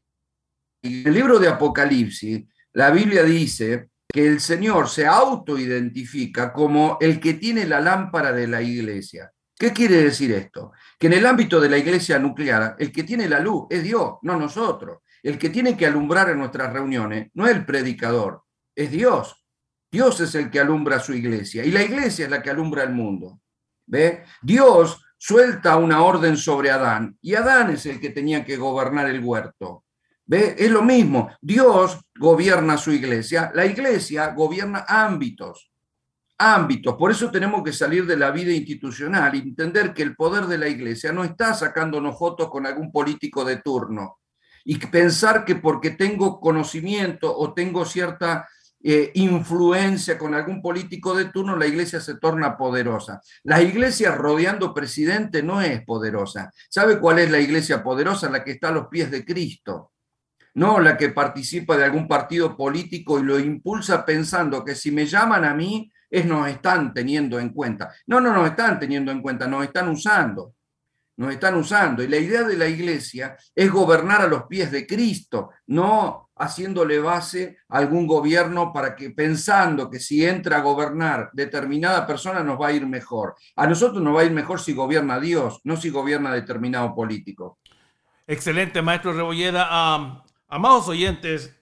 En 0.82 1.06
el 1.06 1.14
libro 1.14 1.38
de 1.38 1.48
Apocalipsis, 1.48 2.44
la 2.74 2.90
Biblia 2.90 3.22
dice 3.22 3.88
que 4.06 4.26
el 4.26 4.40
Señor 4.40 4.88
se 4.88 5.06
autoidentifica 5.06 6.52
como 6.52 6.98
el 7.00 7.18
que 7.18 7.34
tiene 7.34 7.64
la 7.64 7.80
lámpara 7.80 8.32
de 8.32 8.46
la 8.46 8.60
iglesia. 8.60 9.32
¿Qué 9.56 9.72
quiere 9.72 10.02
decir 10.02 10.32
esto? 10.32 10.72
Que 10.98 11.06
en 11.06 11.14
el 11.14 11.26
ámbito 11.26 11.60
de 11.60 11.68
la 11.68 11.78
iglesia 11.78 12.18
nuclear, 12.18 12.76
el 12.78 12.92
que 12.92 13.04
tiene 13.04 13.28
la 13.28 13.40
luz 13.40 13.66
es 13.70 13.82
Dios, 13.82 14.18
no 14.22 14.38
nosotros. 14.38 14.98
El 15.22 15.38
que 15.38 15.48
tiene 15.48 15.76
que 15.76 15.86
alumbrar 15.86 16.28
en 16.30 16.38
nuestras 16.38 16.72
reuniones 16.72 17.30
no 17.34 17.46
es 17.46 17.56
el 17.56 17.64
predicador, 17.64 18.42
es 18.74 18.90
Dios. 18.90 19.43
Dios 19.94 20.18
es 20.18 20.34
el 20.34 20.50
que 20.50 20.58
alumbra 20.58 20.98
su 20.98 21.14
iglesia 21.14 21.64
y 21.64 21.70
la 21.70 21.80
iglesia 21.80 22.24
es 22.24 22.30
la 22.32 22.42
que 22.42 22.50
alumbra 22.50 22.82
el 22.82 22.90
mundo. 22.90 23.38
¿Ve? 23.86 24.24
Dios 24.42 25.00
suelta 25.16 25.76
una 25.76 26.02
orden 26.02 26.36
sobre 26.36 26.72
Adán 26.72 27.16
y 27.20 27.36
Adán 27.36 27.70
es 27.70 27.86
el 27.86 28.00
que 28.00 28.10
tenía 28.10 28.44
que 28.44 28.56
gobernar 28.56 29.08
el 29.08 29.22
huerto. 29.22 29.84
¿Ve? 30.26 30.56
Es 30.58 30.68
lo 30.68 30.82
mismo. 30.82 31.30
Dios 31.40 32.00
gobierna 32.18 32.76
su 32.76 32.90
iglesia, 32.90 33.52
la 33.54 33.66
iglesia 33.66 34.32
gobierna 34.32 34.84
ámbitos 34.88 35.70
ámbitos. 36.36 36.96
Por 36.96 37.12
eso 37.12 37.30
tenemos 37.30 37.62
que 37.62 37.72
salir 37.72 38.04
de 38.04 38.16
la 38.16 38.32
vida 38.32 38.52
institucional 38.52 39.32
y 39.36 39.38
entender 39.38 39.94
que 39.94 40.02
el 40.02 40.16
poder 40.16 40.46
de 40.46 40.58
la 40.58 40.66
iglesia 40.66 41.12
no 41.12 41.22
está 41.22 41.54
sacándonos 41.54 42.18
fotos 42.18 42.50
con 42.50 42.66
algún 42.66 42.90
político 42.90 43.44
de 43.44 43.58
turno 43.58 44.18
y 44.64 44.76
pensar 44.78 45.44
que 45.44 45.54
porque 45.54 45.90
tengo 45.90 46.40
conocimiento 46.40 47.32
o 47.38 47.54
tengo 47.54 47.84
cierta 47.84 48.48
eh, 48.86 49.12
influencia 49.14 50.18
con 50.18 50.34
algún 50.34 50.60
político 50.60 51.16
de 51.16 51.24
turno, 51.24 51.56
la 51.56 51.66
iglesia 51.66 52.00
se 52.00 52.16
torna 52.16 52.54
poderosa. 52.54 53.22
La 53.42 53.62
iglesia 53.62 54.14
rodeando 54.14 54.74
presidente 54.74 55.42
no 55.42 55.62
es 55.62 55.82
poderosa. 55.86 56.52
¿Sabe 56.68 57.00
cuál 57.00 57.20
es 57.20 57.30
la 57.30 57.40
iglesia 57.40 57.82
poderosa? 57.82 58.28
La 58.28 58.44
que 58.44 58.50
está 58.50 58.68
a 58.68 58.72
los 58.72 58.88
pies 58.88 59.10
de 59.10 59.24
Cristo. 59.24 59.92
No 60.52 60.80
la 60.80 60.98
que 60.98 61.08
participa 61.08 61.78
de 61.78 61.84
algún 61.84 62.06
partido 62.06 62.58
político 62.58 63.18
y 63.18 63.22
lo 63.22 63.38
impulsa 63.40 64.04
pensando 64.04 64.62
que 64.62 64.74
si 64.74 64.90
me 64.90 65.06
llaman 65.06 65.46
a 65.46 65.54
mí, 65.54 65.90
es 66.10 66.26
nos 66.26 66.46
están 66.46 66.92
teniendo 66.92 67.40
en 67.40 67.48
cuenta. 67.48 67.90
No, 68.06 68.20
no 68.20 68.34
nos 68.34 68.50
están 68.50 68.78
teniendo 68.78 69.10
en 69.10 69.22
cuenta, 69.22 69.48
nos 69.48 69.64
están 69.64 69.88
usando. 69.88 70.56
Nos 71.16 71.32
están 71.32 71.54
usando. 71.54 72.02
Y 72.02 72.08
la 72.08 72.16
idea 72.16 72.42
de 72.42 72.56
la 72.56 72.66
iglesia 72.66 73.36
es 73.54 73.70
gobernar 73.70 74.22
a 74.22 74.26
los 74.26 74.44
pies 74.44 74.70
de 74.70 74.86
Cristo, 74.86 75.50
no 75.66 76.30
haciéndole 76.36 76.98
base 76.98 77.58
a 77.68 77.78
algún 77.78 78.06
gobierno 78.06 78.72
para 78.72 78.96
que 78.96 79.10
pensando 79.10 79.88
que 79.88 80.00
si 80.00 80.24
entra 80.24 80.56
a 80.56 80.62
gobernar 80.62 81.30
determinada 81.32 82.06
persona 82.06 82.42
nos 82.42 82.60
va 82.60 82.68
a 82.68 82.72
ir 82.72 82.86
mejor. 82.86 83.36
A 83.54 83.66
nosotros 83.66 84.02
nos 84.02 84.16
va 84.16 84.22
a 84.22 84.24
ir 84.24 84.32
mejor 84.32 84.60
si 84.60 84.72
gobierna 84.72 85.20
Dios, 85.20 85.60
no 85.64 85.76
si 85.76 85.90
gobierna 85.90 86.32
determinado 86.32 86.94
político. 86.94 87.58
Excelente, 88.26 88.82
maestro 88.82 89.12
Rebolleda. 89.12 89.68
amados 90.48 90.88
oyentes, 90.88 91.54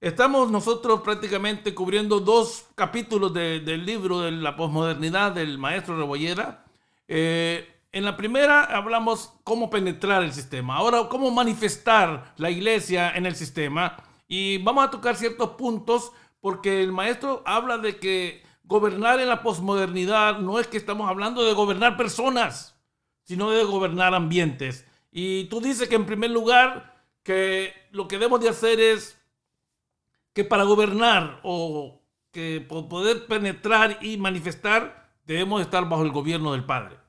Estamos 0.00 0.48
nosotros 0.48 1.00
prácticamente 1.00 1.74
cubriendo 1.74 2.20
dos 2.20 2.68
capítulos 2.76 3.34
del 3.34 3.84
libro 3.84 4.20
de 4.20 4.30
la 4.30 4.54
posmodernidad 4.54 5.32
del 5.32 5.58
maestro 5.58 5.96
Rebollera. 5.96 6.64
Eh, 7.08 7.77
en 7.92 8.04
la 8.04 8.16
primera 8.16 8.64
hablamos 8.64 9.32
cómo 9.44 9.70
penetrar 9.70 10.22
el 10.22 10.32
sistema, 10.32 10.76
ahora 10.76 11.08
cómo 11.08 11.30
manifestar 11.30 12.34
la 12.36 12.50
iglesia 12.50 13.10
en 13.16 13.26
el 13.26 13.34
sistema 13.34 13.96
y 14.26 14.58
vamos 14.58 14.84
a 14.84 14.90
tocar 14.90 15.16
ciertos 15.16 15.50
puntos 15.50 16.12
porque 16.40 16.82
el 16.82 16.92
maestro 16.92 17.42
habla 17.46 17.78
de 17.78 17.98
que 17.98 18.42
gobernar 18.64 19.20
en 19.20 19.28
la 19.28 19.42
posmodernidad 19.42 20.38
no 20.38 20.58
es 20.58 20.66
que 20.66 20.76
estamos 20.76 21.08
hablando 21.08 21.42
de 21.44 21.54
gobernar 21.54 21.96
personas, 21.96 22.78
sino 23.24 23.50
de 23.50 23.64
gobernar 23.64 24.14
ambientes. 24.14 24.86
Y 25.10 25.44
tú 25.44 25.60
dices 25.60 25.88
que 25.88 25.94
en 25.94 26.06
primer 26.06 26.30
lugar 26.30 26.94
que 27.22 27.72
lo 27.90 28.06
que 28.06 28.16
debemos 28.16 28.40
de 28.40 28.50
hacer 28.50 28.78
es 28.78 29.18
que 30.34 30.44
para 30.44 30.64
gobernar 30.64 31.40
o 31.42 32.02
que 32.30 32.60
poder 32.60 33.26
penetrar 33.26 33.98
y 34.02 34.18
manifestar 34.18 35.10
debemos 35.24 35.62
estar 35.62 35.88
bajo 35.88 36.02
el 36.02 36.12
gobierno 36.12 36.52
del 36.52 36.64
Padre. 36.64 37.07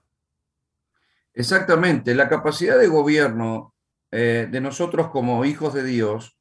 Exactamente, 1.40 2.14
la 2.16 2.28
capacidad 2.28 2.78
de 2.78 2.90
gobierno 2.90 3.74
eh, 4.12 4.50
de 4.52 4.60
nosotros 4.60 5.08
como 5.08 5.46
hijos 5.46 5.74
de 5.74 5.86
Dios 5.86 6.38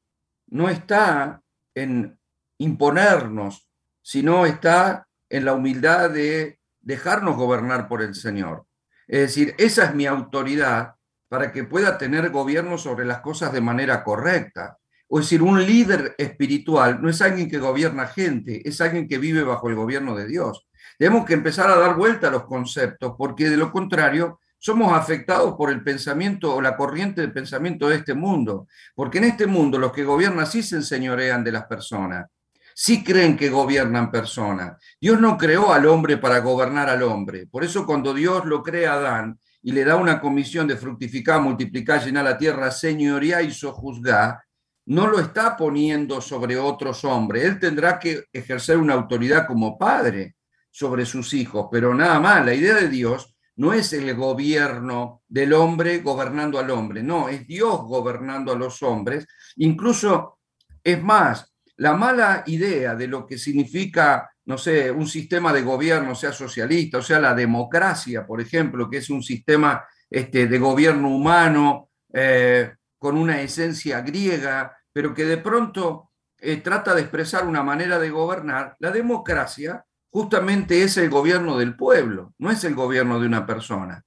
no 0.47 0.67
está 0.67 1.41
en 1.73 2.19
imponernos, 2.57 3.69
sino 4.01 4.45
está 4.45 5.07
en 5.29 5.45
la 5.45 5.53
humildad 5.53 6.09
de 6.09 6.59
dejarnos 6.81 7.37
gobernar 7.37 7.87
por 7.87 8.01
el 8.01 8.13
Señor. 8.13 8.65
Es 9.07 9.21
decir, 9.21 9.55
esa 9.57 9.85
es 9.85 9.95
mi 9.95 10.05
autoridad 10.05 10.95
para 11.29 11.53
que 11.53 11.63
pueda 11.63 11.97
tener 11.97 12.29
gobierno 12.29 12.77
sobre 12.77 13.05
las 13.05 13.21
cosas 13.21 13.53
de 13.53 13.61
manera 13.61 14.03
correcta. 14.03 14.79
O 15.07 15.19
decir, 15.19 15.41
un 15.41 15.65
líder 15.65 16.13
espiritual 16.17 17.01
no 17.01 17.07
es 17.07 17.21
alguien 17.21 17.49
que 17.49 17.59
gobierna 17.59 18.05
gente, 18.05 18.67
es 18.67 18.81
alguien 18.81 19.07
que 19.07 19.17
vive 19.17 19.43
bajo 19.43 19.69
el 19.69 19.75
gobierno 19.75 20.13
de 20.13 20.27
Dios. 20.27 20.67
Tenemos 20.97 21.25
que 21.25 21.35
empezar 21.35 21.71
a 21.71 21.77
dar 21.77 21.95
vuelta 21.95 22.27
a 22.27 22.31
los 22.31 22.43
conceptos, 22.43 23.15
porque 23.17 23.49
de 23.49 23.55
lo 23.55 23.71
contrario 23.71 24.41
somos 24.59 24.93
afectados 24.93 25.55
por 25.55 25.71
el 25.71 25.83
pensamiento 25.83 26.53
o 26.53 26.61
la 26.61 26.75
corriente 26.75 27.21
de 27.21 27.29
pensamiento 27.29 27.87
de 27.87 27.95
este 27.95 28.13
mundo. 28.13 28.67
Porque 28.93 29.17
en 29.17 29.23
este 29.23 29.47
mundo 29.47 29.79
los 29.79 29.93
que 29.93 30.03
gobiernan 30.03 30.45
sí 30.45 30.61
se 30.61 30.75
enseñorean 30.75 31.43
de 31.43 31.53
las 31.53 31.65
personas, 31.65 32.27
sí 32.75 33.03
creen 33.03 33.37
que 33.37 33.49
gobiernan 33.49 34.11
personas. 34.11 34.77
Dios 34.99 35.19
no 35.19 35.37
creó 35.37 35.73
al 35.73 35.85
hombre 35.87 36.17
para 36.17 36.39
gobernar 36.39 36.89
al 36.89 37.03
hombre. 37.03 37.47
Por 37.47 37.63
eso 37.63 37.85
cuando 37.85 38.13
Dios 38.13 38.45
lo 38.45 38.61
crea 38.61 38.93
a 38.93 38.95
Adán 38.95 39.39
y 39.61 39.71
le 39.71 39.85
da 39.85 39.95
una 39.95 40.19
comisión 40.19 40.67
de 40.67 40.77
fructificar, 40.77 41.41
multiplicar, 41.41 42.03
llenar 42.03 42.25
la 42.25 42.37
tierra, 42.37 42.69
señoría 42.69 43.41
y 43.41 43.51
sojuzgar, 43.51 44.39
no 44.85 45.07
lo 45.07 45.19
está 45.19 45.55
poniendo 45.55 46.19
sobre 46.19 46.57
otros 46.57 47.05
hombres. 47.05 47.45
Él 47.45 47.59
tendrá 47.59 47.99
que 47.99 48.25
ejercer 48.33 48.77
una 48.77 48.95
autoridad 48.95 49.45
como 49.45 49.77
padre 49.77 50.35
sobre 50.71 51.05
sus 51.05 51.33
hijos, 51.33 51.67
pero 51.71 51.93
nada 51.93 52.19
más. 52.19 52.45
La 52.45 52.53
idea 52.53 52.75
de 52.75 52.89
Dios 52.89 53.35
no 53.59 53.73
es 53.73 53.91
el 53.91 54.15
gobierno 54.15 55.23
del 55.27 55.51
hombre 55.51 55.99
gobernando 55.99 56.59
al 56.59 56.71
hombre, 56.71 57.03
no, 57.03 57.27
es 57.27 57.45
Dios 57.45 57.81
gobernando 57.81 58.53
a 58.53 58.55
los 58.55 58.81
hombres. 58.81 59.27
Incluso, 59.57 60.39
es 60.81 61.03
más, 61.03 61.53
la 61.75 61.93
mala 61.93 62.43
idea 62.47 62.95
de 62.95 63.07
lo 63.07 63.27
que 63.27 63.37
significa, 63.37 64.31
no 64.45 64.57
sé, 64.57 64.89
un 64.89 65.05
sistema 65.05 65.51
de 65.51 65.61
gobierno, 65.61 66.15
sea 66.15 66.31
socialista, 66.31 66.99
o 66.99 67.01
sea, 67.01 67.19
la 67.19 67.35
democracia, 67.35 68.25
por 68.25 68.39
ejemplo, 68.39 68.89
que 68.89 68.99
es 68.99 69.09
un 69.09 69.21
sistema 69.21 69.85
este, 70.09 70.47
de 70.47 70.57
gobierno 70.57 71.09
humano 71.09 71.89
eh, 72.13 72.71
con 72.97 73.17
una 73.17 73.41
esencia 73.41 73.99
griega, 73.99 74.73
pero 74.93 75.13
que 75.13 75.25
de 75.25 75.37
pronto 75.37 76.11
eh, 76.37 76.57
trata 76.57 76.95
de 76.95 77.01
expresar 77.01 77.45
una 77.45 77.61
manera 77.61 77.99
de 77.99 78.09
gobernar, 78.09 78.77
la 78.79 78.91
democracia 78.91 79.83
justamente 80.09 80.83
es 80.83 80.97
el 80.97 81.09
gobierno 81.09 81.57
del 81.57 81.75
pueblo, 81.75 82.33
no 82.37 82.51
es 82.51 82.63
el 82.63 82.75
gobierno 82.75 83.19
de 83.19 83.27
una 83.27 83.45
persona. 83.45 84.03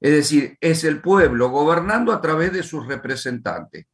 Es 0.00 0.12
decir, 0.12 0.58
es 0.60 0.84
el 0.84 1.00
pueblo 1.00 1.48
gobernando 1.48 2.12
a 2.12 2.20
través 2.20 2.52
de 2.52 2.62
sus 2.62 2.86
representantes. 2.86 3.86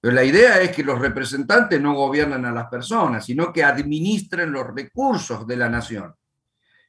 Pero 0.00 0.14
la 0.14 0.24
idea 0.24 0.60
es 0.60 0.72
que 0.72 0.82
los 0.82 0.98
representantes 0.98 1.80
no 1.80 1.94
gobiernan 1.94 2.44
a 2.44 2.50
las 2.50 2.66
personas, 2.66 3.24
sino 3.24 3.52
que 3.52 3.62
administren 3.62 4.50
los 4.50 4.66
recursos 4.66 5.46
de 5.46 5.56
la 5.56 5.68
nación. 5.68 6.12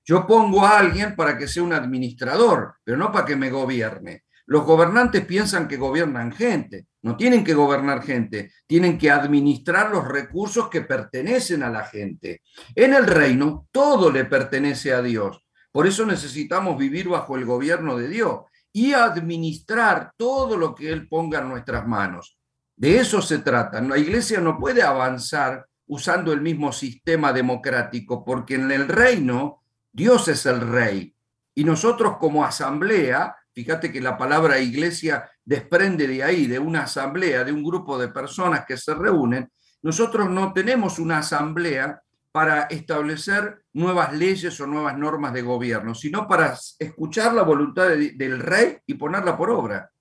Yo 0.03 0.25
pongo 0.25 0.65
a 0.65 0.79
alguien 0.79 1.15
para 1.15 1.37
que 1.37 1.47
sea 1.47 1.63
un 1.63 1.73
administrador, 1.73 2.75
pero 2.83 2.97
no 2.97 3.11
para 3.11 3.25
que 3.25 3.35
me 3.35 3.51
gobierne. 3.51 4.23
Los 4.47 4.65
gobernantes 4.65 5.25
piensan 5.25 5.67
que 5.67 5.77
gobiernan 5.77 6.31
gente, 6.31 6.87
no 7.03 7.17
tienen 7.17 7.43
que 7.43 7.53
gobernar 7.53 8.01
gente, 8.01 8.51
tienen 8.65 8.97
que 8.97 9.11
administrar 9.11 9.91
los 9.91 10.07
recursos 10.07 10.69
que 10.69 10.81
pertenecen 10.81 11.61
a 11.61 11.69
la 11.69 11.83
gente. 11.85 12.41
En 12.73 12.93
el 12.93 13.05
reino 13.05 13.67
todo 13.71 14.09
le 14.09 14.25
pertenece 14.25 14.93
a 14.93 15.01
Dios. 15.01 15.45
Por 15.71 15.85
eso 15.85 16.05
necesitamos 16.05 16.77
vivir 16.77 17.09
bajo 17.09 17.35
el 17.35 17.45
gobierno 17.45 17.97
de 17.97 18.07
Dios 18.07 18.41
y 18.71 18.93
administrar 18.93 20.13
todo 20.17 20.57
lo 20.57 20.73
que 20.73 20.91
Él 20.91 21.09
ponga 21.09 21.39
en 21.39 21.49
nuestras 21.49 21.85
manos. 21.85 22.37
De 22.75 22.97
eso 22.97 23.21
se 23.21 23.39
trata. 23.39 23.81
La 23.81 23.97
iglesia 23.97 24.39
no 24.39 24.57
puede 24.57 24.81
avanzar 24.81 25.67
usando 25.87 26.31
el 26.31 26.41
mismo 26.41 26.71
sistema 26.71 27.33
democrático, 27.33 28.23
porque 28.23 28.55
en 28.55 28.71
el 28.71 28.87
reino 28.87 29.63
Dios 29.91 30.29
es 30.29 30.45
el 30.45 30.61
rey. 30.61 31.15
Y 31.53 31.65
nosotros 31.65 32.17
como 32.17 32.45
asamblea 32.45 33.35
Fíjate 33.53 33.91
que 33.91 34.01
la 34.01 34.17
palabra 34.17 34.59
iglesia 34.59 35.29
desprende 35.45 36.07
de 36.07 36.23
ahí, 36.23 36.47
de 36.47 36.59
una 36.59 36.83
asamblea, 36.83 37.43
de 37.43 37.51
un 37.51 37.63
grupo 37.63 37.99
de 37.99 38.07
personas 38.07 38.65
que 38.65 38.77
se 38.77 38.95
reúnen. 38.95 39.49
Nosotros 39.83 40.29
no 40.29 40.53
tenemos 40.53 40.97
una 40.97 41.19
asamblea 41.19 42.01
para 42.31 42.63
establecer 42.63 43.63
nuevas 43.73 44.11
leyes 44.13 44.59
o 44.59 44.65
nuevas 44.65 44.97
normas 44.97 45.33
de 45.33 45.43
gobierno, 45.43 45.93
sino 45.93 46.27
para 46.27 46.57
escuchar 46.79 47.33
la 47.33 47.43
voluntad 47.43 47.89
del 47.89 48.39
rey 48.39 48.79
y 48.87 48.95
ponerla 48.95 49.37
por 49.37 49.51
obra. 49.51 49.91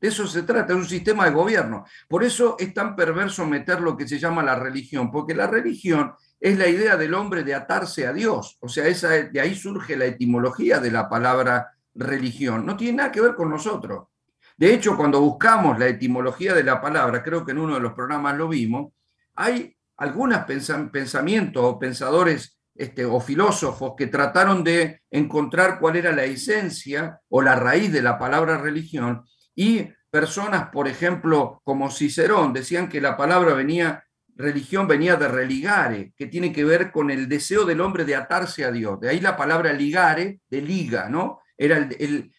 De 0.00 0.08
eso 0.08 0.26
se 0.26 0.42
trata, 0.42 0.68
de 0.68 0.74
un 0.74 0.86
sistema 0.86 1.26
de 1.26 1.32
gobierno. 1.32 1.84
Por 2.08 2.24
eso 2.24 2.56
es 2.58 2.72
tan 2.72 2.96
perverso 2.96 3.46
meter 3.46 3.80
lo 3.80 3.96
que 3.98 4.08
se 4.08 4.18
llama 4.18 4.42
la 4.42 4.54
religión, 4.54 5.10
porque 5.10 5.34
la 5.34 5.46
religión 5.46 6.14
es 6.40 6.58
la 6.58 6.68
idea 6.68 6.96
del 6.96 7.12
hombre 7.12 7.42
de 7.42 7.54
atarse 7.54 8.06
a 8.06 8.14
Dios. 8.14 8.56
O 8.60 8.68
sea, 8.68 8.84
de 8.84 9.40
ahí 9.40 9.54
surge 9.54 9.96
la 9.96 10.06
etimología 10.06 10.80
de 10.80 10.90
la 10.90 11.08
palabra 11.08 11.73
religión, 11.94 12.66
no 12.66 12.76
tiene 12.76 12.98
nada 12.98 13.12
que 13.12 13.20
ver 13.20 13.34
con 13.34 13.50
nosotros. 13.50 14.08
De 14.56 14.72
hecho, 14.72 14.96
cuando 14.96 15.20
buscamos 15.20 15.78
la 15.78 15.88
etimología 15.88 16.54
de 16.54 16.62
la 16.62 16.80
palabra, 16.80 17.22
creo 17.22 17.44
que 17.44 17.52
en 17.52 17.58
uno 17.58 17.74
de 17.74 17.80
los 17.80 17.92
programas 17.92 18.36
lo 18.36 18.48
vimos, 18.48 18.92
hay 19.34 19.76
algunos 19.96 20.44
pensamientos 20.92 21.64
o 21.64 21.78
pensadores 21.78 22.58
este, 22.74 23.04
o 23.04 23.20
filósofos 23.20 23.94
que 23.96 24.08
trataron 24.08 24.64
de 24.64 25.02
encontrar 25.10 25.78
cuál 25.78 25.96
era 25.96 26.12
la 26.12 26.24
esencia 26.24 27.20
o 27.28 27.40
la 27.40 27.54
raíz 27.54 27.92
de 27.92 28.02
la 28.02 28.18
palabra 28.18 28.58
religión 28.58 29.24
y 29.54 29.88
personas, 30.10 30.70
por 30.70 30.88
ejemplo, 30.88 31.60
como 31.64 31.90
Cicerón, 31.90 32.52
decían 32.52 32.88
que 32.88 33.00
la 33.00 33.16
palabra 33.16 33.54
venía, 33.54 34.04
religión 34.36 34.88
venía 34.88 35.16
de 35.16 35.28
religare, 35.28 36.12
que 36.16 36.26
tiene 36.26 36.52
que 36.52 36.64
ver 36.64 36.90
con 36.90 37.10
el 37.10 37.28
deseo 37.28 37.64
del 37.64 37.80
hombre 37.80 38.04
de 38.04 38.16
atarse 38.16 38.64
a 38.64 38.72
Dios. 38.72 39.00
De 39.00 39.08
ahí 39.08 39.20
la 39.20 39.36
palabra 39.36 39.72
ligare, 39.72 40.40
de 40.48 40.60
liga, 40.60 41.08
¿no? 41.08 41.40
Era 41.56 41.88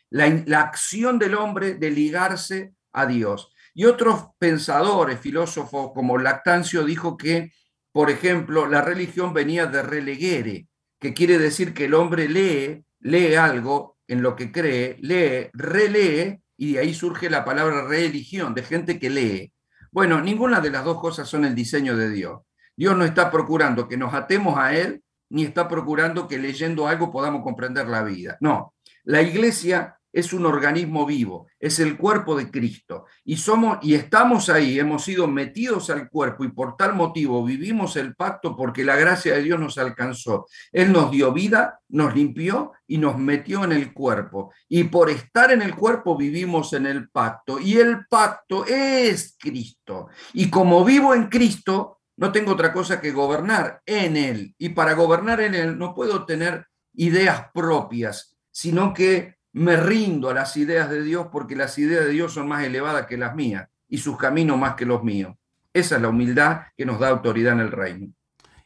la, 0.09 0.59
acción 0.59 1.19
del 1.19 1.35
hombre 1.35 1.75
de 1.75 1.91
ligarse 1.91 2.73
a 2.91 3.05
Dios. 3.05 3.51
Y 3.73 3.85
otros 3.85 4.27
pensadores, 4.37 5.19
filósofos 5.19 5.91
como 5.93 6.17
Lactancio 6.17 6.83
dijo 6.83 7.17
que, 7.17 7.51
por 7.91 8.09
ejemplo, 8.09 8.67
la 8.67 8.81
religión 8.81 9.33
venía 9.33 9.65
de 9.65 9.81
relegere, 9.81 10.67
que 10.99 11.13
quiere 11.13 11.37
decir 11.37 11.73
que 11.73 11.85
el 11.85 11.93
hombre 11.93 12.29
lee, 12.29 12.85
lee 12.99 13.35
algo 13.35 13.97
en 14.07 14.21
lo 14.21 14.35
que 14.35 14.51
cree, 14.51 14.97
lee, 15.01 15.49
relee, 15.53 16.41
y 16.57 16.73
de 16.73 16.79
ahí 16.79 16.93
surge 16.93 17.29
la 17.29 17.43
palabra 17.43 17.85
religión, 17.85 18.53
de 18.53 18.63
gente 18.63 18.99
que 18.99 19.09
lee. 19.09 19.53
Bueno, 19.91 20.21
ninguna 20.21 20.61
de 20.61 20.69
las 20.69 20.85
dos 20.85 20.99
cosas 20.99 21.27
son 21.27 21.45
el 21.45 21.55
diseño 21.55 21.95
de 21.95 22.09
Dios. 22.09 22.41
Dios 22.75 22.97
no 22.97 23.05
está 23.05 23.31
procurando 23.31 23.87
que 23.87 23.97
nos 23.97 24.13
atemos 24.13 24.57
a 24.57 24.75
Él, 24.75 25.01
ni 25.29 25.43
está 25.43 25.67
procurando 25.67 26.27
que 26.27 26.37
leyendo 26.37 26.87
algo 26.87 27.11
podamos 27.11 27.43
comprender 27.43 27.87
la 27.87 28.03
vida. 28.03 28.37
No, 28.41 28.73
la 29.05 29.21
iglesia 29.21 29.95
es 30.15 30.31
un 30.31 30.45
organismo 30.45 31.05
vivo, 31.05 31.47
es 31.59 31.77
el 31.79 31.97
cuerpo 31.97 32.37
de 32.37 32.49
Cristo. 32.49 33.05
Y 33.25 33.35
somos 33.35 33.79
y 33.81 33.95
estamos 33.95 34.47
ahí, 34.47 34.79
hemos 34.79 35.03
sido 35.03 35.27
metidos 35.27 35.89
al 35.89 36.09
cuerpo 36.09 36.45
y 36.45 36.51
por 36.51 36.77
tal 36.77 36.93
motivo 36.93 37.43
vivimos 37.43 37.97
el 37.97 38.15
pacto 38.15 38.55
porque 38.55 38.85
la 38.85 38.95
gracia 38.95 39.33
de 39.35 39.43
Dios 39.43 39.59
nos 39.59 39.77
alcanzó. 39.77 40.47
Él 40.71 40.93
nos 40.93 41.11
dio 41.11 41.33
vida, 41.33 41.81
nos 41.89 42.15
limpió 42.15 42.71
y 42.87 42.97
nos 42.97 43.17
metió 43.17 43.65
en 43.65 43.73
el 43.73 43.91
cuerpo. 43.91 44.53
Y 44.69 44.85
por 44.85 45.09
estar 45.09 45.51
en 45.51 45.61
el 45.61 45.75
cuerpo 45.75 46.15
vivimos 46.15 46.71
en 46.71 46.85
el 46.85 47.09
pacto. 47.09 47.59
Y 47.59 47.73
el 47.73 48.07
pacto 48.07 48.65
es 48.65 49.35
Cristo. 49.37 50.07
Y 50.31 50.49
como 50.49 50.85
vivo 50.85 51.13
en 51.13 51.27
Cristo, 51.27 51.99
no 52.15 52.31
tengo 52.31 52.53
otra 52.53 52.71
cosa 52.71 53.01
que 53.01 53.11
gobernar 53.11 53.81
en 53.85 54.15
Él. 54.15 54.55
Y 54.57 54.69
para 54.69 54.93
gobernar 54.93 55.41
en 55.41 55.55
Él 55.55 55.77
no 55.77 55.93
puedo 55.93 56.25
tener 56.25 56.67
ideas 56.93 57.47
propias, 57.53 58.34
sino 58.55 58.93
que 58.93 59.35
me 59.51 59.75
rindo 59.75 60.29
a 60.29 60.33
las 60.33 60.55
ideas 60.55 60.89
de 60.89 61.03
Dios 61.03 61.27
porque 61.29 61.57
las 61.57 61.77
ideas 61.77 62.05
de 62.05 62.11
Dios 62.11 62.31
son 62.31 62.47
más 62.47 62.63
elevadas 62.63 63.05
que 63.05 63.17
las 63.17 63.35
mías 63.35 63.67
y 63.89 63.97
sus 63.97 64.15
caminos 64.15 64.57
más 64.57 64.75
que 64.75 64.85
los 64.85 65.03
míos. 65.03 65.35
Esa 65.73 65.97
es 65.97 66.01
la 66.01 66.07
humildad 66.07 66.61
que 66.77 66.85
nos 66.85 66.97
da 66.97 67.09
autoridad 67.09 67.51
en 67.51 67.59
el 67.59 67.71
reino. 67.73 68.13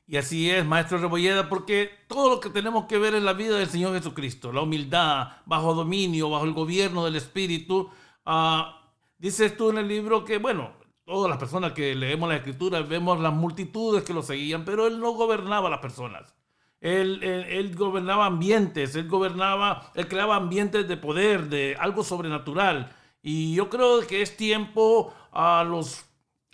Y 0.06 0.18
así 0.18 0.48
es, 0.52 0.64
maestro 0.64 1.00
Rebolleda, 1.00 1.50
porque 1.50 1.90
todo 2.08 2.30
lo 2.30 2.40
que 2.40 2.52
tenemos 2.52 2.86
que 2.86 3.00
ver 3.00 3.16
en 3.16 3.26
la 3.26 3.34
vida 3.34 3.58
del 3.58 3.68
Señor 3.68 3.96
Jesucristo, 3.96 4.54
la 4.54 4.62
humildad, 4.62 5.30
bajo 5.48 5.74
dominio, 5.74 6.30
bajo 6.30 6.46
el 6.46 6.54
gobierno 6.54 7.04
del 7.04 7.16
Espíritu, 7.16 7.90
ah, 8.26 8.94
dices 9.18 9.58
tú 9.58 9.72
en 9.72 9.80
el 9.80 9.88
libro 9.88 10.24
que, 10.24 10.38
bueno, 10.38 10.74
todas 11.04 11.32
las 11.32 11.40
personas 11.40 11.74
que 11.74 11.96
leemos 11.96 12.30
la 12.30 12.36
Escritura 12.36 12.80
vemos 12.84 13.20
las 13.20 13.34
multitudes 13.34 14.04
que 14.04 14.14
lo 14.14 14.22
seguían, 14.22 14.66
pero 14.66 14.86
Él 14.86 15.00
no 15.00 15.14
gobernaba 15.14 15.68
a 15.68 15.72
las 15.72 15.80
personas. 15.80 16.36
Él, 16.82 17.76
gobernaba 17.76 18.26
ambientes, 18.26 18.96
él 18.96 19.08
gobernaba, 19.08 19.92
él 19.96 20.08
creaba 20.08 20.38
ambientes 20.38 20.88
de 20.88 20.98
poder, 20.98 21.50
de 21.50 21.76
algo 21.80 22.04
sobrenatural. 22.04 22.90
Y 23.22 23.54
yo 23.56 23.70
creo 23.70 24.06
que 24.08 24.22
es 24.22 24.38
tiempo 24.38 25.14
a 25.32 25.64
los, 25.66 26.06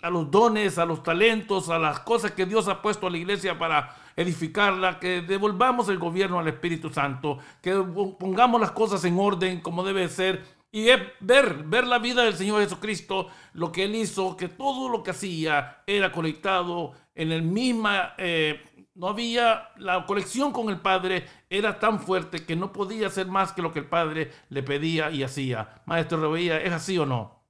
a 0.02 0.10
los 0.10 0.30
dones, 0.30 0.78
a 0.78 0.84
los 0.84 1.02
talentos, 1.02 1.68
a 1.68 1.78
las 1.78 2.00
cosas 2.00 2.32
que 2.32 2.44
Dios 2.44 2.66
ha 2.66 2.82
puesto 2.82 3.06
a 3.06 3.10
la 3.10 3.18
iglesia 3.18 3.56
para 3.56 3.94
edificarla, 4.16 4.98
que 4.98 5.20
devolvamos 5.20 5.88
el 5.88 5.98
gobierno 5.98 6.40
al 6.40 6.48
Espíritu 6.48 6.90
Santo, 6.90 7.38
que 7.62 7.72
pongamos 8.18 8.60
las 8.60 8.72
cosas 8.72 9.04
en 9.04 9.18
orden 9.18 9.60
como 9.60 9.84
debe 9.84 10.08
ser 10.08 10.42
y 10.72 10.86
ver, 11.20 11.64
ver 11.64 11.86
la 11.86 11.98
vida 11.98 12.24
del 12.24 12.34
Señor 12.34 12.62
Jesucristo, 12.62 13.28
lo 13.52 13.70
que 13.70 13.84
Él 13.84 13.94
hizo, 13.94 14.36
que 14.36 14.48
todo 14.48 14.88
lo 14.88 15.02
que 15.02 15.12
hacía 15.12 15.82
era 15.86 16.10
conectado 16.10 16.92
en 17.14 17.30
el 17.30 17.42
misma... 17.42 18.14
Eh, 18.18 18.62
no 18.96 19.08
había, 19.08 19.68
la 19.76 20.06
conexión 20.06 20.52
con 20.52 20.70
el 20.70 20.80
Padre 20.80 21.26
era 21.50 21.78
tan 21.78 22.00
fuerte 22.00 22.44
que 22.44 22.56
no 22.56 22.72
podía 22.72 23.08
hacer 23.08 23.26
más 23.26 23.52
que 23.52 23.62
lo 23.62 23.72
que 23.72 23.80
el 23.80 23.86
Padre 23.86 24.32
le 24.48 24.62
pedía 24.62 25.10
y 25.10 25.22
hacía. 25.22 25.82
Maestro 25.84 26.20
Reveía, 26.20 26.60
¿es 26.60 26.72
así 26.72 26.96
o 26.98 27.04
no? 27.04 27.44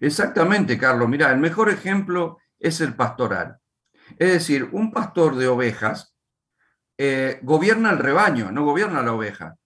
Exactamente, 0.00 0.78
Carlos. 0.78 1.08
Mira, 1.08 1.30
el 1.30 1.38
mejor 1.38 1.70
ejemplo 1.70 2.38
es 2.58 2.80
el 2.80 2.94
pastoral. 2.94 3.58
Es 4.18 4.32
decir, 4.32 4.68
un 4.72 4.92
pastor 4.92 5.36
de 5.36 5.48
ovejas 5.48 6.14
eh, 6.98 7.38
gobierna 7.42 7.90
el 7.90 7.98
rebaño, 7.98 8.52
no 8.52 8.64
gobierna 8.64 9.02
la 9.02 9.14
oveja. 9.14 9.56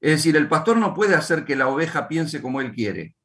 Es 0.00 0.12
decir, 0.12 0.36
el 0.36 0.46
pastor 0.46 0.76
no 0.76 0.94
puede 0.94 1.16
hacer 1.16 1.44
que 1.44 1.56
la 1.56 1.66
oveja 1.66 2.06
piense 2.06 2.40
como 2.40 2.60
él 2.60 2.72
quiere. 2.72 3.16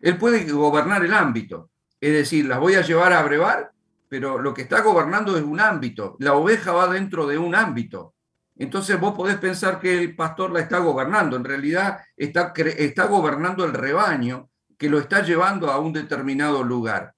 Él 0.00 0.18
puede 0.18 0.50
gobernar 0.50 1.04
el 1.04 1.14
ámbito. 1.14 1.70
Es 2.00 2.12
decir, 2.12 2.46
las 2.46 2.58
voy 2.58 2.74
a 2.74 2.80
llevar 2.80 3.12
a 3.12 3.22
brevar 3.22 3.72
pero 4.14 4.38
lo 4.38 4.54
que 4.54 4.62
está 4.62 4.80
gobernando 4.80 5.36
es 5.36 5.42
un 5.42 5.58
ámbito. 5.58 6.14
La 6.20 6.34
oveja 6.34 6.70
va 6.70 6.86
dentro 6.86 7.26
de 7.26 7.36
un 7.36 7.52
ámbito. 7.52 8.14
Entonces 8.54 9.00
vos 9.00 9.12
podés 9.12 9.38
pensar 9.38 9.80
que 9.80 9.98
el 9.98 10.14
pastor 10.14 10.52
la 10.52 10.60
está 10.60 10.78
gobernando. 10.78 11.36
En 11.36 11.42
realidad 11.42 11.98
está, 12.16 12.52
está 12.56 13.06
gobernando 13.06 13.64
el 13.64 13.72
rebaño 13.72 14.50
que 14.78 14.88
lo 14.88 15.00
está 15.00 15.24
llevando 15.24 15.68
a 15.68 15.80
un 15.80 15.92
determinado 15.92 16.62
lugar, 16.62 17.12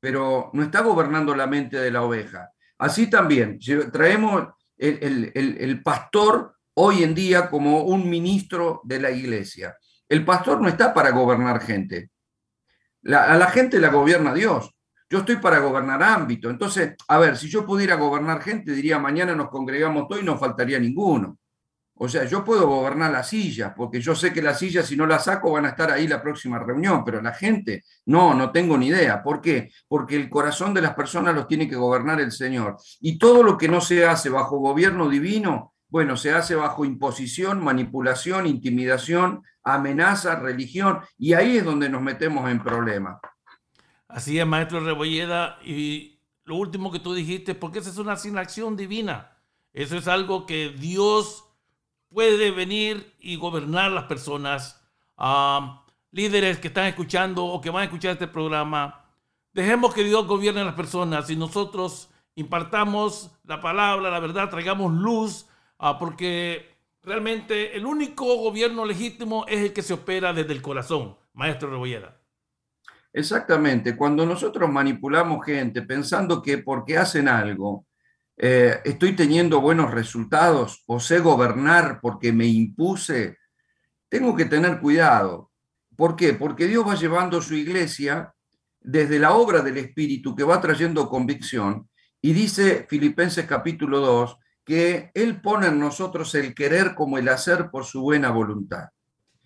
pero 0.00 0.50
no 0.52 0.64
está 0.64 0.80
gobernando 0.80 1.36
la 1.36 1.46
mente 1.46 1.76
de 1.76 1.92
la 1.92 2.02
oveja. 2.02 2.50
Así 2.78 3.08
también 3.08 3.60
traemos 3.92 4.48
el, 4.76 5.80
pastor 5.84 6.56
hoy 6.74 7.04
en 7.04 7.14
día 7.14 7.48
como 7.48 7.82
un 7.84 8.10
ministro 8.10 8.80
de 8.82 8.98
la 8.98 9.12
iglesia. 9.12 9.76
El 10.08 10.24
pastor 10.24 10.60
no 10.60 10.66
está 10.66 10.92
para 10.92 11.10
gobernar 11.10 11.60
gente. 11.60 12.10
a 13.06 13.36
la 13.36 13.46
gente 13.52 13.78
la 13.78 13.90
gobierna 13.90 14.34
Dios. 14.34 14.74
Yo 15.10 15.18
estoy 15.18 15.36
para 15.36 15.58
gobernar 15.58 16.00
ámbito. 16.04 16.48
Entonces, 16.48 16.94
a 17.08 17.18
ver, 17.18 17.36
si 17.36 17.48
yo 17.48 17.66
pudiera 17.66 17.96
gobernar 17.96 18.40
gente, 18.40 18.72
diría 18.72 19.00
mañana 19.00 19.34
nos 19.34 19.48
congregamos 19.48 20.06
todos 20.06 20.22
y 20.22 20.24
no 20.24 20.38
faltaría 20.38 20.78
ninguno. 20.78 21.36
O 22.02 22.08
sea, 22.08 22.24
yo 22.24 22.44
puedo 22.44 22.66
gobernar 22.66 23.10
las 23.10 23.28
sillas, 23.28 23.74
porque 23.76 24.00
yo 24.00 24.14
sé 24.14 24.32
que 24.32 24.40
las 24.40 24.58
sillas, 24.58 24.86
si 24.86 24.96
no 24.96 25.06
las 25.06 25.24
saco, 25.24 25.52
van 25.52 25.66
a 25.66 25.70
estar 25.70 25.90
ahí 25.90 26.06
la 26.06 26.22
próxima 26.22 26.58
reunión, 26.60 27.04
pero 27.04 27.20
la 27.20 27.34
gente, 27.34 27.82
no, 28.06 28.32
no 28.34 28.52
tengo 28.52 28.78
ni 28.78 28.86
idea. 28.86 29.22
¿Por 29.22 29.40
qué? 29.40 29.70
Porque 29.88 30.16
el 30.16 30.30
corazón 30.30 30.72
de 30.72 30.80
las 30.80 30.94
personas 30.94 31.34
los 31.34 31.48
tiene 31.48 31.68
que 31.68 31.76
gobernar 31.76 32.20
el 32.20 32.30
Señor. 32.30 32.76
Y 33.00 33.18
todo 33.18 33.42
lo 33.42 33.58
que 33.58 33.68
no 33.68 33.80
se 33.80 34.06
hace 34.06 34.30
bajo 34.30 34.58
gobierno 34.58 35.08
divino, 35.08 35.74
bueno, 35.88 36.16
se 36.16 36.32
hace 36.32 36.54
bajo 36.54 36.84
imposición, 36.84 37.62
manipulación, 37.62 38.46
intimidación, 38.46 39.42
amenaza, 39.64 40.36
religión, 40.36 41.00
y 41.18 41.34
ahí 41.34 41.58
es 41.58 41.64
donde 41.64 41.88
nos 41.88 42.00
metemos 42.00 42.48
en 42.48 42.62
problemas. 42.62 43.18
Así 44.12 44.38
es, 44.38 44.46
maestro 44.46 44.80
Rebolleda. 44.80 45.58
Y 45.64 46.18
lo 46.44 46.56
último 46.56 46.90
que 46.90 46.98
tú 46.98 47.14
dijiste, 47.14 47.54
porque 47.54 47.78
esa 47.78 47.90
es 47.90 47.98
una 47.98 48.12
asignación 48.12 48.76
divina. 48.76 49.32
Eso 49.72 49.96
es 49.96 50.08
algo 50.08 50.46
que 50.46 50.70
Dios 50.70 51.44
puede 52.08 52.50
venir 52.50 53.14
y 53.20 53.36
gobernar 53.36 53.92
las 53.92 54.04
personas. 54.04 54.76
líderes 56.12 56.58
que 56.58 56.68
están 56.68 56.86
escuchando 56.86 57.44
o 57.44 57.60
que 57.60 57.70
van 57.70 57.82
a 57.82 57.84
escuchar 57.84 58.12
este 58.12 58.26
programa, 58.26 59.04
dejemos 59.52 59.94
que 59.94 60.02
Dios 60.02 60.26
gobierne 60.26 60.62
a 60.62 60.64
las 60.64 60.74
personas 60.74 61.30
y 61.30 61.36
nosotros 61.36 62.10
impartamos 62.34 63.30
la 63.44 63.60
palabra, 63.60 64.10
la 64.10 64.18
verdad, 64.18 64.50
traigamos 64.50 64.92
luz, 64.92 65.46
ah, 65.78 65.98
porque 65.98 66.74
realmente 67.02 67.76
el 67.76 67.86
único 67.86 68.24
gobierno 68.36 68.84
legítimo 68.84 69.44
es 69.46 69.60
el 69.60 69.72
que 69.72 69.82
se 69.82 69.94
opera 69.94 70.32
desde 70.32 70.52
el 70.52 70.62
corazón, 70.62 71.16
maestro 71.34 71.70
Rebolleda. 71.70 72.19
Exactamente, 73.12 73.96
cuando 73.96 74.24
nosotros 74.24 74.70
manipulamos 74.70 75.44
gente 75.44 75.82
pensando 75.82 76.40
que 76.40 76.58
porque 76.58 76.96
hacen 76.96 77.28
algo 77.28 77.86
eh, 78.42 78.80
estoy 78.86 79.12
teniendo 79.12 79.60
buenos 79.60 79.90
resultados 79.90 80.82
o 80.86 80.98
sé 80.98 81.18
gobernar 81.18 82.00
porque 82.00 82.32
me 82.32 82.46
impuse, 82.46 83.36
tengo 84.08 84.34
que 84.34 84.46
tener 84.46 84.80
cuidado. 84.80 85.50
¿Por 85.94 86.16
qué? 86.16 86.32
Porque 86.32 86.66
Dios 86.66 86.88
va 86.88 86.94
llevando 86.94 87.42
su 87.42 87.54
iglesia 87.54 88.32
desde 88.80 89.18
la 89.18 89.34
obra 89.34 89.60
del 89.60 89.76
Espíritu 89.76 90.34
que 90.34 90.44
va 90.44 90.58
trayendo 90.58 91.10
convicción 91.10 91.90
y 92.22 92.32
dice 92.32 92.86
Filipenses 92.88 93.44
capítulo 93.44 94.00
2 94.00 94.38
que 94.64 95.10
Él 95.12 95.42
pone 95.42 95.66
en 95.66 95.78
nosotros 95.78 96.34
el 96.34 96.54
querer 96.54 96.94
como 96.94 97.18
el 97.18 97.28
hacer 97.28 97.70
por 97.70 97.84
su 97.84 98.00
buena 98.00 98.30
voluntad. 98.30 98.88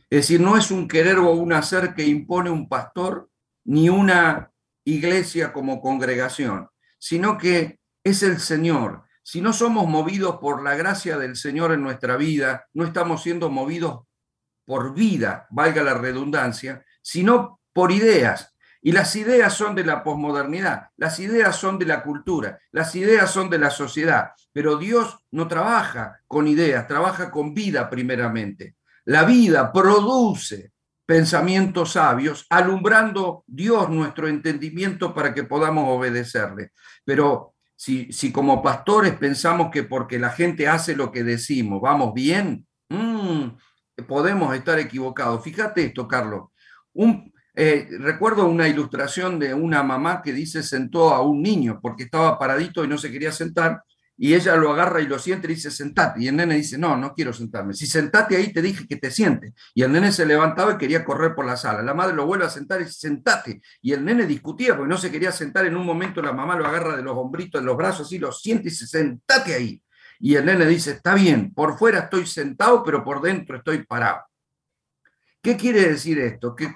Es 0.09 0.29
decir, 0.29 0.41
no 0.41 0.57
es 0.57 0.71
un 0.71 0.87
querer 0.87 1.19
o 1.19 1.33
un 1.33 1.53
hacer 1.53 1.95
que 1.95 2.07
impone 2.07 2.49
un 2.49 2.69
pastor, 2.69 3.29
ni 3.65 3.89
una 3.89 4.51
iglesia 4.85 5.53
como 5.53 5.81
congregación, 5.81 6.69
sino 6.99 7.39
que 7.39 7.81
es 8.03 8.23
el 8.23 8.39
Señor. 8.41 9.05
Si 9.23 9.41
no 9.41 9.53
somos 9.53 9.87
movidos 9.89 10.37
por 10.37 10.63
la 10.63 10.75
gracia 10.75 11.17
del 11.17 11.37
Señor 11.37 11.73
en 11.73 11.83
nuestra 11.83 12.17
vida, 12.17 12.67
no 12.75 12.85
estamos 12.85 13.23
siendo 13.23 13.51
movidos 13.51 14.03
por 14.67 14.95
vida, 14.95 15.47
valga 15.51 15.83
la 15.83 15.95
redundancia, 15.95 16.85
sino 17.03 17.61
por 17.73 17.93
ideas. 17.93 18.55
Y 18.83 18.93
las 18.93 19.17
ideas 19.17 19.55
son 19.55 19.75
de 19.75 19.85
la 19.85 20.05
posmodernidad, 20.05 20.91
las 20.99 21.19
ideas 21.19 21.57
son 21.57 21.79
de 21.79 21.87
la 21.87 22.03
cultura, 22.03 22.59
las 22.71 22.95
ideas 22.95 23.31
son 23.31 23.49
de 23.49 23.59
la 23.59 23.71
sociedad, 23.71 24.33
pero 24.53 24.77
Dios 24.77 25.25
no 25.31 25.49
trabaja 25.49 26.21
con 26.27 26.47
ideas, 26.47 26.87
trabaja 26.87 27.31
con 27.31 27.55
vida 27.55 27.89
primeramente. 27.89 28.77
La 29.07 29.25
vida 29.25 29.73
produce 29.73 30.74
pensamientos 31.07 31.93
sabios, 31.93 32.47
alumbrando 32.51 33.45
Dios 33.47 33.91
nuestro 33.91 34.29
entendimiento 34.29 35.15
para 35.15 35.35
que 35.35 35.45
podamos 35.45 35.85
obedecerle. 35.89 36.73
Pero 37.05 37.55
si, 37.77 38.13
si 38.13 38.33
como 38.33 38.63
pastores 38.63 39.15
pensamos 39.15 39.71
que 39.71 39.83
porque 39.83 40.19
la 40.19 40.31
gente 40.31 40.69
hace 40.69 40.97
lo 40.97 41.13
que 41.13 41.25
decimos, 41.25 41.81
vamos 41.81 42.15
bien, 42.15 42.67
mm, 42.89 43.49
podemos 44.07 44.55
estar 44.55 44.79
equivocados. 44.79 45.43
Fíjate 45.43 45.85
esto, 45.85 46.09
Carlos. 46.09 46.49
Eh, 47.57 47.89
recuerdo 48.01 48.47
una 48.47 48.67
ilustración 48.67 49.39
de 49.39 49.55
una 49.55 49.83
mamá 49.83 50.23
que 50.23 50.33
dice 50.33 50.63
sentó 50.63 51.15
a 51.15 51.23
un 51.23 51.41
niño 51.41 51.79
porque 51.81 52.05
estaba 52.05 52.37
paradito 52.37 52.85
y 52.85 52.89
no 52.89 52.99
se 52.99 53.13
quería 53.13 53.31
sentar 53.31 53.83
y 54.17 54.35
ella 54.35 54.55
lo 54.57 54.73
agarra 54.73 55.01
y 55.01 55.07
lo 55.07 55.19
siente 55.19 55.49
y 55.49 55.55
dice, 55.55 55.71
sentate. 55.71 56.23
Y 56.23 56.29
el 56.29 56.37
nene 56.37 56.55
dice, 56.55 56.79
no, 56.79 56.97
no 56.97 57.15
quiero 57.15 57.33
sentarme. 57.33 57.75
Si 57.75 57.87
sentate 57.87 58.37
ahí, 58.37 58.53
te 58.53 58.63
dije 58.63 58.87
que 58.87 58.97
te 58.97 59.11
sientes. 59.11 59.53
Y 59.75 59.83
el 59.83 59.91
nene 59.91 60.13
se 60.13 60.25
levantaba 60.25 60.75
y 60.75 60.79
quería 60.79 61.05
correr 61.05 61.35
por 61.35 61.45
la 61.45 61.57
sala. 61.57 61.83
La 61.83 61.95
madre 61.95 62.15
lo 62.15 62.25
vuelve 62.25 62.45
a 62.45 62.51
sentar 62.51 62.81
y 62.81 62.85
dice, 62.85 62.99
sentate. 63.09 63.61
Y 63.83 63.93
el 63.93 64.05
nene 64.05 64.27
discutía 64.27 64.77
porque 64.77 64.89
no 64.89 64.99
se 64.99 65.11
quería 65.11 65.33
sentar. 65.33 65.67
En 65.67 65.77
un 65.77 65.85
momento 65.85 66.23
la 66.23 66.33
mamá 66.33 66.57
lo 66.57 66.67
agarra 66.67 66.97
de 66.97 67.03
los 67.03 67.17
hombritos, 67.17 67.61
de 67.61 67.67
los 67.67 67.77
brazos 67.77 68.13
y 68.13 68.19
lo 68.19 68.31
siente 68.31 68.69
y 68.69 68.71
dice, 68.71 68.87
sentate 68.87 69.55
ahí. 69.55 69.83
Y 70.21 70.37
el 70.37 70.47
nene 70.47 70.67
dice, 70.67 70.93
está 70.93 71.15
bien, 71.15 71.53
por 71.53 71.77
fuera 71.77 72.01
estoy 72.01 72.27
sentado, 72.27 72.85
pero 72.85 73.03
por 73.03 73.21
dentro 73.21 73.57
estoy 73.57 73.85
parado. 73.85 74.21
¿Qué 75.43 75.57
quiere 75.57 75.89
decir 75.89 76.21
esto? 76.21 76.55
Que, 76.55 76.73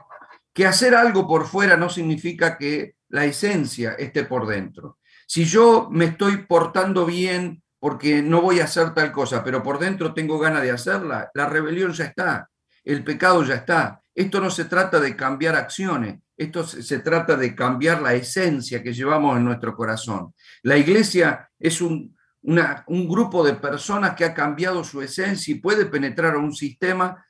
que 0.52 0.66
hacer 0.66 0.94
algo 0.94 1.26
por 1.26 1.46
fuera 1.46 1.76
no 1.76 1.88
significa 1.88 2.58
que 2.58 2.96
la 3.10 3.24
esencia 3.24 3.92
esté 3.92 4.24
por 4.24 4.46
dentro. 4.46 4.98
Si 5.28 5.44
yo 5.44 5.88
me 5.90 6.06
estoy 6.06 6.38
portando 6.38 7.04
bien 7.04 7.62
porque 7.78 8.22
no 8.22 8.40
voy 8.40 8.60
a 8.60 8.64
hacer 8.64 8.94
tal 8.94 9.12
cosa, 9.12 9.44
pero 9.44 9.62
por 9.62 9.78
dentro 9.78 10.14
tengo 10.14 10.38
ganas 10.38 10.62
de 10.62 10.70
hacerla, 10.70 11.30
la 11.34 11.44
rebelión 11.44 11.92
ya 11.92 12.06
está, 12.06 12.48
el 12.82 13.04
pecado 13.04 13.44
ya 13.44 13.56
está. 13.56 14.00
Esto 14.14 14.40
no 14.40 14.50
se 14.50 14.64
trata 14.64 14.98
de 14.98 15.14
cambiar 15.14 15.54
acciones, 15.54 16.18
esto 16.34 16.66
se, 16.66 17.00
trata 17.00 17.36
de 17.36 17.54
cambiar 17.54 18.00
la 18.00 18.14
esencia 18.14 18.82
que 18.82 18.94
llevamos 18.94 19.36
en 19.36 19.44
nuestro 19.44 19.76
corazón. 19.76 20.32
La 20.62 20.78
iglesia 20.78 21.50
es 21.58 21.82
un, 21.82 22.16
grupo 22.42 23.44
de 23.44 23.52
personas 23.52 24.14
que 24.14 24.24
ha 24.24 24.32
cambiado 24.32 24.82
su 24.82 25.02
esencia 25.02 25.54
y 25.54 25.60
puede 25.60 25.84
penetrar 25.84 26.36
a 26.36 26.38
un 26.38 26.54
sistema 26.54 27.22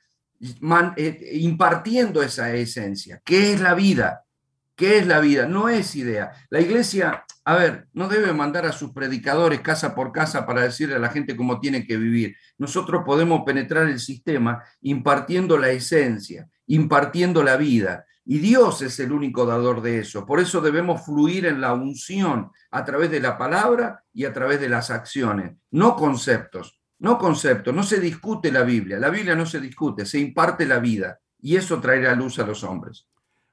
eh, 0.95 1.31
impartiendo 1.33 2.23
esa 2.23 2.53
esencia. 2.53 3.21
¿Qué 3.25 3.51
es 3.51 3.59
la 3.59 3.73
vida? 3.73 4.23
¿Qué 4.79 4.99
es 4.99 5.05
la 5.05 5.19
vida? 5.19 5.45
No 5.45 5.67
es 5.67 5.93
idea. 5.97 6.31
La 6.49 6.61
iglesia, 6.61 7.25
a 7.43 7.55
ver, 7.57 7.89
no 7.91 8.07
debe 8.07 8.31
mandar 8.31 8.65
a 8.65 8.71
sus 8.71 8.93
predicadores 8.93 9.59
casa 9.59 9.93
por 9.93 10.13
casa 10.13 10.45
para 10.45 10.61
decirle 10.61 10.95
a 10.95 10.99
la 10.99 11.09
gente 11.09 11.35
cómo 11.35 11.59
tiene 11.59 11.85
que 11.85 11.97
vivir. 11.97 12.37
Nosotros 12.57 13.03
podemos 13.05 13.41
penetrar 13.45 13.89
el 13.89 13.99
sistema 13.99 14.63
impartiendo 14.79 15.57
la 15.57 15.69
esencia, 15.69 16.47
impartiendo 16.65 17.43
la 17.43 17.57
vida. 17.57 18.05
Y 18.23 18.39
Dios 18.39 18.81
es 18.81 18.97
el 19.01 19.11
único 19.11 19.45
dador 19.45 19.81
de 19.81 19.99
eso. 19.99 20.25
Por 20.25 20.39
eso 20.39 20.61
debemos 20.61 21.03
fluir 21.03 21.45
en 21.45 21.59
la 21.59 21.73
unción 21.73 22.49
a 22.71 22.85
través 22.85 23.11
de 23.11 23.19
la 23.19 23.37
palabra 23.37 24.05
y 24.13 24.23
a 24.23 24.31
través 24.31 24.61
de 24.61 24.69
las 24.69 24.91
acciones, 24.91 25.57
no 25.71 25.97
conceptos, 25.97 26.79
no 26.99 27.17
conceptos. 27.17 27.75
No 27.75 27.83
se 27.83 27.99
discute 27.99 28.49
la 28.49 28.61
Biblia. 28.61 28.97
La 28.97 29.09
Biblia 29.09 29.35
no 29.35 29.45
se 29.45 29.59
discute, 29.59 30.05
se 30.05 30.19
imparte 30.19 30.65
la 30.65 30.79
vida. 30.79 31.19
Y 31.41 31.57
eso 31.57 31.81
traerá 31.81 32.15
luz 32.15 32.39
a 32.39 32.45
los 32.45 32.63
hombres. 32.63 33.09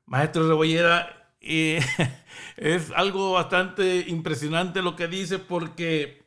Maestro 0.09 0.47
Rebollera, 0.47 1.16
eh, 1.47 1.81
es 2.57 2.91
algo 2.95 3.33
bastante 3.33 4.05
impresionante 4.09 4.83
lo 4.83 4.97
que 4.97 5.09
dice 5.09 5.39
porque 5.39 6.25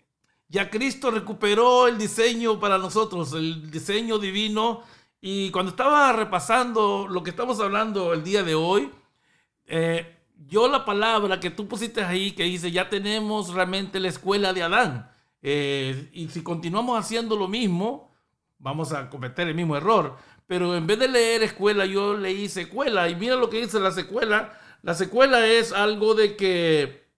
ya 0.47 0.69
Cristo 0.69 1.11
recuperó 1.11 1.87
el 1.87 1.97
diseño 1.97 2.59
para 2.59 2.77
nosotros, 2.77 3.33
el 3.33 3.69
diseño 3.69 4.17
divino. 4.17 4.81
Y 5.21 5.51
cuando 5.51 5.71
estaba 5.71 6.11
repasando 6.13 7.07
lo 7.07 7.21
que 7.23 7.29
estamos 7.29 7.59
hablando 7.59 8.13
el 8.13 8.23
día 8.23 8.43
de 8.43 8.55
hoy, 8.55 8.89
eh, 9.65 10.17
yo 10.47 10.67
la 10.67 10.85
palabra 10.85 11.39
que 11.39 11.51
tú 11.51 11.67
pusiste 11.67 12.03
ahí 12.03 12.31
que 12.31 12.43
dice, 12.43 12.71
ya 12.71 12.89
tenemos 12.89 13.53
realmente 13.53 13.99
la 13.99 14.07
escuela 14.07 14.53
de 14.53 14.63
Adán. 14.63 15.11
Eh, 15.41 16.09
y 16.13 16.29
si 16.29 16.41
continuamos 16.41 16.97
haciendo 16.97 17.35
lo 17.35 17.47
mismo, 17.47 18.15
vamos 18.57 18.91
a 18.93 19.09
cometer 19.09 19.47
el 19.47 19.55
mismo 19.55 19.75
error 19.75 20.17
pero 20.49 20.75
en 20.75 20.87
vez 20.87 20.97
de 20.97 21.07
leer 21.07 21.43
escuela, 21.43 21.85
yo 21.85 22.17
leí 22.17 22.49
secuela. 22.49 23.07
Y 23.07 23.13
mira 23.13 23.35
lo 23.35 23.51
que 23.51 23.61
dice 23.61 23.79
la 23.79 23.91
secuela. 23.91 24.58
La 24.81 24.93
secuela 24.93 25.45
es 25.45 25.71
algo 25.73 26.15
de 26.15 26.35
que 26.35 27.09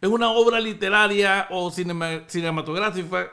es 0.00 0.08
una 0.08 0.30
obra 0.30 0.60
literaria 0.60 1.48
o 1.50 1.70
cinematográfica 1.70 3.32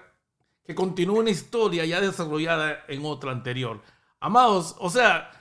que 0.66 0.74
continúa 0.74 1.20
una 1.20 1.30
historia 1.30 1.86
ya 1.86 2.02
desarrollada 2.02 2.84
en 2.88 3.06
otra 3.06 3.32
anterior. 3.32 3.82
Amados, 4.20 4.76
o 4.80 4.90
sea, 4.90 5.32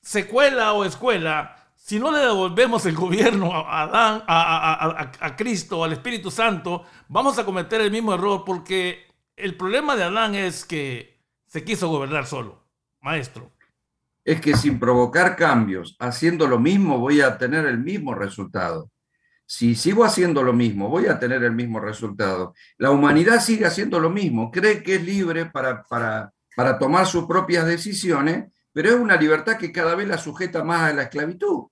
secuela 0.00 0.72
o 0.72 0.84
escuela, 0.84 1.56
si 1.76 2.00
no 2.00 2.10
le 2.10 2.18
devolvemos 2.18 2.84
el 2.86 2.96
gobierno 2.96 3.54
a 3.54 3.82
Adán, 3.82 4.24
a, 4.26 5.36
Cristo, 5.36 5.84
al 5.84 5.92
Espíritu 5.92 6.30
Santo, 6.30 6.84
vamos 7.08 7.38
a 7.38 7.44
cometer 7.44 7.80
el 7.80 7.92
mismo 7.92 8.14
error 8.14 8.42
porque 8.44 9.06
el 9.36 9.56
problema 9.56 9.94
de 9.94 10.04
Adán 10.04 10.34
es 10.34 10.64
que 10.64 11.20
se 11.46 11.62
quiso 11.62 11.88
gobernar 11.88 12.26
solo 12.26 12.64
maestro? 13.04 13.52
Es 14.24 14.40
que 14.40 14.56
sin 14.56 14.78
provocar 14.78 15.36
cambios, 15.36 15.96
haciendo 15.98 16.46
lo 16.46 16.58
mismo, 16.58 16.98
voy 16.98 17.20
a 17.20 17.36
tener 17.36 17.66
el 17.66 17.78
mismo 17.78 18.14
resultado. 18.14 18.90
Si 19.46 19.74
sigo 19.74 20.04
haciendo 20.04 20.42
lo 20.42 20.54
mismo, 20.54 20.88
voy 20.88 21.06
a 21.06 21.18
tener 21.18 21.44
el 21.44 21.52
mismo 21.52 21.78
resultado. 21.78 22.54
La 22.78 22.90
humanidad 22.90 23.40
sigue 23.40 23.66
haciendo 23.66 24.00
lo 24.00 24.08
mismo, 24.08 24.50
cree 24.50 24.82
que 24.82 24.94
es 24.96 25.04
libre 25.04 25.46
para, 25.46 25.82
para, 25.82 26.32
para 26.56 26.78
tomar 26.78 27.06
sus 27.06 27.26
propias 27.26 27.66
decisiones, 27.66 28.50
pero 28.72 28.88
es 28.88 28.94
una 28.94 29.16
libertad 29.16 29.58
que 29.58 29.70
cada 29.70 29.94
vez 29.94 30.08
la 30.08 30.18
sujeta 30.18 30.64
más 30.64 30.90
a 30.90 30.94
la 30.94 31.02
esclavitud. 31.02 31.68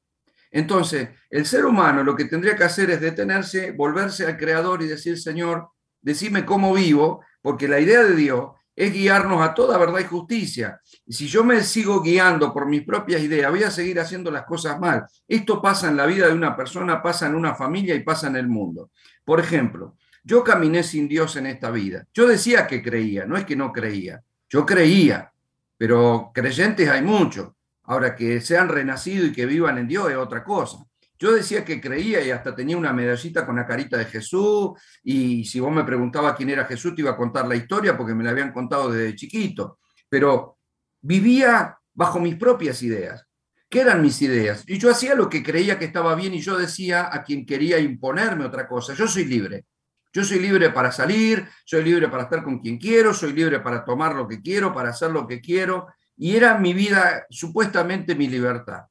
Entonces, 0.51 1.09
el 1.31 1.47
ser 1.47 1.65
humano 1.65 2.05
lo 2.05 2.15
que 2.15 2.27
tendría 2.27 2.57
que 2.57 2.65
hacer 2.65 2.91
es 2.91 3.01
detenerse, 3.01 3.73
volverse 3.73 4.27
al 4.27 4.37
Creador 4.37 4.83
y 4.83 4.87
decir, 4.87 5.19
Señor, 5.19 5.71
decime 6.03 6.45
cómo 6.45 6.75
vivo, 6.75 7.25
porque 7.41 7.69
la 7.69 7.81
idea 7.81 8.05
de 8.05 8.15
Dios 8.15 8.51
es 8.75 8.93
guiarnos 8.93 9.43
a 9.43 9.55
toda 9.55 9.79
verdad 9.79 10.01
y 10.01 10.05
justicia. 10.05 10.81
Y 11.07 11.13
si 11.13 11.27
yo 11.27 11.45
me 11.45 11.63
sigo 11.63 12.01
guiando 12.01 12.53
por 12.53 12.67
mis 12.67 12.83
propias 12.83 13.23
ideas, 13.23 13.51
voy 13.51 13.63
a 13.63 13.71
seguir 13.71 14.01
haciendo 14.01 14.31
las 14.31 14.45
cosas 14.45 14.79
mal. 14.81 15.05
Esto 15.29 15.61
pasa 15.61 15.89
en 15.89 15.97
la 15.97 16.07
vida 16.07 16.27
de 16.27 16.35
una 16.35 16.57
persona, 16.57 17.03
pasa 17.03 17.27
en 17.27 17.35
una 17.35 17.55
familia 17.55 17.95
y 17.95 18.03
pasa 18.03 18.29
en 18.29 18.37
el 18.37 18.49
mundo. 18.49 18.91
Por 19.25 19.41
ejemplo, 19.41 19.97
yo 20.25 20.43
caminé 20.45 20.83
sin 20.83 21.09
Dios 21.09 21.37
en 21.37 21.47
esta 21.47 21.71
vida. 21.71 22.07
Yo 22.15 22.27
decía 22.27 22.67
que 22.67 22.83
creía, 22.83 23.27
no 23.27 23.37
es 23.37 23.45
que 23.45 23.57
no 23.57 23.73
creía. 23.73 24.23
Yo 24.49 24.65
creía, 24.65 25.33
pero 25.77 26.31
creyentes 26.33 26.89
hay 26.89 27.03
muchos. 27.03 27.51
Ahora 27.85 28.15
que 28.15 28.41
sean 28.41 28.69
renacido 28.69 29.27
y 29.27 29.33
que 29.33 29.47
vivan 29.47 29.79
en 29.79 29.89
Dios 29.89 30.11
es 30.11 30.17
otra 30.17 30.45
cosa. 30.45 30.79
Yo 31.23 31.31
decía 31.31 31.65
que 31.65 31.81
creía 31.81 32.21
y 32.21 32.33
hasta 32.33 32.53
tenía 32.53 32.77
una 32.77 32.93
medallita 32.93 33.47
con 33.47 33.55
la 33.55 33.65
carita 33.65 33.97
de 33.97 34.07
Jesús 34.07 34.73
y 35.05 35.45
si 35.45 35.61
vos 35.61 35.73
me 35.73 35.85
preguntabas 35.85 36.35
quién 36.35 36.51
era 36.51 36.65
Jesús 36.65 36.97
te 36.97 37.03
iba 37.03 37.13
a 37.13 37.17
contar 37.17 37.47
la 37.47 37.55
historia 37.55 37.97
porque 37.97 38.13
me 38.13 38.25
la 38.25 38.31
habían 38.31 38.53
contado 38.53 38.91
desde 38.91 39.15
chiquito, 39.15 39.79
pero 40.09 40.59
vivía 41.01 41.79
bajo 41.95 42.19
mis 42.19 42.35
propias 42.35 42.83
ideas. 42.83 43.25
¿Qué 43.71 43.83
eran 43.83 44.03
mis 44.03 44.21
ideas? 44.21 44.65
Y 44.67 44.79
yo 44.81 44.91
hacía 44.91 45.15
lo 45.15 45.29
que 45.29 45.45
creía 45.45 45.79
que 45.79 45.85
estaba 45.85 46.17
bien 46.17 46.35
y 46.35 46.41
yo 46.41 46.59
decía 46.59 47.09
a 47.15 47.23
quien 47.23 47.47
quería 47.47 47.79
imponerme 47.79 48.45
otra 48.45 48.67
cosa, 48.67 48.93
yo 48.93 49.07
soy 49.07 49.25
libre. 49.25 49.67
Yo 50.13 50.25
soy 50.25 50.41
libre 50.41 50.71
para 50.71 50.91
salir, 50.91 51.47
soy 51.65 51.85
libre 51.85 52.09
para 52.09 52.25
estar 52.25 52.43
con 52.43 52.59
quien 52.59 52.79
quiero, 52.79 53.15
soy 53.15 53.33
libre 53.33 53.61
para 53.61 53.85
tomar 53.85 54.17
lo 54.17 54.27
que 54.27 54.43
quiero, 54.43 54.75
para 54.75 54.91
hacer 54.91 55.13
lo 55.13 55.29
que 55.29 55.41
quiero. 55.41 55.87
Y 56.17 56.35
era 56.35 56.59
mi 56.59 56.75
vida, 56.75 57.27
supuestamente 57.31 58.17
mi 58.17 58.27
libertad. 58.27 58.87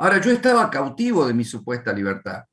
Ahora, 0.00 0.18
yo 0.18 0.30
estaba 0.32 0.70
cautivo 0.70 1.26
de 1.26 1.34
mi 1.34 1.44
supuesta 1.44 1.92
libertad. 1.92 2.44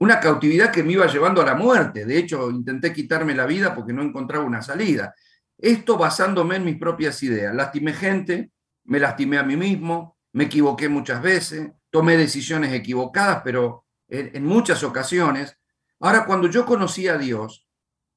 Una 0.00 0.18
cautividad 0.18 0.72
que 0.72 0.82
me 0.82 0.94
iba 0.94 1.06
llevando 1.06 1.40
a 1.40 1.46
la 1.46 1.54
muerte. 1.54 2.04
De 2.04 2.18
hecho, 2.18 2.50
intenté 2.50 2.92
quitarme 2.92 3.32
la 3.32 3.46
vida 3.46 3.76
porque 3.76 3.92
no 3.92 4.02
encontraba 4.02 4.44
una 4.44 4.60
salida. 4.60 5.14
Esto 5.56 5.96
basándome 5.96 6.56
en 6.56 6.64
mis 6.64 6.78
propias 6.78 7.22
ideas. 7.22 7.54
Lastimé 7.54 7.92
gente, 7.92 8.50
me 8.86 8.98
lastimé 8.98 9.38
a 9.38 9.44
mí 9.44 9.56
mismo, 9.56 10.18
me 10.32 10.44
equivoqué 10.44 10.88
muchas 10.88 11.22
veces, 11.22 11.70
tomé 11.90 12.16
decisiones 12.16 12.72
equivocadas, 12.72 13.42
pero 13.44 13.84
en, 14.08 14.44
muchas 14.44 14.82
ocasiones. 14.82 15.56
Ahora, 16.00 16.26
cuando 16.26 16.48
yo 16.48 16.66
conocí 16.66 17.06
a 17.06 17.16
Dios, 17.16 17.68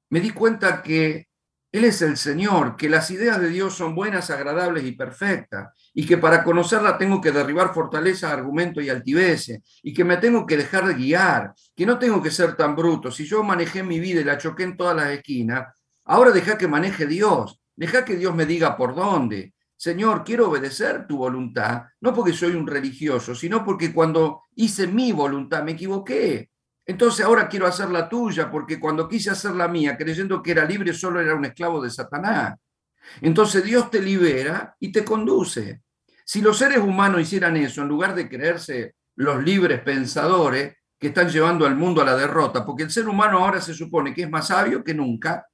me 0.09 0.19
di 0.19 0.31
cuenta 0.31 0.81
que 0.81 1.27
él 1.71 1.83
es 1.83 2.01
el 2.01 2.17
Señor, 2.17 2.75
que 2.75 2.89
las 2.89 3.11
ideas 3.11 3.39
de 3.39 3.49
Dios 3.49 3.75
son 3.75 3.93
buenas, 3.93 4.31
agradables 4.31 4.83
y 4.83 4.93
perfectas, 4.93 5.82
y 5.93 6.05
que 6.05 6.17
para 6.17 6.43
conocerla 6.43 6.97
tengo 6.97 7.21
que 7.21 7.31
derribar 7.31 7.73
fortaleza, 7.73 8.31
argumento 8.31 8.81
y 8.81 8.89
altivez, 8.89 9.51
y 9.83 9.93
que 9.93 10.03
me 10.03 10.17
tengo 10.17 10.45
que 10.45 10.57
dejar 10.57 10.87
de 10.87 10.95
guiar, 10.95 11.53
que 11.75 11.85
no 11.85 11.99
tengo 11.99 12.21
que 12.21 12.31
ser 12.31 12.55
tan 12.55 12.75
bruto. 12.75 13.11
Si 13.11 13.25
yo 13.25 13.43
manejé 13.43 13.83
mi 13.83 13.99
vida 13.99 14.21
y 14.21 14.23
la 14.23 14.37
choqué 14.37 14.63
en 14.63 14.77
todas 14.77 14.95
las 14.95 15.09
esquinas, 15.09 15.67
ahora 16.05 16.31
deja 16.31 16.57
que 16.57 16.67
maneje 16.67 17.05
Dios, 17.05 17.59
deja 17.75 18.03
que 18.03 18.15
Dios 18.15 18.33
me 18.35 18.45
diga 18.45 18.75
por 18.75 18.95
dónde. 18.95 19.53
Señor, 19.75 20.23
quiero 20.23 20.49
obedecer 20.49 21.07
tu 21.07 21.17
voluntad, 21.17 21.83
no 21.99 22.13
porque 22.13 22.33
soy 22.33 22.55
un 22.55 22.65
religioso, 22.65 23.35
sino 23.35 23.65
porque 23.65 23.93
cuando 23.93 24.43
hice 24.55 24.87
mi 24.87 25.11
voluntad 25.11 25.63
me 25.63 25.73
equivoqué. 25.73 26.49
Entonces 26.85 27.25
ahora 27.25 27.47
quiero 27.47 27.67
hacer 27.67 27.89
la 27.89 28.09
tuya, 28.09 28.49
porque 28.49 28.79
cuando 28.79 29.07
quise 29.07 29.29
hacer 29.29 29.51
la 29.51 29.67
mía, 29.67 29.97
creyendo 29.97 30.41
que 30.41 30.51
era 30.51 30.65
libre, 30.65 30.93
solo 30.93 31.21
era 31.21 31.35
un 31.35 31.45
esclavo 31.45 31.81
de 31.81 31.89
Satanás. 31.89 32.55
Entonces 33.21 33.63
Dios 33.63 33.89
te 33.89 34.01
libera 34.01 34.75
y 34.79 34.91
te 34.91 35.03
conduce. 35.03 35.81
Si 36.25 36.41
los 36.41 36.57
seres 36.57 36.79
humanos 36.79 37.21
hicieran 37.21 37.57
eso, 37.57 37.81
en 37.81 37.87
lugar 37.87 38.15
de 38.15 38.29
creerse 38.29 38.95
los 39.15 39.43
libres 39.43 39.81
pensadores 39.81 40.75
que 40.97 41.07
están 41.07 41.29
llevando 41.29 41.65
al 41.65 41.75
mundo 41.75 42.01
a 42.01 42.05
la 42.05 42.15
derrota, 42.15 42.65
porque 42.65 42.83
el 42.83 42.91
ser 42.91 43.07
humano 43.07 43.39
ahora 43.39 43.59
se 43.61 43.73
supone 43.73 44.13
que 44.13 44.23
es 44.23 44.29
más 44.29 44.47
sabio 44.47 44.83
que 44.83 44.93
nunca, 44.93 45.45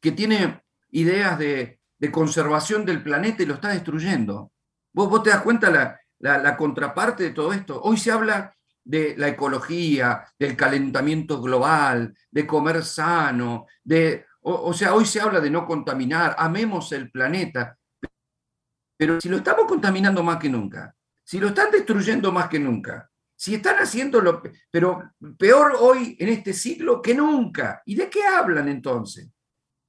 que 0.00 0.12
tiene 0.12 0.62
ideas 0.90 1.38
de, 1.38 1.80
conservación 2.10 2.84
del 2.84 3.02
planeta 3.02 3.42
y 3.42 3.46
lo 3.46 3.54
está 3.54 3.68
destruyendo. 3.68 4.52
Vos, 4.92 5.08
vos 5.08 5.22
te 5.22 5.30
das 5.30 5.42
cuenta 5.42 5.98
la, 6.18 6.56
contraparte 6.56 7.22
de 7.22 7.30
todo 7.30 7.52
esto. 7.52 7.80
Hoy 7.80 7.96
se 7.96 8.10
habla 8.10 8.52
de 8.84 9.14
la 9.16 9.28
ecología, 9.28 10.24
del 10.36 10.56
calentamiento 10.56 11.40
global, 11.40 12.12
de 12.28 12.46
comer 12.46 12.84
sano, 12.84 13.66
de, 13.84 14.26
o, 14.42 14.72
sea, 14.72 14.94
hoy 14.94 15.06
se 15.06 15.20
habla 15.20 15.40
de 15.40 15.50
no 15.50 15.66
contaminar, 15.66 16.34
amemos 16.38 16.92
el 16.92 17.10
planeta, 17.10 17.78
pero 18.96 19.20
si 19.20 19.28
lo 19.28 19.36
estamos 19.38 19.66
contaminando 19.66 20.22
más 20.22 20.38
que 20.38 20.48
nunca, 20.48 20.94
si 21.24 21.38
lo 21.38 21.48
están 21.48 21.70
destruyendo 21.70 22.32
más 22.32 22.48
que 22.48 22.58
nunca, 22.58 23.10
si 23.42 23.56
están 23.56 23.78
haciendo 23.78 24.20
lo 24.20 24.40
pero 24.70 25.14
peor 25.36 25.74
hoy 25.80 26.16
en 26.20 26.28
este 26.28 26.52
siglo 26.52 27.02
que 27.02 27.12
nunca. 27.12 27.82
¿Y 27.84 27.96
de 27.96 28.08
qué 28.08 28.22
hablan 28.22 28.68
entonces? 28.68 29.28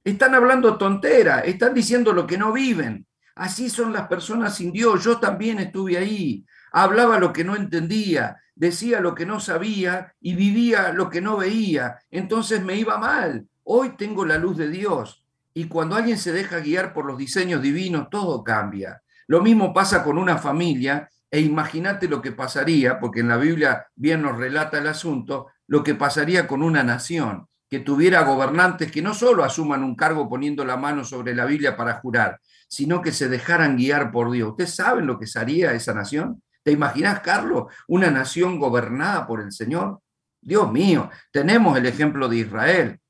Están 0.02 0.34
hablando 0.34 0.76
tontera, 0.76 1.38
están 1.38 1.72
diciendo 1.72 2.12
lo 2.12 2.26
que 2.26 2.36
no 2.36 2.52
viven. 2.52 3.06
Así 3.36 3.70
son 3.70 3.92
las 3.92 4.08
personas 4.08 4.56
sin 4.56 4.72
Dios. 4.72 5.04
Yo 5.04 5.20
también 5.20 5.60
estuve 5.60 5.96
ahí. 5.96 6.44
Hablaba 6.72 7.20
lo 7.20 7.32
que 7.32 7.44
no 7.44 7.54
entendía, 7.54 8.42
decía 8.56 8.98
lo 8.98 9.14
que 9.14 9.24
no 9.24 9.38
sabía 9.38 10.12
y 10.20 10.34
vivía 10.34 10.92
lo 10.92 11.08
que 11.08 11.20
no 11.20 11.36
veía. 11.36 11.98
Entonces 12.10 12.60
me 12.60 12.74
iba 12.74 12.98
mal. 12.98 13.46
Hoy 13.64 13.96
tengo 13.96 14.24
la 14.24 14.38
luz 14.38 14.56
de 14.56 14.68
Dios. 14.68 15.24
Y 15.54 15.68
cuando 15.68 15.96
alguien 15.96 16.18
se 16.18 16.32
deja 16.32 16.60
guiar 16.60 16.92
por 16.92 17.06
los 17.06 17.16
diseños 17.16 17.62
divinos, 17.62 18.08
todo 18.10 18.44
cambia. 18.44 19.02
Lo 19.26 19.40
mismo 19.40 19.72
pasa 19.72 20.04
con 20.04 20.18
una 20.18 20.36
familia 20.36 21.08
e 21.30 21.40
imagínate 21.40 22.06
lo 22.06 22.20
que 22.20 22.32
pasaría, 22.32 23.00
porque 23.00 23.20
en 23.20 23.28
la 23.28 23.38
Biblia 23.38 23.86
bien 23.96 24.22
nos 24.22 24.36
relata 24.36 24.78
el 24.78 24.86
asunto, 24.86 25.48
lo 25.66 25.82
que 25.82 25.94
pasaría 25.94 26.46
con 26.46 26.62
una 26.62 26.82
nación 26.82 27.48
que 27.70 27.80
tuviera 27.80 28.22
gobernantes 28.22 28.92
que 28.92 29.02
no 29.02 29.14
solo 29.14 29.42
asuman 29.42 29.82
un 29.82 29.96
cargo 29.96 30.28
poniendo 30.28 30.64
la 30.64 30.76
mano 30.76 31.04
sobre 31.04 31.34
la 31.34 31.44
Biblia 31.44 31.76
para 31.76 31.94
jurar, 31.94 32.38
sino 32.68 33.02
que 33.02 33.10
se 33.10 33.28
dejaran 33.28 33.76
guiar 33.76 34.12
por 34.12 34.30
Dios. 34.30 34.50
¿Ustedes 34.50 34.74
saben 34.74 35.06
lo 35.06 35.18
que 35.18 35.26
sería 35.26 35.72
esa 35.72 35.94
nación? 35.94 36.42
¿Te 36.62 36.70
imaginas, 36.70 37.20
Carlos, 37.20 37.72
una 37.88 38.10
nación 38.10 38.60
gobernada 38.60 39.26
por 39.26 39.40
el 39.40 39.50
Señor? 39.50 40.00
Dios 40.40 40.70
mío, 40.70 41.10
tenemos 41.32 41.76
el 41.76 41.86
ejemplo 41.86 42.28
de 42.28 42.36
Israel. 42.36 43.00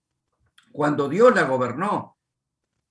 Cuando 0.74 1.08
Dios 1.08 1.32
la 1.32 1.44
gobernó, 1.44 2.18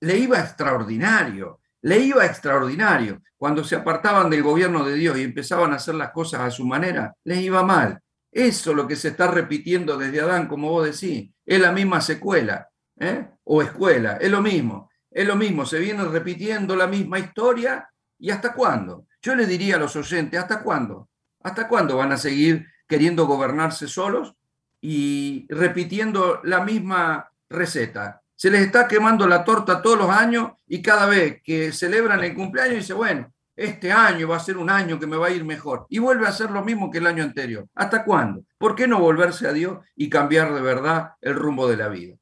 le 0.00 0.16
iba 0.16 0.40
extraordinario, 0.40 1.60
le 1.82 1.98
iba 1.98 2.24
extraordinario. 2.24 3.20
Cuando 3.36 3.62
se 3.62 3.76
apartaban 3.76 4.30
del 4.30 4.42
gobierno 4.42 4.86
de 4.86 4.94
Dios 4.94 5.18
y 5.18 5.22
empezaban 5.22 5.70
a 5.70 5.76
hacer 5.76 5.94
las 5.96 6.10
cosas 6.10 6.40
a 6.40 6.50
su 6.50 6.64
manera, 6.64 7.14
les 7.24 7.40
iba 7.40 7.62
mal. 7.62 8.00
Eso 8.32 8.70
es 8.70 8.76
lo 8.78 8.88
que 8.88 8.96
se 8.96 9.08
está 9.08 9.26
repitiendo 9.26 9.98
desde 9.98 10.22
Adán, 10.22 10.48
como 10.48 10.70
vos 10.70 10.86
decís, 10.86 11.30
es 11.44 11.60
la 11.60 11.72
misma 11.72 12.00
secuela, 12.00 12.70
¿eh? 12.98 13.28
o 13.44 13.60
escuela, 13.60 14.16
es 14.16 14.30
lo 14.30 14.40
mismo, 14.40 14.90
es 15.10 15.26
lo 15.26 15.36
mismo, 15.36 15.66
se 15.66 15.78
viene 15.78 16.04
repitiendo 16.04 16.76
la 16.76 16.86
misma 16.86 17.18
historia 17.18 17.86
y 18.18 18.30
hasta 18.30 18.54
cuándo. 18.54 19.08
Yo 19.20 19.34
le 19.34 19.46
diría 19.46 19.76
a 19.76 19.78
los 19.78 19.94
oyentes, 19.94 20.40
¿hasta 20.40 20.62
cuándo? 20.62 21.10
¿Hasta 21.42 21.68
cuándo 21.68 21.98
van 21.98 22.12
a 22.12 22.16
seguir 22.16 22.66
queriendo 22.88 23.26
gobernarse 23.26 23.88
solos 23.88 24.34
y 24.80 25.44
repitiendo 25.50 26.40
la 26.44 26.64
misma 26.64 27.30
receta? 27.48 28.22
Se 28.34 28.50
les 28.50 28.62
está 28.62 28.88
quemando 28.88 29.26
la 29.26 29.44
torta 29.44 29.80
todos 29.80 29.98
los 29.98 30.10
años 30.10 30.52
y 30.66 30.82
cada 30.82 31.06
vez 31.06 31.40
que 31.42 31.72
celebran 31.72 32.22
el 32.24 32.34
cumpleaños 32.34 32.76
dice, 32.76 32.92
bueno, 32.92 33.32
este 33.56 33.92
año 33.92 34.28
va 34.28 34.36
a 34.36 34.40
ser 34.40 34.56
un 34.58 34.68
año 34.68 34.98
que 34.98 35.06
me 35.06 35.16
va 35.16 35.28
a 35.28 35.30
ir 35.30 35.44
mejor. 35.44 35.86
Y 35.88 36.00
vuelve 36.00 36.26
a 36.26 36.32
ser 36.32 36.50
lo 36.50 36.64
mismo 36.64 36.90
que 36.90 36.98
el 36.98 37.06
año 37.06 37.22
anterior. 37.22 37.68
¿Hasta 37.74 38.04
cuándo? 38.04 38.42
¿Por 38.58 38.74
qué 38.74 38.88
no 38.88 38.98
volverse 38.98 39.46
a 39.46 39.52
Dios 39.52 39.78
y 39.94 40.10
cambiar 40.10 40.52
de 40.52 40.60
verdad 40.60 41.12
el 41.20 41.34
rumbo 41.34 41.68
de 41.68 41.76
la 41.76 41.88
vida? 41.88 42.16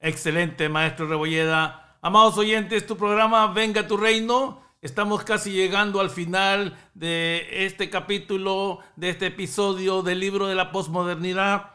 Excelente, 0.00 0.68
maestro 0.68 1.08
Rebolleda. 1.08 1.96
Amados 2.02 2.36
oyentes, 2.36 2.86
tu 2.86 2.96
programa 2.96 3.46
Venga 3.54 3.88
tu 3.88 3.96
Reino. 3.96 4.62
Estamos 4.82 5.24
casi 5.24 5.50
llegando 5.50 5.98
al 6.00 6.10
final 6.10 6.76
de 6.92 7.64
este 7.64 7.88
capítulo, 7.88 8.80
de 8.96 9.08
este 9.08 9.28
episodio 9.28 10.02
del 10.02 10.20
libro 10.20 10.46
de 10.46 10.54
la 10.54 10.72
posmodernidad. 10.72 11.70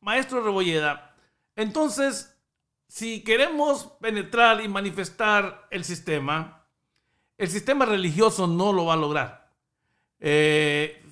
maestro 0.00 0.42
Rebolleda, 0.42 1.05
entonces, 1.56 2.38
si 2.86 3.24
queremos 3.24 3.84
penetrar 4.00 4.62
y 4.62 4.68
manifestar 4.68 5.66
el 5.70 5.84
sistema, 5.84 6.66
el 7.38 7.48
sistema 7.48 7.84
religioso 7.84 8.46
no 8.46 8.72
lo 8.72 8.86
va 8.86 8.94
a 8.94 8.98
lograr. 8.98 9.52
Eh, 10.20 11.04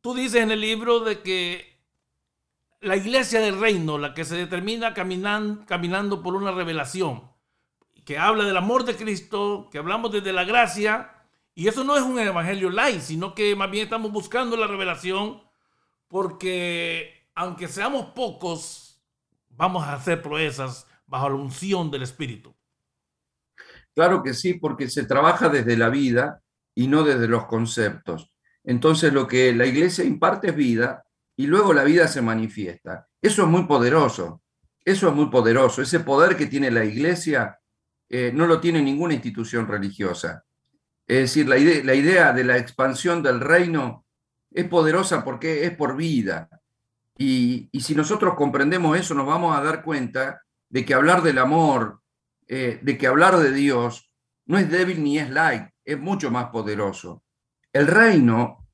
tú 0.00 0.14
dices 0.14 0.42
en 0.42 0.50
el 0.50 0.60
libro 0.60 1.00
de 1.00 1.20
que 1.20 1.78
la 2.80 2.96
iglesia 2.96 3.40
del 3.40 3.58
reino, 3.58 3.98
la 3.98 4.14
que 4.14 4.24
se 4.24 4.36
determina 4.36 4.94
caminando, 4.94 6.22
por 6.22 6.34
una 6.34 6.52
revelación, 6.52 7.30
que 8.04 8.18
habla 8.18 8.44
del 8.44 8.56
amor 8.56 8.84
de 8.84 8.96
Cristo, 8.96 9.68
que 9.70 9.78
hablamos 9.78 10.12
desde 10.12 10.32
la 10.32 10.44
gracia, 10.44 11.12
y 11.54 11.66
eso 11.66 11.82
no 11.82 11.96
es 11.96 12.02
un 12.02 12.18
evangelio 12.18 12.70
light, 12.70 13.00
sino 13.00 13.34
que 13.34 13.56
más 13.56 13.70
bien 13.70 13.84
estamos 13.84 14.12
buscando 14.12 14.56
la 14.56 14.68
revelación, 14.68 15.42
porque 16.06 17.28
aunque 17.34 17.68
seamos 17.68 18.06
pocos, 18.10 18.87
vamos 19.58 19.84
a 19.84 19.94
hacer 19.94 20.22
proezas 20.22 20.86
bajo 21.06 21.28
la 21.28 21.34
unción 21.34 21.90
del 21.90 22.04
Espíritu. 22.04 22.54
Claro 23.92 24.22
que 24.22 24.32
sí, 24.32 24.54
porque 24.54 24.88
se 24.88 25.04
trabaja 25.04 25.48
desde 25.48 25.76
la 25.76 25.88
vida 25.88 26.40
y 26.76 26.86
no 26.86 27.02
desde 27.02 27.26
los 27.26 27.46
conceptos. 27.46 28.32
Entonces 28.62 29.12
lo 29.12 29.26
que 29.26 29.52
la 29.52 29.66
iglesia 29.66 30.04
imparte 30.04 30.50
es 30.50 30.56
vida 30.56 31.04
y 31.36 31.46
luego 31.46 31.74
la 31.74 31.82
vida 31.82 32.06
se 32.06 32.22
manifiesta. 32.22 33.08
Eso 33.20 33.42
es 33.42 33.48
muy 33.48 33.64
poderoso, 33.64 34.42
eso 34.84 35.08
es 35.08 35.14
muy 35.14 35.26
poderoso. 35.26 35.82
Ese 35.82 36.00
poder 36.00 36.36
que 36.36 36.46
tiene 36.46 36.70
la 36.70 36.84
iglesia 36.84 37.58
eh, 38.08 38.30
no 38.32 38.46
lo 38.46 38.60
tiene 38.60 38.80
ninguna 38.80 39.14
institución 39.14 39.66
religiosa. 39.66 40.44
Es 41.04 41.18
decir, 41.18 41.48
la 41.48 41.58
idea, 41.58 41.82
la 41.82 41.94
idea 41.94 42.32
de 42.32 42.44
la 42.44 42.58
expansión 42.58 43.24
del 43.24 43.40
reino 43.40 44.04
es 44.52 44.68
poderosa 44.68 45.24
porque 45.24 45.64
es 45.64 45.74
por 45.76 45.96
vida. 45.96 46.48
Y, 47.20 47.68
si 47.80 47.96
nosotros 47.96 48.34
comprendemos 48.34 48.96
eso, 48.96 49.12
nos 49.12 49.26
vamos 49.26 49.56
a 49.56 49.62
dar 49.62 49.82
cuenta 49.82 50.40
de 50.70 50.84
que 50.84 50.94
hablar 50.94 51.22
del 51.22 51.38
amor, 51.38 52.00
eh, 52.46 52.78
de 52.80 52.96
que 52.96 53.08
hablar 53.08 53.36
de 53.38 53.52
Dios 53.52 54.12
no 54.46 54.56
es 54.56 54.70
débil 54.70 55.02
ni 55.02 55.18
es 55.18 55.28
light, 55.28 55.64
es 55.84 55.98
mucho 55.98 56.30
más 56.30 56.46
poderoso. 56.46 57.24
El 57.72 57.88
reino 57.88 58.68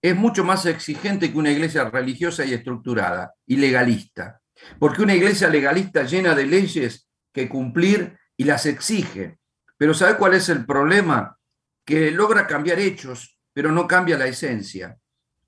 es 0.00 0.16
mucho 0.16 0.42
más 0.42 0.64
exigente 0.64 1.30
que 1.30 1.38
una 1.38 1.50
iglesia 1.50 1.88
religiosa 1.90 2.44
y 2.46 2.54
estructurada 2.54 3.34
y 3.46 3.56
legalista, 3.56 4.40
porque 4.78 5.02
una 5.02 5.14
iglesia 5.14 5.48
legalista 5.48 6.04
llena 6.04 6.34
de 6.34 6.46
leyes 6.46 7.08
que 7.32 7.48
cumplir 7.48 8.18
y 8.36 8.44
las 8.44 8.64
exige. 8.64 9.38
Pero 9.76 9.92
¿sabe 9.92 10.16
cuál 10.16 10.34
es 10.34 10.48
el 10.48 10.64
problema? 10.64 11.38
Que 11.84 12.10
logra 12.10 12.46
cambiar 12.46 12.78
hechos, 12.78 13.38
pero 13.52 13.70
no 13.70 13.86
cambia 13.86 14.16
la 14.16 14.26
esencia. 14.26 14.96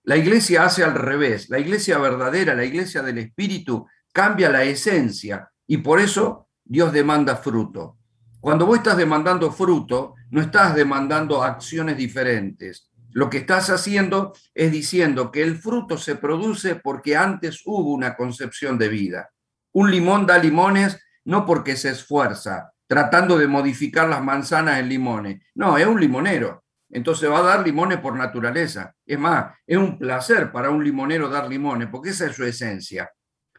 La 0.05 0.17
iglesia 0.17 0.65
hace 0.65 0.85
al 0.85 0.95
revés. 0.95 1.49
La 1.49 1.59
iglesia 1.59 1.99
verdadera, 1.99 2.55
la 2.55 2.65
iglesia 2.65 3.03
del 3.03 3.19
Espíritu, 3.19 3.87
cambia 4.13 4.51
la 4.51 4.63
esencia 4.63 5.51
y 5.67 5.79
por 5.79 6.01
eso 6.01 6.49
Dios 6.63 6.93
demanda 6.93 7.37
fruto. 7.37 7.99
Cuando 8.41 8.67
vos 8.67 8.77
estás 8.77 8.99
demandando 8.99 9.51
fruto, 9.51 10.15
no 10.31 10.43
estás 10.43 10.75
demandando 10.75 11.43
acciones 11.43 11.97
diferentes. 11.97 12.91
Lo 13.13 13.31
que 13.31 13.39
estás 13.39 13.71
haciendo 13.71 14.35
es 14.55 14.71
diciendo 14.71 15.31
que 15.31 15.43
el 15.43 15.57
fruto 15.57 15.97
se 15.97 16.17
produce 16.17 16.75
porque 16.75 17.17
antes 17.17 17.63
hubo 17.65 17.93
una 17.93 18.17
concepción 18.17 18.77
de 18.77 18.89
vida. 18.89 19.31
Un 19.73 19.91
limón 19.91 20.27
da 20.27 20.37
limones 20.37 21.01
no 21.25 21.47
porque 21.47 21.77
se 21.77 21.91
esfuerza, 21.91 22.73
tratando 22.87 23.39
de 23.39 23.47
modificar 23.47 24.09
las 24.09 24.23
manzanas 24.23 24.81
en 24.81 24.89
limones. 24.91 25.41
No, 25.55 25.79
es 25.79 25.87
un 25.87 25.99
limonero. 25.99 26.64
Entonces 26.95 27.29
va 27.29 27.41
a 27.41 27.43
dar 27.43 27.67
limones 27.67 27.99
por 27.99 28.15
naturaleza. 28.15 28.95
Es 29.05 29.19
más, 29.19 29.53
es 29.67 29.77
un 29.77 29.99
placer 29.99 30.53
para 30.53 30.71
un 30.71 30.85
limonero 30.85 31.29
dar 31.29 31.49
limones, 31.49 31.89
porque 31.89 32.11
esa 32.11 32.27
es 32.27 32.37
su 32.37 32.45
esencia. 32.45 33.11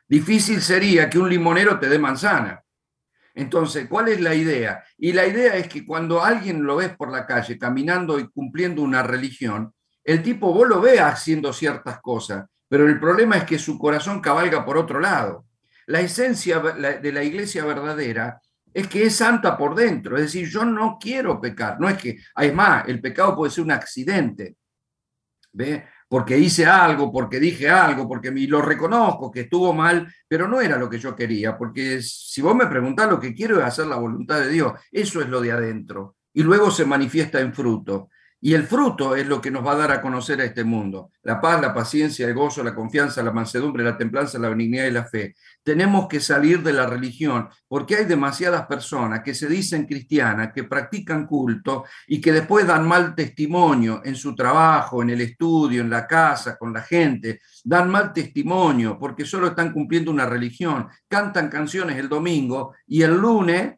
Difícil 0.07 0.61
sería 0.61 1.09
que 1.09 1.19
un 1.19 1.29
limonero 1.29 1.77
te 1.77 1.89
dé 1.89 1.99
manzana. 1.99 2.63
Entonces, 3.33 3.87
¿cuál 3.89 4.07
es 4.07 4.21
la 4.21 4.33
idea? 4.33 4.81
Y 4.97 5.11
la 5.11 5.27
idea 5.27 5.57
es 5.57 5.67
que 5.67 5.85
cuando 5.85 6.23
alguien 6.23 6.63
lo 6.63 6.77
ves 6.77 6.95
por 6.95 7.11
la 7.11 7.25
calle 7.25 7.59
caminando 7.59 8.17
y 8.19 8.29
cumpliendo 8.29 8.81
una 8.81 9.03
religión, 9.03 9.73
el 10.05 10.23
tipo 10.23 10.53
vos 10.53 10.69
lo 10.69 10.79
veas 10.79 11.15
haciendo 11.15 11.51
ciertas 11.51 11.99
cosas, 11.99 12.45
pero 12.69 12.87
el 12.87 13.01
problema 13.01 13.35
es 13.35 13.43
que 13.43 13.59
su 13.59 13.77
corazón 13.77 14.21
cabalga 14.21 14.63
por 14.63 14.77
otro 14.77 15.01
lado. 15.01 15.45
La 15.87 15.99
esencia 15.99 16.59
de 16.59 17.11
la 17.11 17.23
iglesia 17.23 17.65
verdadera 17.65 18.39
es 18.75 18.87
que 18.89 19.05
es 19.05 19.15
santa 19.15 19.57
por 19.57 19.73
dentro, 19.73 20.17
es 20.17 20.23
decir, 20.23 20.49
yo 20.49 20.65
no 20.65 20.97
quiero 20.99 21.39
pecar, 21.39 21.79
no 21.79 21.87
es 21.87 21.97
que, 21.97 22.17
además, 22.35 22.83
el 22.89 22.99
pecado 22.99 23.33
puede 23.33 23.49
ser 23.49 23.63
un 23.63 23.71
accidente, 23.71 24.57
¿ve? 25.53 25.85
porque 26.09 26.37
hice 26.37 26.65
algo, 26.65 27.09
porque 27.09 27.39
dije 27.39 27.69
algo, 27.69 28.05
porque 28.05 28.31
me, 28.31 28.45
lo 28.47 28.61
reconozco 28.61 29.31
que 29.31 29.41
estuvo 29.41 29.71
mal, 29.71 30.13
pero 30.27 30.49
no 30.49 30.59
era 30.59 30.77
lo 30.77 30.89
que 30.89 30.99
yo 30.99 31.15
quería, 31.15 31.57
porque 31.57 32.01
si 32.01 32.41
vos 32.41 32.53
me 32.53 32.67
preguntás 32.67 33.09
lo 33.09 33.17
que 33.17 33.33
quiero 33.33 33.59
es 33.59 33.63
hacer 33.63 33.87
la 33.87 33.95
voluntad 33.95 34.41
de 34.41 34.49
Dios, 34.49 34.73
eso 34.91 35.21
es 35.21 35.29
lo 35.29 35.39
de 35.39 35.53
adentro, 35.53 36.17
y 36.33 36.43
luego 36.43 36.69
se 36.69 36.83
manifiesta 36.83 37.39
en 37.39 37.53
fruto. 37.53 38.09
Y 38.45 38.53
el 38.53 38.67
fruto 38.67 39.15
es 39.15 39.25
lo 39.25 39.41
que 39.41 39.49
nos 39.49 39.65
va 39.65 39.71
a 39.71 39.75
dar 39.75 39.91
a 39.91 40.03
conocer 40.03 40.39
a 40.39 40.43
este 40.43 40.63
mundo. 40.63 41.09
La 41.23 41.41
paz, 41.41 41.59
la 41.59 41.73
paciencia, 41.73 42.27
el 42.27 42.35
gozo, 42.35 42.63
la 42.63 42.75
confianza, 42.75 43.23
la 43.23 43.31
mansedumbre, 43.31 43.83
la 43.83 43.97
templanza, 43.97 44.37
la 44.37 44.49
benignidad 44.49 44.85
y 44.85 44.91
la 44.91 45.03
fe. 45.03 45.33
Tenemos 45.63 46.07
que 46.07 46.19
salir 46.19 46.61
de 46.61 46.71
la 46.71 46.85
religión 46.85 47.49
porque 47.67 47.95
hay 47.95 48.05
demasiadas 48.05 48.67
personas 48.67 49.23
que 49.23 49.33
se 49.33 49.47
dicen 49.47 49.87
cristianas, 49.87 50.53
que 50.53 50.63
practican 50.63 51.25
culto 51.25 51.85
y 52.05 52.21
que 52.21 52.31
después 52.31 52.67
dan 52.67 52.87
mal 52.87 53.15
testimonio 53.15 54.03
en 54.05 54.15
su 54.15 54.35
trabajo, 54.35 55.01
en 55.01 55.09
el 55.09 55.21
estudio, 55.21 55.81
en 55.81 55.89
la 55.89 56.05
casa, 56.05 56.55
con 56.55 56.71
la 56.71 56.83
gente. 56.83 57.41
Dan 57.63 57.89
mal 57.89 58.13
testimonio 58.13 58.99
porque 58.99 59.25
solo 59.25 59.47
están 59.47 59.73
cumpliendo 59.73 60.11
una 60.11 60.27
religión. 60.27 60.87
Cantan 61.07 61.49
canciones 61.49 61.97
el 61.97 62.09
domingo 62.09 62.75
y 62.85 63.01
el 63.01 63.15
lunes 63.15 63.73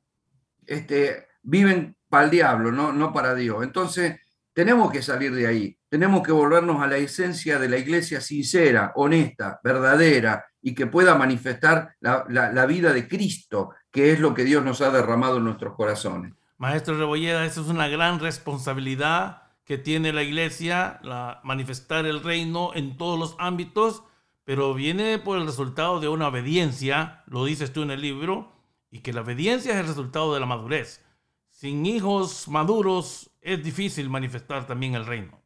este, 0.65 1.30
viven 1.41 1.95
para 2.09 2.26
el 2.26 2.32
diablo, 2.32 2.74
no, 2.74 2.91
no 2.91 3.13
para 3.13 3.34
Dios. 3.34 3.63
Entonces, 3.63 4.18
tenemos 4.57 4.91
que 4.91 5.03
salir 5.03 5.35
de 5.35 5.45
ahí, 5.45 5.77
tenemos 5.87 6.23
que 6.23 6.31
volvernos 6.31 6.81
a 6.81 6.87
la 6.87 6.97
esencia 6.97 7.59
de 7.59 7.69
la 7.69 7.77
iglesia 7.77 8.21
sincera, 8.21 8.91
honesta, 8.95 9.59
verdadera 9.63 10.47
y 10.63 10.73
que 10.73 10.87
pueda 10.87 11.13
manifestar 11.13 11.93
la, 11.99 12.65
vida 12.65 12.91
de 12.91 13.07
Cristo, 13.07 13.69
que 13.91 14.11
es 14.11 14.19
lo 14.19 14.33
que 14.33 14.45
Dios 14.45 14.65
nos 14.65 14.81
ha 14.81 14.89
derramado 14.89 15.37
en 15.37 15.43
nuestros 15.43 15.75
corazones. 15.75 16.33
Maestro 16.57 16.97
Rebolleda, 16.97 17.45
esa 17.45 17.61
es 17.61 17.67
una 17.67 17.87
gran 17.87 18.19
responsabilidad 18.19 19.43
que 19.63 19.77
tiene 19.77 20.11
la 20.11 20.23
iglesia, 20.23 21.01
manifestar 21.43 22.07
el 22.07 22.23
reino 22.23 22.71
en 22.73 22.97
todos 22.97 23.19
los 23.19 23.35
ámbitos, 23.37 24.01
pero 24.43 24.73
viene 24.73 25.19
por 25.19 25.37
el 25.37 25.45
resultado 25.45 25.99
de 25.99 26.07
una 26.07 26.29
obediencia, 26.29 27.21
lo 27.27 27.45
dices 27.45 27.73
tú 27.73 27.83
en 27.83 27.91
el 27.91 28.01
libro, 28.01 28.53
y 28.89 29.01
que 29.01 29.13
la 29.13 29.21
obediencia 29.21 29.73
es 29.73 29.81
el 29.81 29.87
resultado 29.87 30.33
de 30.33 30.39
la 30.39 30.47
madurez. 30.47 31.05
Sin 31.51 31.85
hijos 31.85 32.47
maduros 32.47 33.29
es 33.47 33.63
difícil 33.63 34.09
manifestar 34.09 34.67
también 34.67 34.95
el 34.95 35.05
reino. 35.05 35.41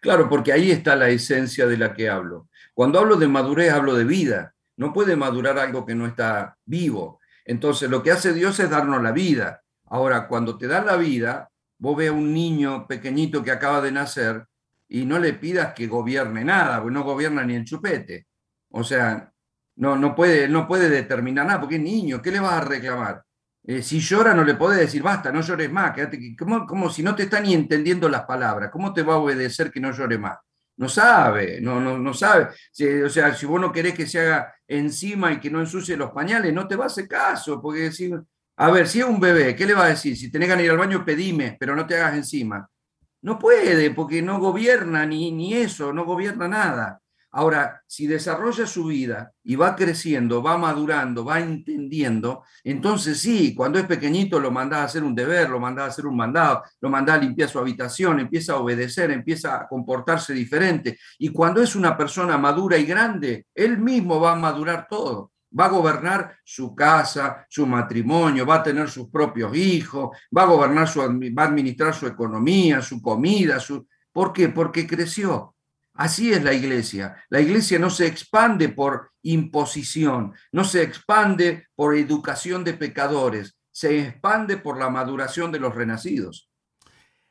Claro, 0.00 0.26
porque 0.26 0.54
ahí 0.54 0.70
está 0.70 0.96
la 0.96 1.10
esencia 1.10 1.66
de 1.66 1.76
la 1.76 1.92
que 1.92 2.08
hablo. 2.08 2.48
Cuando 2.72 2.98
hablo 2.98 3.16
de 3.16 3.28
madurez, 3.28 3.70
hablo 3.72 3.94
de 3.94 4.04
vida. 4.04 4.54
No 4.78 4.94
puede 4.94 5.14
madurar 5.14 5.58
algo 5.58 5.84
que 5.84 5.94
no 5.94 6.06
está 6.06 6.56
vivo. 6.64 7.20
Entonces, 7.44 7.90
lo 7.90 8.02
que 8.02 8.10
hace 8.10 8.32
Dios 8.32 8.58
es 8.58 8.70
darnos 8.70 9.02
la 9.02 9.12
vida. 9.12 9.62
Ahora, 9.84 10.26
cuando 10.28 10.56
te 10.56 10.66
da 10.66 10.82
la 10.82 10.96
vida, 10.96 11.50
vos 11.78 11.94
ves 11.94 12.08
a 12.08 12.12
un 12.12 12.32
niño 12.32 12.86
pequeñito 12.86 13.42
que 13.42 13.50
acaba 13.50 13.82
de 13.82 13.92
nacer 13.92 14.46
y 14.88 15.04
no 15.04 15.18
le 15.18 15.34
pidas 15.34 15.74
que 15.74 15.86
gobierne 15.86 16.42
nada, 16.42 16.80
porque 16.80 16.94
no 16.94 17.02
gobierna 17.02 17.44
ni 17.44 17.54
el 17.54 17.66
chupete. 17.66 18.28
O 18.70 18.82
sea, 18.82 19.30
no, 19.76 19.96
no, 19.96 20.14
puede, 20.14 20.48
no 20.48 20.66
puede 20.66 20.88
determinar 20.88 21.46
nada, 21.46 21.60
porque 21.60 21.76
es 21.76 21.82
niño, 21.82 22.22
¿qué 22.22 22.30
le 22.30 22.40
vas 22.40 22.54
a 22.54 22.64
reclamar? 22.64 23.22
Eh, 23.66 23.82
si 23.82 23.98
llora 23.98 24.34
no 24.34 24.44
le 24.44 24.54
podés 24.54 24.80
decir, 24.80 25.02
basta, 25.02 25.32
no 25.32 25.40
llores 25.40 25.72
más, 25.72 25.92
quédate, 25.92 26.36
como, 26.38 26.66
como 26.66 26.90
si 26.90 27.02
no 27.02 27.14
te 27.14 27.22
está 27.22 27.40
ni 27.40 27.54
entendiendo 27.54 28.10
las 28.10 28.24
palabras, 28.24 28.70
¿cómo 28.70 28.92
te 28.92 29.02
va 29.02 29.14
a 29.14 29.18
obedecer 29.18 29.70
que 29.70 29.80
no 29.80 29.90
llore 29.90 30.18
más? 30.18 30.36
No 30.76 30.88
sabe, 30.88 31.60
no, 31.60 31.80
no, 31.80 31.98
no 31.98 32.12
sabe. 32.12 32.48
o 33.04 33.08
sea, 33.08 33.34
si 33.34 33.46
vos 33.46 33.60
no 33.60 33.72
querés 33.72 33.94
que 33.94 34.06
se 34.06 34.20
haga 34.20 34.54
encima 34.66 35.32
y 35.32 35.40
que 35.40 35.50
no 35.50 35.60
ensucie 35.60 35.96
los 35.96 36.10
pañales, 36.10 36.52
no 36.52 36.68
te 36.68 36.76
va 36.76 36.84
a 36.84 36.86
hacer 36.88 37.08
caso, 37.08 37.62
porque 37.62 37.90
si, 37.90 38.12
a 38.56 38.70
ver, 38.70 38.86
si 38.86 39.00
es 39.00 39.06
un 39.06 39.20
bebé, 39.20 39.56
¿qué 39.56 39.66
le 39.66 39.74
va 39.74 39.86
a 39.86 39.88
decir? 39.88 40.16
Si 40.16 40.30
tenés 40.30 40.52
que 40.52 40.62
ir 40.62 40.70
al 40.70 40.78
baño, 40.78 41.04
pedime, 41.04 41.56
pero 41.58 41.74
no 41.74 41.86
te 41.86 41.96
hagas 41.96 42.14
encima. 42.16 42.68
No 43.22 43.38
puede, 43.38 43.90
porque 43.92 44.20
no 44.20 44.38
gobierna 44.38 45.06
ni, 45.06 45.32
ni 45.32 45.54
eso, 45.54 45.92
no 45.92 46.04
gobierna 46.04 46.48
nada. 46.48 47.00
Ahora, 47.36 47.82
si 47.88 48.06
desarrolla 48.06 48.64
su 48.64 48.84
vida 48.84 49.32
y 49.42 49.56
va 49.56 49.74
creciendo, 49.74 50.40
va 50.40 50.56
madurando, 50.56 51.24
va 51.24 51.40
entendiendo, 51.40 52.44
entonces 52.62 53.18
sí, 53.18 53.56
cuando 53.56 53.80
es 53.80 53.86
pequeñito 53.86 54.38
lo 54.38 54.52
mandás 54.52 54.78
a 54.78 54.84
hacer 54.84 55.02
un 55.02 55.16
deber, 55.16 55.50
lo 55.50 55.58
mandás 55.58 55.86
a 55.86 55.88
hacer 55.88 56.06
un 56.06 56.16
mandado, 56.16 56.62
lo 56.80 56.88
mandás 56.88 57.16
a 57.18 57.22
limpiar 57.22 57.48
su 57.48 57.58
habitación, 57.58 58.20
empieza 58.20 58.52
a 58.52 58.58
obedecer, 58.58 59.10
empieza 59.10 59.56
a 59.56 59.66
comportarse 59.66 60.32
diferente. 60.32 60.96
Y 61.18 61.30
cuando 61.30 61.60
es 61.60 61.74
una 61.74 61.96
persona 61.96 62.38
madura 62.38 62.78
y 62.78 62.84
grande, 62.84 63.46
él 63.52 63.78
mismo 63.78 64.20
va 64.20 64.34
a 64.34 64.36
madurar 64.36 64.86
todo. 64.88 65.32
Va 65.58 65.64
a 65.64 65.70
gobernar 65.70 66.36
su 66.44 66.72
casa, 66.72 67.44
su 67.48 67.66
matrimonio, 67.66 68.46
va 68.46 68.56
a 68.56 68.62
tener 68.62 68.88
sus 68.88 69.08
propios 69.08 69.56
hijos, 69.56 70.16
va 70.36 70.42
a 70.42 70.46
gobernar 70.46 70.86
su, 70.86 71.00
va 71.00 71.42
a 71.42 71.46
administrar 71.46 71.92
su 71.94 72.06
economía, 72.06 72.80
su 72.80 73.02
comida, 73.02 73.58
su... 73.58 73.88
¿Por 74.12 74.32
qué? 74.32 74.50
Porque 74.50 74.86
creció 74.86 75.53
Así 75.94 76.32
es 76.32 76.42
la 76.42 76.52
iglesia. 76.52 77.24
La 77.28 77.40
iglesia 77.40 77.78
no 77.78 77.88
se 77.88 78.06
expande 78.06 78.68
por 78.68 79.12
imposición, 79.22 80.34
no 80.50 80.64
se 80.64 80.82
expande 80.82 81.68
por 81.76 81.96
educación 81.96 82.64
de 82.64 82.74
pecadores, 82.74 83.56
se 83.70 84.00
expande 84.00 84.56
por 84.56 84.78
la 84.78 84.90
maduración 84.90 85.52
de 85.52 85.60
los 85.60 85.74
renacidos. 85.74 86.50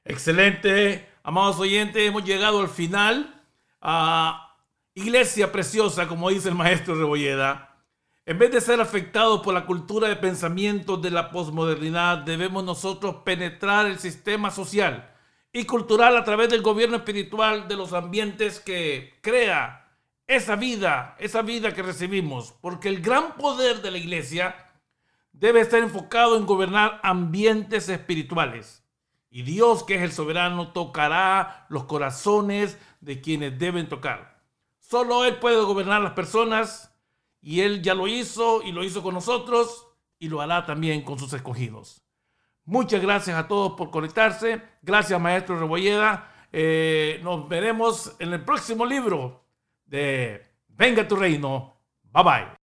Excelente, 0.06 1.10
amados 1.24 1.60
oyentes, 1.60 2.02
hemos 2.02 2.24
llegado 2.24 2.62
al 2.62 2.70
final. 2.70 3.42
a 3.82 4.50
iglesia 4.96 5.52
preciosa, 5.52 6.08
como 6.08 6.30
dice 6.30 6.50
el 6.50 6.56
maestro 6.56 6.96
Rebolleda. 6.96 7.84
En 8.26 8.40
vez 8.40 8.52
de 8.52 8.62
ser 8.62 8.80
afectados 8.80 9.42
por 9.42 9.54
la 9.54 9.66
cultura 9.66 10.08
de 10.08 10.16
pensamiento 10.16 10.96
de 10.96 11.12
la 11.12 11.32
posmodernidad, 11.32 12.20
debemos 12.20 12.64
nosotros 12.64 13.18
penetrar 13.26 13.88
el 13.88 14.00
sistema 14.00 14.52
social 14.52 15.13
y 15.54 15.66
cultural 15.66 16.18
a 16.18 16.24
través 16.24 16.50
del 16.50 16.64
gobierno 16.64 16.98
espiritual 16.98 17.68
de 17.68 17.78
los 17.78 17.94
ambientes 17.94 18.60
que 18.60 19.20
crea 19.22 19.98
esa 20.26 20.56
vida, 20.56 21.16
esa 21.20 21.44
vida 21.44 21.74
que 21.76 21.84
recibimos, 21.84 22.54
porque 22.60 22.90
el 22.90 23.02
gran 23.02 23.38
poder 23.38 23.84
de 23.84 23.92
la 23.92 24.00
iglesia 24.00 24.56
debe 25.32 25.62
estar 25.62 25.80
enfocado 25.80 26.38
en 26.38 26.48
gobernar 26.48 27.00
ambientes 27.04 27.88
espirituales. 27.88 28.84
Y 29.30 29.44
Dios, 29.44 29.84
que 29.84 29.96
es 29.96 30.02
el 30.02 30.12
soberano, 30.12 30.72
tocará 30.72 31.68
los 31.70 31.84
corazones 31.86 32.78
de 33.02 33.22
quienes 33.22 33.58
deben 33.58 33.90
tocar. 33.90 34.42
Solo 34.80 35.24
Él 35.26 35.38
puede 35.38 35.62
gobernar 35.64 36.02
las 36.02 36.14
personas 36.14 36.96
y 37.42 37.62
Él 37.62 37.84
ya 37.84 37.94
lo 37.94 38.08
hizo 38.08 38.64
y 38.64 38.72
lo 38.72 38.84
hizo 38.84 39.04
con 39.04 39.14
nosotros 39.14 39.88
y 40.18 40.30
lo 40.30 40.42
hará 40.42 40.66
también 40.66 41.04
con 41.04 41.20
sus 41.20 41.34
escogidos. 41.34 42.03
Muchas 42.66 43.02
gracias 43.02 43.38
a 43.38 43.48
todos 43.48 43.74
por 43.74 43.92
conectarse. 43.92 44.62
Gracias, 44.82 45.20
maestro 45.20 45.60
Rebolleda. 45.60 46.32
Eh, 46.52 47.20
nos 47.24 47.48
veremos 47.50 48.16
en 48.20 48.34
el 48.34 48.44
próximo 48.44 48.86
libro 48.86 49.44
de 49.86 50.42
Venga 50.68 51.08
tu 51.08 51.16
reino. 51.16 51.76
Bye 52.04 52.24
bye. 52.24 52.54